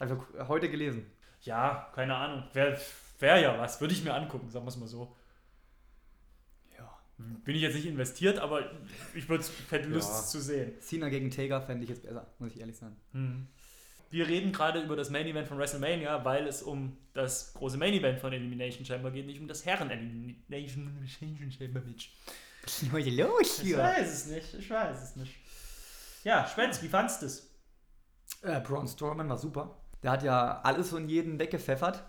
Ich 0.00 0.48
heute 0.48 0.70
gelesen. 0.70 1.10
Ja, 1.42 1.90
keine 1.94 2.14
Ahnung. 2.14 2.44
Wäre 2.52 2.78
wär 3.18 3.38
ja 3.38 3.58
was. 3.58 3.80
Würde 3.80 3.94
ich 3.94 4.04
mir 4.04 4.14
angucken, 4.14 4.50
sagen 4.50 4.64
wir 4.64 4.70
es 4.70 4.76
mal 4.76 4.88
so. 4.88 5.14
Ja. 6.78 6.98
Bin 7.16 7.54
ich 7.54 7.62
jetzt 7.62 7.74
nicht 7.74 7.86
investiert, 7.86 8.38
aber 8.38 8.70
ich 9.14 9.28
würde 9.28 9.44
hätte 9.70 9.88
Lust 9.88 10.10
Ja. 10.10 10.18
es 10.20 10.30
zu 10.30 10.40
sehen. 10.40 10.80
Cena 10.80 11.08
gegen 11.08 11.30
Taker 11.30 11.60
fände 11.62 11.84
ich 11.84 11.90
jetzt 11.90 12.02
besser, 12.02 12.26
muss 12.38 12.52
ich 12.54 12.60
ehrlich 12.60 12.76
sagen. 12.76 12.96
Wir 14.10 14.26
reden 14.26 14.52
gerade 14.52 14.80
über 14.80 14.96
das 14.96 15.10
Main 15.10 15.26
Event 15.26 15.48
von 15.48 15.58
WrestleMania, 15.58 16.24
weil 16.24 16.46
es 16.46 16.62
um 16.62 16.96
das 17.12 17.52
große 17.54 17.76
Main 17.76 17.92
Event 17.92 18.20
von 18.20 18.32
Elimination 18.32 18.84
Chamber 18.86 19.10
geht, 19.10 19.26
nicht 19.26 19.40
um 19.40 19.48
das 19.48 19.66
Herren 19.66 19.90
Elimination 19.90 21.06
Chamber 21.50 21.80
Match. 21.80 22.12
Was 22.64 22.82
ist 22.82 22.92
heute 22.92 23.10
los 23.10 23.62
Ich 23.62 23.76
weiß 23.76 24.12
es 24.12 24.26
nicht, 24.26 24.54
ich 24.54 24.70
weiß 24.70 25.02
es 25.02 25.16
nicht. 25.16 25.34
Ja, 26.24 26.46
Schwänz, 26.46 26.82
wie 26.82 26.88
fandst 26.88 27.22
du 27.22 27.26
es? 27.26 27.50
Äh, 28.42 28.60
Braun 28.60 28.86
Strowman 28.88 29.28
war 29.28 29.38
super. 29.38 29.76
Der 30.02 30.12
hat 30.12 30.22
ja 30.22 30.60
alles 30.62 30.92
und 30.92 31.08
jeden 31.08 31.38
weggepfeffert. 31.38 32.04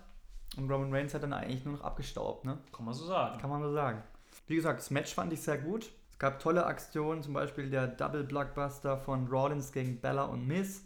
Und 0.56 0.70
Roman 0.70 0.92
Reigns 0.92 1.14
hat 1.14 1.22
dann 1.22 1.32
eigentlich 1.32 1.64
nur 1.64 1.74
noch 1.74 1.84
abgestaubt, 1.84 2.44
ne? 2.44 2.58
Kann 2.72 2.84
man 2.84 2.94
so 2.94 3.06
sagen. 3.06 3.38
Kann 3.40 3.50
man 3.50 3.62
so 3.62 3.72
sagen. 3.72 4.02
Wie 4.46 4.56
gesagt, 4.56 4.80
das 4.80 4.90
Match 4.90 5.14
fand 5.14 5.32
ich 5.32 5.40
sehr 5.40 5.58
gut. 5.58 5.92
Es 6.10 6.18
gab 6.18 6.40
tolle 6.40 6.66
Aktionen, 6.66 7.22
zum 7.22 7.34
Beispiel 7.34 7.70
der 7.70 7.86
Double 7.86 8.24
Blockbuster 8.24 8.98
von 8.98 9.28
Rollins 9.28 9.72
gegen 9.72 10.00
Bella 10.00 10.24
und 10.24 10.46
Miz. 10.46 10.84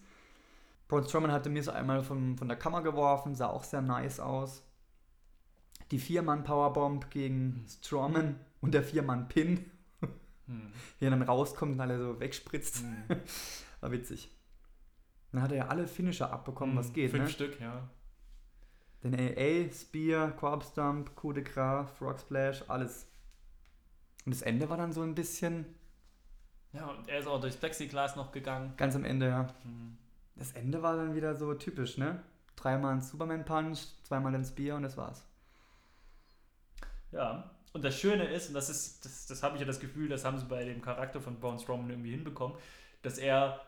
Braun 0.88 1.04
Strowman 1.08 1.32
hatte 1.32 1.48
Miz 1.48 1.68
einmal 1.68 2.02
von, 2.02 2.36
von 2.36 2.48
der 2.48 2.58
Kammer 2.58 2.82
geworfen, 2.82 3.34
sah 3.34 3.48
auch 3.48 3.64
sehr 3.64 3.80
nice 3.80 4.20
aus. 4.20 4.62
Die 5.90 5.98
Viermann-Powerbomb 5.98 7.10
gegen 7.10 7.64
Strowman 7.68 8.38
und 8.60 8.74
der 8.74 8.82
Viermann-Pin, 8.82 9.70
Hm. 10.46 10.72
wie 10.98 11.06
er 11.06 11.10
dann 11.10 11.22
rauskommt 11.22 11.72
und 11.72 11.80
alle 11.80 11.98
so 11.98 12.20
wegspritzt. 12.20 12.82
Hm. 12.82 13.04
War 13.80 13.90
witzig. 13.90 14.30
Dann 15.34 15.42
hat 15.42 15.50
er 15.50 15.58
ja 15.58 15.66
alle 15.66 15.88
Finisher 15.88 16.32
abbekommen, 16.32 16.76
was 16.76 16.92
geht, 16.92 17.10
Fünf 17.10 17.24
ne? 17.24 17.28
Stück, 17.28 17.60
ja. 17.60 17.88
Den 19.02 19.14
AA, 19.16 19.68
Spear, 19.72 20.30
Corp 20.30 20.62
Stomp, 20.62 21.16
Coup 21.16 21.34
de 21.34 21.42
Gras, 21.42 21.90
Frog 21.98 22.20
Splash, 22.20 22.62
alles. 22.68 23.08
Und 24.24 24.32
das 24.32 24.42
Ende 24.42 24.70
war 24.70 24.76
dann 24.76 24.92
so 24.92 25.02
ein 25.02 25.16
bisschen, 25.16 25.66
Ja, 26.72 26.86
und 26.86 27.08
er 27.08 27.18
ist 27.18 27.26
auch 27.26 27.40
durchs 27.40 27.56
Plexiglas 27.56 28.14
noch 28.14 28.30
gegangen. 28.30 28.74
ganz 28.76 28.94
am 28.94 29.04
Ende, 29.04 29.26
ja. 29.26 29.48
Hm. 29.64 29.96
Das 30.36 30.52
Ende 30.52 30.82
war 30.82 30.94
dann 30.94 31.16
wieder 31.16 31.34
so 31.34 31.52
typisch, 31.54 31.98
ne? 31.98 32.22
Dreimal 32.54 32.92
ein 32.94 33.00
Superman 33.00 33.44
Punch, 33.44 33.80
zweimal 34.04 34.30
den 34.30 34.44
Spear 34.44 34.76
und 34.76 34.84
das 34.84 34.96
war's. 34.96 35.24
Ja, 37.10 37.50
und 37.72 37.84
das 37.84 37.98
Schöne 37.98 38.24
ist, 38.26 38.48
und 38.48 38.54
das 38.54 38.70
ist, 38.70 39.04
das, 39.04 39.26
das 39.26 39.42
habe 39.42 39.56
ich 39.56 39.60
ja 39.60 39.66
das 39.66 39.80
Gefühl, 39.80 40.08
das 40.08 40.24
haben 40.24 40.38
sie 40.38 40.46
bei 40.46 40.64
dem 40.64 40.80
Charakter 40.80 41.20
von 41.20 41.40
Braun 41.40 41.58
Strowman 41.58 41.90
irgendwie 41.90 42.12
hinbekommen, 42.12 42.56
dass 43.02 43.18
er 43.18 43.60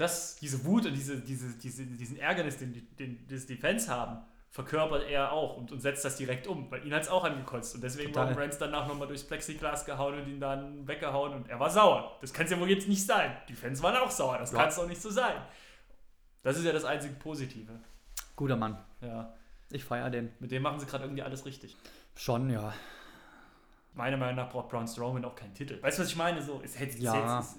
das, 0.00 0.36
diese 0.36 0.64
Wut 0.64 0.86
und 0.86 0.94
diese, 0.94 1.18
diese, 1.20 1.56
diese, 1.58 1.84
diesen 1.86 2.16
Ärgernis, 2.18 2.56
den, 2.58 2.72
die- 2.72 2.86
den, 2.96 3.26
den 3.26 3.46
die 3.46 3.56
Fans 3.56 3.88
haben, 3.88 4.18
verkörpert 4.50 5.08
er 5.08 5.30
auch 5.32 5.56
und, 5.56 5.70
und 5.70 5.80
setzt 5.80 6.04
das 6.04 6.16
direkt 6.16 6.46
um, 6.48 6.68
weil 6.70 6.84
ihn 6.84 6.92
hat 6.92 7.02
es 7.02 7.08
auch 7.08 7.22
angekotzt 7.22 7.74
und 7.76 7.82
deswegen 7.84 8.08
Total. 8.12 8.28
Roman 8.28 8.38
Reigns 8.42 8.58
danach 8.58 8.88
nochmal 8.88 9.06
durchs 9.06 9.22
Plexiglas 9.24 9.84
gehauen 9.84 10.14
und 10.20 10.26
ihn 10.28 10.40
dann 10.40 10.88
weggehauen 10.88 11.34
und 11.34 11.48
er 11.48 11.60
war 11.60 11.70
sauer. 11.70 12.18
Das 12.20 12.32
kann 12.32 12.46
es 12.46 12.50
ja 12.50 12.58
wohl 12.58 12.68
jetzt 12.68 12.88
nicht 12.88 13.04
sein. 13.06 13.36
Die 13.48 13.54
Fans 13.54 13.80
waren 13.82 13.96
auch 13.96 14.10
sauer, 14.10 14.38
das 14.38 14.50
Ja. 14.50 14.58
kann 14.58 14.68
es 14.68 14.74
doch 14.76 14.88
nicht 14.88 15.00
so 15.00 15.10
sein. 15.10 15.36
Das 16.42 16.56
ist 16.58 16.64
ja 16.64 16.72
das 16.72 16.84
einzige 16.84 17.14
Positive. 17.14 17.78
Guter 18.34 18.56
Mann. 18.56 18.76
Ja, 19.02 19.32
Ich 19.70 19.84
feier 19.84 20.10
den. 20.10 20.32
mit 20.40 20.50
dem 20.50 20.62
machen 20.62 20.80
sie 20.80 20.86
gerade 20.86 21.04
irgendwie 21.04 21.22
alles 21.22 21.44
richtig. 21.46 21.76
Schon, 22.16 22.50
ja. 22.50 22.72
Meiner 23.94 24.16
Meinung 24.16 24.36
nach 24.36 24.50
braucht 24.50 24.68
Braun 24.70 24.86
Strowman 24.88 25.24
auch 25.24 25.34
keinen 25.34 25.54
Titel. 25.54 25.80
Weißt 25.82 25.98
du, 25.98 26.02
was 26.02 26.08
ich 26.10 26.16
meine? 26.16 26.42
So, 26.42 26.60
es 26.64 26.78
hätte 26.78 26.98
Ja. 26.98 27.38
jetzt, 27.38 27.56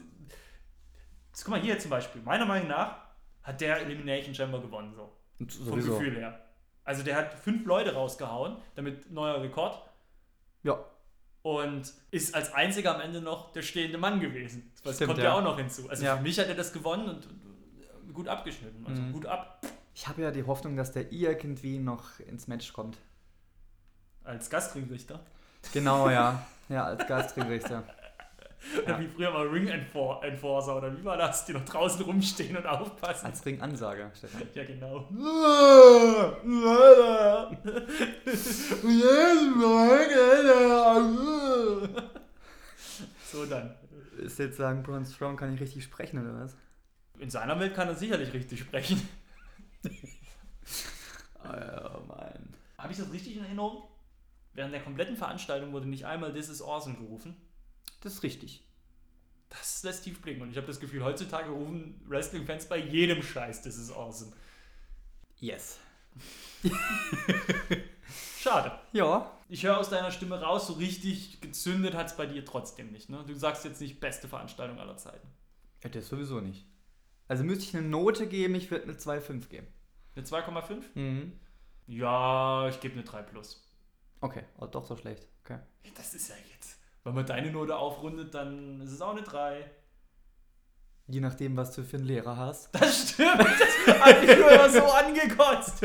es, 1.34 1.44
guck 1.44 1.52
mal 1.52 1.60
hier 1.62 1.78
zum 1.80 1.92
Beispiel. 1.92 2.22
Meiner 2.22 2.46
Meinung 2.46 2.68
nach 2.68 2.98
hat 3.44 3.60
der 3.62 3.82
Elimination 3.82 4.34
Chamber 4.36 4.60
gewonnen, 4.62 4.94
so. 4.96 5.12
Und 5.40 5.52
Vom 5.54 5.66
sowieso. 5.66 5.98
Gefühl 5.98 6.16
her. 6.18 6.40
Also 6.84 7.04
der 7.04 7.16
hat 7.16 7.34
fünf 7.34 7.66
Leute 7.66 7.94
rausgehauen, 7.94 8.58
damit 8.76 9.12
neuer 9.12 9.42
Rekord. 9.42 9.82
Ja. 10.64 10.78
und 11.44 11.92
ist 12.12 12.36
als 12.36 12.54
einziger 12.54 12.94
am 12.94 13.02
Ende 13.02 13.20
noch 13.20 13.52
der 13.52 13.64
stehende 13.64 13.98
Mann 13.98 14.20
gewesen. 14.20 14.72
Das 14.84 14.96
Stimmt, 14.98 15.08
kommt 15.10 15.20
ja. 15.24 15.26
ja. 15.32 15.34
auch 15.34 15.42
noch 15.42 15.58
hinzu. 15.58 15.90
Also 15.90 16.06
Ja. 16.06 16.18
für 16.18 16.22
mich 16.22 16.38
hat 16.40 16.48
er 16.48 16.54
das 16.56 16.72
gewonnen 16.72 17.10
und 17.10 17.28
und 18.04 18.14
gut 18.14 18.28
abgeschnitten. 18.28 18.86
Also 18.86 19.02
Mhm. 19.02 19.14
gut 19.14 19.26
ab. 19.26 19.60
Ich 19.96 20.08
habe 20.08 20.22
ja 20.22 20.30
die 20.32 20.44
Hoffnung, 20.44 20.76
dass 20.78 20.92
der 20.92 21.12
irgendwie 21.12 21.80
noch 21.80 22.20
ins 22.20 22.48
Match 22.48 22.74
kommt. 22.74 22.98
Als 24.24 24.50
Gastringrichter. 24.52 25.20
Genau, 25.74 26.10
ja. 26.10 26.46
Ja, 26.70 26.84
als 26.86 27.08
Gastringrichter. 27.08 27.84
Oder 28.84 29.00
wie 29.00 29.08
früher 29.08 29.32
mal 29.32 29.48
Ring 29.48 29.68
Enfor 29.68 30.24
Enforcer 30.24 30.78
oder 30.78 30.96
wie 30.96 31.04
war 31.04 31.18
das? 31.18 31.46
Die 31.46 31.54
noch 31.54 31.66
draußen 31.66 32.06
rumstehen 32.06 32.56
und 32.56 32.66
aufpassen. 32.66 33.26
Als 33.26 33.46
Ringansager, 33.46 34.12
Stefan. 34.16 34.44
ja, 34.54 34.64
genau. 34.64 35.10
so 43.32 43.46
dann. 43.46 43.76
Ist 44.18 44.40
jetzt 44.40 44.58
sagen, 44.58 44.84
Braun 44.84 45.06
Strong 45.06 45.38
kann 45.38 45.52
nicht 45.52 45.62
richtig 45.62 45.84
sprechen, 45.84 46.22
oder 46.22 46.44
was? 46.44 46.56
In 47.18 47.32
seiner 47.32 47.60
Welt 47.60 47.74
kann 47.74 47.88
er 47.88 47.96
sicherlich 47.96 48.34
richtig 48.34 48.60
sprechen. 48.60 49.02
Oh 51.44 52.00
Mann. 52.08 52.54
Habe 52.78 52.92
ich 52.94 53.00
das 53.00 53.12
richtig 53.12 53.38
in 53.38 53.44
Erinnerung? 53.44 53.82
Während 54.54 54.76
der 54.76 54.84
kompletten 54.84 55.18
Veranstaltung 55.18 55.74
wurde 55.74 55.90
nicht 55.90 56.06
einmal 56.06 56.32
This 56.34 56.50
is 56.50 56.62
awesome 56.62 56.96
gerufen. 56.96 57.36
Das 58.02 58.14
ist 58.14 58.24
richtig. 58.24 58.64
Das 59.50 59.84
lässt 59.84 60.04
tief 60.04 60.22
blicken. 60.22 60.42
Und 60.42 60.52
ich 60.52 60.58
habe 60.58 60.68
das 60.68 60.80
Gefühl, 60.80 61.04
heutzutage 61.04 61.50
rufen 61.50 62.02
Wrestling-Fans 62.08 62.68
bei 62.68 62.78
jedem 62.78 63.22
Scheiß 63.22 63.62
This 63.62 63.78
is 63.78 63.92
awesome. 63.92 64.32
Yes. 65.40 65.80
Schade. 68.40 68.72
Ja. 68.92 69.32
Ich 69.50 69.64
höre 69.64 69.78
aus 69.78 69.90
deiner 69.90 70.12
Stimme 70.12 70.42
raus, 70.42 70.68
so 70.68 70.74
richtig 70.74 71.42
gezündet 71.42 71.94
hat 71.94 72.08
es 72.08 72.18
bei 72.18 72.26
dir 72.26 72.46
trotzdem 72.46 72.92
nicht. 72.92 73.10
Ne? 73.10 73.24
Du 73.28 73.34
sagst 73.36 73.66
jetzt 73.66 73.82
nicht 73.82 74.00
beste 74.00 74.28
Veranstaltung 74.28 74.80
aller 74.80 74.98
Zeiten. 74.98 75.28
ja. 75.84 75.90
Das 75.90 76.08
sowieso 76.08 76.40
nicht. 76.40 76.66
Also 77.28 77.44
müsste 77.44 77.64
ich 77.66 77.76
eine 77.76 77.88
Note 77.88 78.28
geben, 78.28 78.56
ich 78.56 78.72
würde 78.72 78.86
eine 78.86 78.94
2,5 78.94 79.48
geben. 79.48 79.68
Eine 80.16 80.26
2,5? 80.26 80.84
Mhm. 80.96 81.40
Ja, 81.88 82.68
ich 82.68 82.80
gebe 82.80 82.94
eine 82.96 83.04
3 83.04 83.22
plus. 83.24 83.66
Okay, 84.22 84.44
oh, 84.60 84.66
doch 84.66 84.86
so 84.86 84.96
schlecht. 84.96 85.28
Okay. 85.44 85.60
Das 85.96 86.14
ist 86.14 86.30
ja 86.30 86.36
jetzt. 86.54 86.78
Wenn 87.04 87.16
man 87.16 87.26
deine 87.26 87.52
Note 87.52 87.76
aufrundet, 87.76 88.34
dann 88.34 88.82
ist 88.82 88.92
es 88.92 89.02
auch 89.02 89.12
eine 89.12 89.24
3. 89.24 89.70
Je 91.08 91.20
nachdem, 91.20 91.58
was 91.58 91.72
du 91.72 91.84
für 91.84 91.98
einen 91.98 92.06
Lehrer 92.06 92.38
hast. 92.38 92.70
Das 92.80 93.12
stimmt. 93.12 93.40
Das 93.86 94.00
hat 94.00 94.22
mich 94.22 94.38
nur 94.38 94.52
immer 94.52 94.70
so 94.70 94.84
angekotzt. 94.84 95.82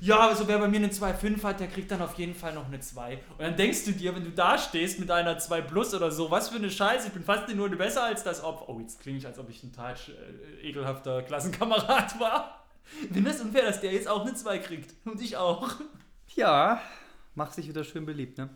Ja, 0.00 0.28
also 0.28 0.46
wer 0.46 0.58
bei 0.58 0.68
mir 0.68 0.76
eine 0.76 0.88
2,5 0.88 1.42
hat, 1.42 1.60
der 1.60 1.68
kriegt 1.68 1.90
dann 1.90 2.02
auf 2.02 2.14
jeden 2.14 2.34
Fall 2.34 2.52
noch 2.52 2.66
eine 2.66 2.80
2. 2.80 3.14
Und 3.14 3.40
dann 3.40 3.56
denkst 3.56 3.84
du 3.86 3.92
dir, 3.92 4.14
wenn 4.14 4.24
du 4.24 4.30
da 4.30 4.58
stehst 4.58 5.00
mit 5.00 5.10
einer 5.10 5.38
2 5.38 5.62
plus 5.62 5.94
oder 5.94 6.10
so, 6.10 6.30
was 6.30 6.50
für 6.50 6.56
eine 6.56 6.70
Scheiße, 6.70 7.08
ich 7.08 7.12
bin 7.12 7.24
fast 7.24 7.44
eine 7.48 7.54
Note 7.56 7.76
besser 7.76 8.04
als 8.04 8.22
das 8.22 8.44
Opfer. 8.44 8.68
Oh, 8.68 8.78
jetzt 8.80 9.00
klinge 9.00 9.18
ich, 9.18 9.26
als 9.26 9.38
ob 9.38 9.48
ich 9.48 9.62
ein 9.62 9.72
total 9.72 9.94
äh, 9.94 10.68
ekelhafter 10.68 11.22
Klassenkamerad 11.22 12.20
war. 12.20 12.66
Bin 13.10 13.24
das 13.24 13.40
unfair, 13.40 13.64
dass 13.64 13.80
der 13.80 13.92
jetzt 13.92 14.06
auch 14.06 14.20
eine 14.24 14.34
2 14.34 14.58
kriegt? 14.58 14.94
Und 15.06 15.20
ich 15.20 15.36
auch. 15.36 15.70
Ja, 16.34 16.80
macht 17.34 17.54
sich 17.54 17.68
wieder 17.68 17.84
schön 17.84 18.04
beliebt, 18.04 18.38
ne? 18.38 18.50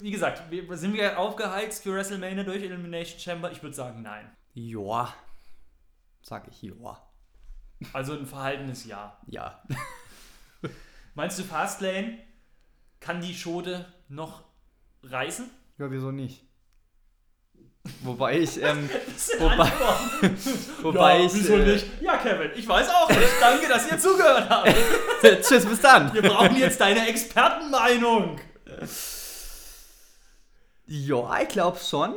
Wie 0.00 0.10
gesagt, 0.10 0.50
wir, 0.50 0.76
sind 0.76 0.94
wir 0.94 1.18
aufgeheizt 1.18 1.82
für 1.82 1.94
WrestleMania 1.94 2.44
durch 2.44 2.62
Elimination 2.62 3.18
Chamber? 3.20 3.52
Ich 3.52 3.62
würde 3.62 3.74
sagen, 3.76 4.02
nein. 4.02 4.30
Joa. 4.54 5.12
Sag 6.22 6.48
ich 6.48 6.62
joa. 6.62 7.00
Also 7.92 8.12
ein 8.14 8.26
verhaltenes 8.26 8.84
Ja. 8.86 9.18
Ja. 9.26 9.62
Meinst 11.14 11.38
du, 11.38 11.42
Fastlane 11.44 12.18
kann 13.00 13.20
die 13.20 13.34
Schode 13.34 13.84
noch 14.08 14.44
reißen? 15.02 15.50
Ja, 15.78 15.90
wieso 15.90 16.10
nicht? 16.10 16.44
Wobei 18.02 18.38
ich, 18.38 18.62
ähm, 18.62 18.88
Das 19.12 19.26
sind 19.26 19.40
Wobei- 19.40 19.72
wobei 20.82 21.18
ja, 21.18 21.26
ich. 21.26 21.34
wieso 21.34 21.56
äh, 21.56 21.66
nicht? 21.72 21.86
Ja, 22.00 22.16
Kevin, 22.18 22.52
ich 22.54 22.66
weiß 22.66 22.88
auch 22.88 23.08
nicht. 23.08 23.20
Danke, 23.40 23.68
dass 23.68 23.90
ihr 23.90 23.98
zugehört 23.98 24.48
habt. 24.48 24.68
Tschüss, 25.42 25.66
bis 25.66 25.80
dann. 25.80 26.12
Wir 26.14 26.22
brauchen 26.22 26.56
jetzt 26.56 26.80
deine 26.80 27.06
Expertenmeinung. 27.08 28.38
Ja, 30.94 31.40
ich 31.40 31.48
glaube 31.48 31.78
schon. 31.78 32.14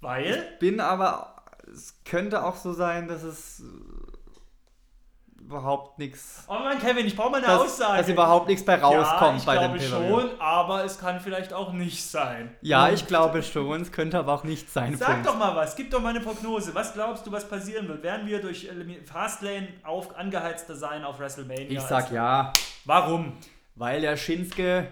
Weil? 0.00 0.56
Bin 0.60 0.78
aber, 0.80 1.42
es 1.72 1.96
könnte 2.04 2.44
auch 2.44 2.54
so 2.56 2.72
sein, 2.72 3.08
dass 3.08 3.22
es 3.24 3.60
äh, 3.60 5.40
überhaupt 5.42 5.98
nichts, 5.98 6.44
Oh 6.46 6.54
Mann, 6.54 6.78
Kevin, 6.78 7.04
ich 7.04 7.16
brauche 7.16 7.30
mal 7.30 7.38
eine 7.38 7.46
dass, 7.48 7.62
Aussage. 7.62 7.98
dass 7.98 8.08
überhaupt 8.08 8.46
nichts 8.48 8.64
bei 8.64 8.78
ja, 8.78 8.84
rauskommt 8.86 9.40
ich 9.40 9.44
bei 9.44 9.58
dem 9.58 9.72
glaube 9.74 9.78
Pay-Per-View. 9.78 10.20
schon, 10.20 10.40
aber 10.40 10.84
es 10.84 10.98
kann 11.00 11.18
vielleicht 11.20 11.52
auch 11.52 11.72
nicht 11.72 12.04
sein. 12.08 12.54
Ja, 12.60 12.90
ich 12.90 13.06
glaube 13.08 13.42
schon, 13.42 13.80
es 13.82 13.90
könnte 13.90 14.18
aber 14.20 14.34
auch 14.34 14.44
nicht 14.44 14.70
sein. 14.70 14.96
Sag 14.96 15.08
Punkt. 15.08 15.26
doch 15.26 15.36
mal 15.38 15.56
was, 15.56 15.74
gib 15.74 15.90
doch 15.90 16.00
mal 16.00 16.10
eine 16.10 16.20
Prognose. 16.20 16.72
Was 16.76 16.92
glaubst 16.94 17.26
du, 17.26 17.32
was 17.32 17.48
passieren 17.48 17.88
wird? 17.88 18.04
Werden 18.04 18.26
wir 18.28 18.40
durch 18.40 18.68
Elimin- 18.70 19.04
Fastlane 19.04 19.68
auf, 19.82 20.16
angeheizter 20.16 20.76
sein 20.76 21.04
auf 21.04 21.18
WrestleMania? 21.18 21.70
Ich 21.72 21.80
sag 21.80 22.12
ja, 22.12 22.52
Warum? 22.84 23.32
weil 23.74 24.00
der 24.00 24.16
Shinsuke 24.16 24.86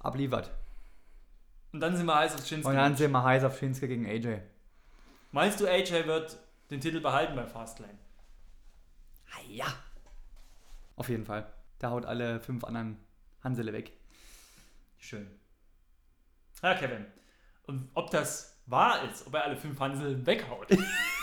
abliefert. 0.00 0.50
Und 1.72 1.80
dann 1.80 1.96
sind 1.96 2.06
wir 2.06 2.14
heiß 2.14 2.34
auf 2.34 2.46
Shinsuke. 2.46 2.70
Und 2.70 2.76
dann 2.76 2.96
sind 2.96 3.10
wir 3.10 3.22
heiß 3.22 3.44
auf 3.44 3.58
Shinsuke 3.58 3.88
gegen 3.88 4.06
AJ. 4.06 4.40
Meinst 5.30 5.60
du, 5.60 5.66
AJ 5.66 6.06
wird 6.06 6.38
den 6.70 6.80
Titel 6.80 7.00
behalten 7.00 7.34
bei 7.34 7.46
Fastlane? 7.46 7.98
Ah, 9.30 9.40
ja. 9.48 9.66
Auf 10.96 11.08
jeden 11.08 11.24
Fall. 11.24 11.50
Der 11.80 11.90
haut 11.90 12.04
alle 12.04 12.40
fünf 12.40 12.64
anderen 12.64 12.98
Hansele 13.42 13.72
weg. 13.72 13.92
Schön. 14.98 15.28
Ja, 16.62 16.74
Kevin. 16.74 17.06
Und 17.66 17.90
ob 17.94 18.10
das 18.10 18.60
wahr 18.66 19.02
ist, 19.10 19.26
ob 19.26 19.34
er 19.34 19.44
alle 19.44 19.56
fünf 19.56 19.78
Hanseln 19.80 20.24
weghaut, 20.26 20.68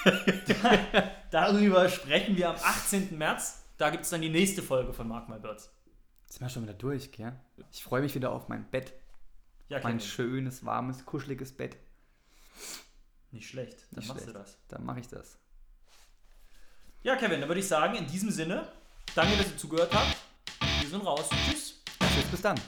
da, 0.03 1.11
darüber 1.31 1.87
sprechen 1.87 2.35
wir 2.35 2.49
am 2.49 2.55
18. 2.55 3.17
März. 3.17 3.63
Da 3.77 3.89
gibt 3.89 4.03
es 4.03 4.09
dann 4.09 4.21
die 4.21 4.29
nächste 4.29 4.61
Folge 4.61 4.91
von 4.91 5.07
Mark 5.07 5.29
My 5.29 5.39
Birds. 5.39 5.71
Jetzt 6.23 6.33
sind 6.33 6.41
wir 6.41 6.49
schon 6.49 6.63
wieder 6.63 6.73
durch, 6.73 7.11
gell? 7.11 7.33
Ich 7.71 7.83
freue 7.83 8.01
mich 8.01 8.15
wieder 8.15 8.31
auf 8.31 8.49
mein 8.49 8.69
Bett. 8.69 8.93
Ja, 9.69 9.79
Mein 9.83 9.99
schönes, 9.99 10.65
warmes, 10.65 11.05
kuscheliges 11.05 11.55
Bett. 11.55 11.77
Nicht 13.31 13.47
schlecht. 13.49 13.85
Dann 13.91 13.99
Nicht 13.99 14.07
machst 14.09 14.23
schlecht. 14.23 14.35
du 14.35 14.39
das. 14.39 14.57
Dann 14.67 14.83
mache 14.85 14.99
ich 14.99 15.07
das. 15.07 15.37
Ja, 17.03 17.15
Kevin, 17.15 17.39
dann 17.39 17.49
würde 17.49 17.61
ich 17.61 17.67
sagen, 17.67 17.95
in 17.95 18.07
diesem 18.07 18.31
Sinne, 18.31 18.67
danke, 19.15 19.37
dass 19.37 19.47
ihr 19.47 19.57
zugehört 19.57 19.93
habt. 19.93 20.17
Wir 20.81 20.89
sind 20.89 21.05
raus. 21.05 21.29
Tschüss. 21.45 21.81
Tschüss, 21.99 22.25
bis 22.31 22.41
dann. 22.41 22.59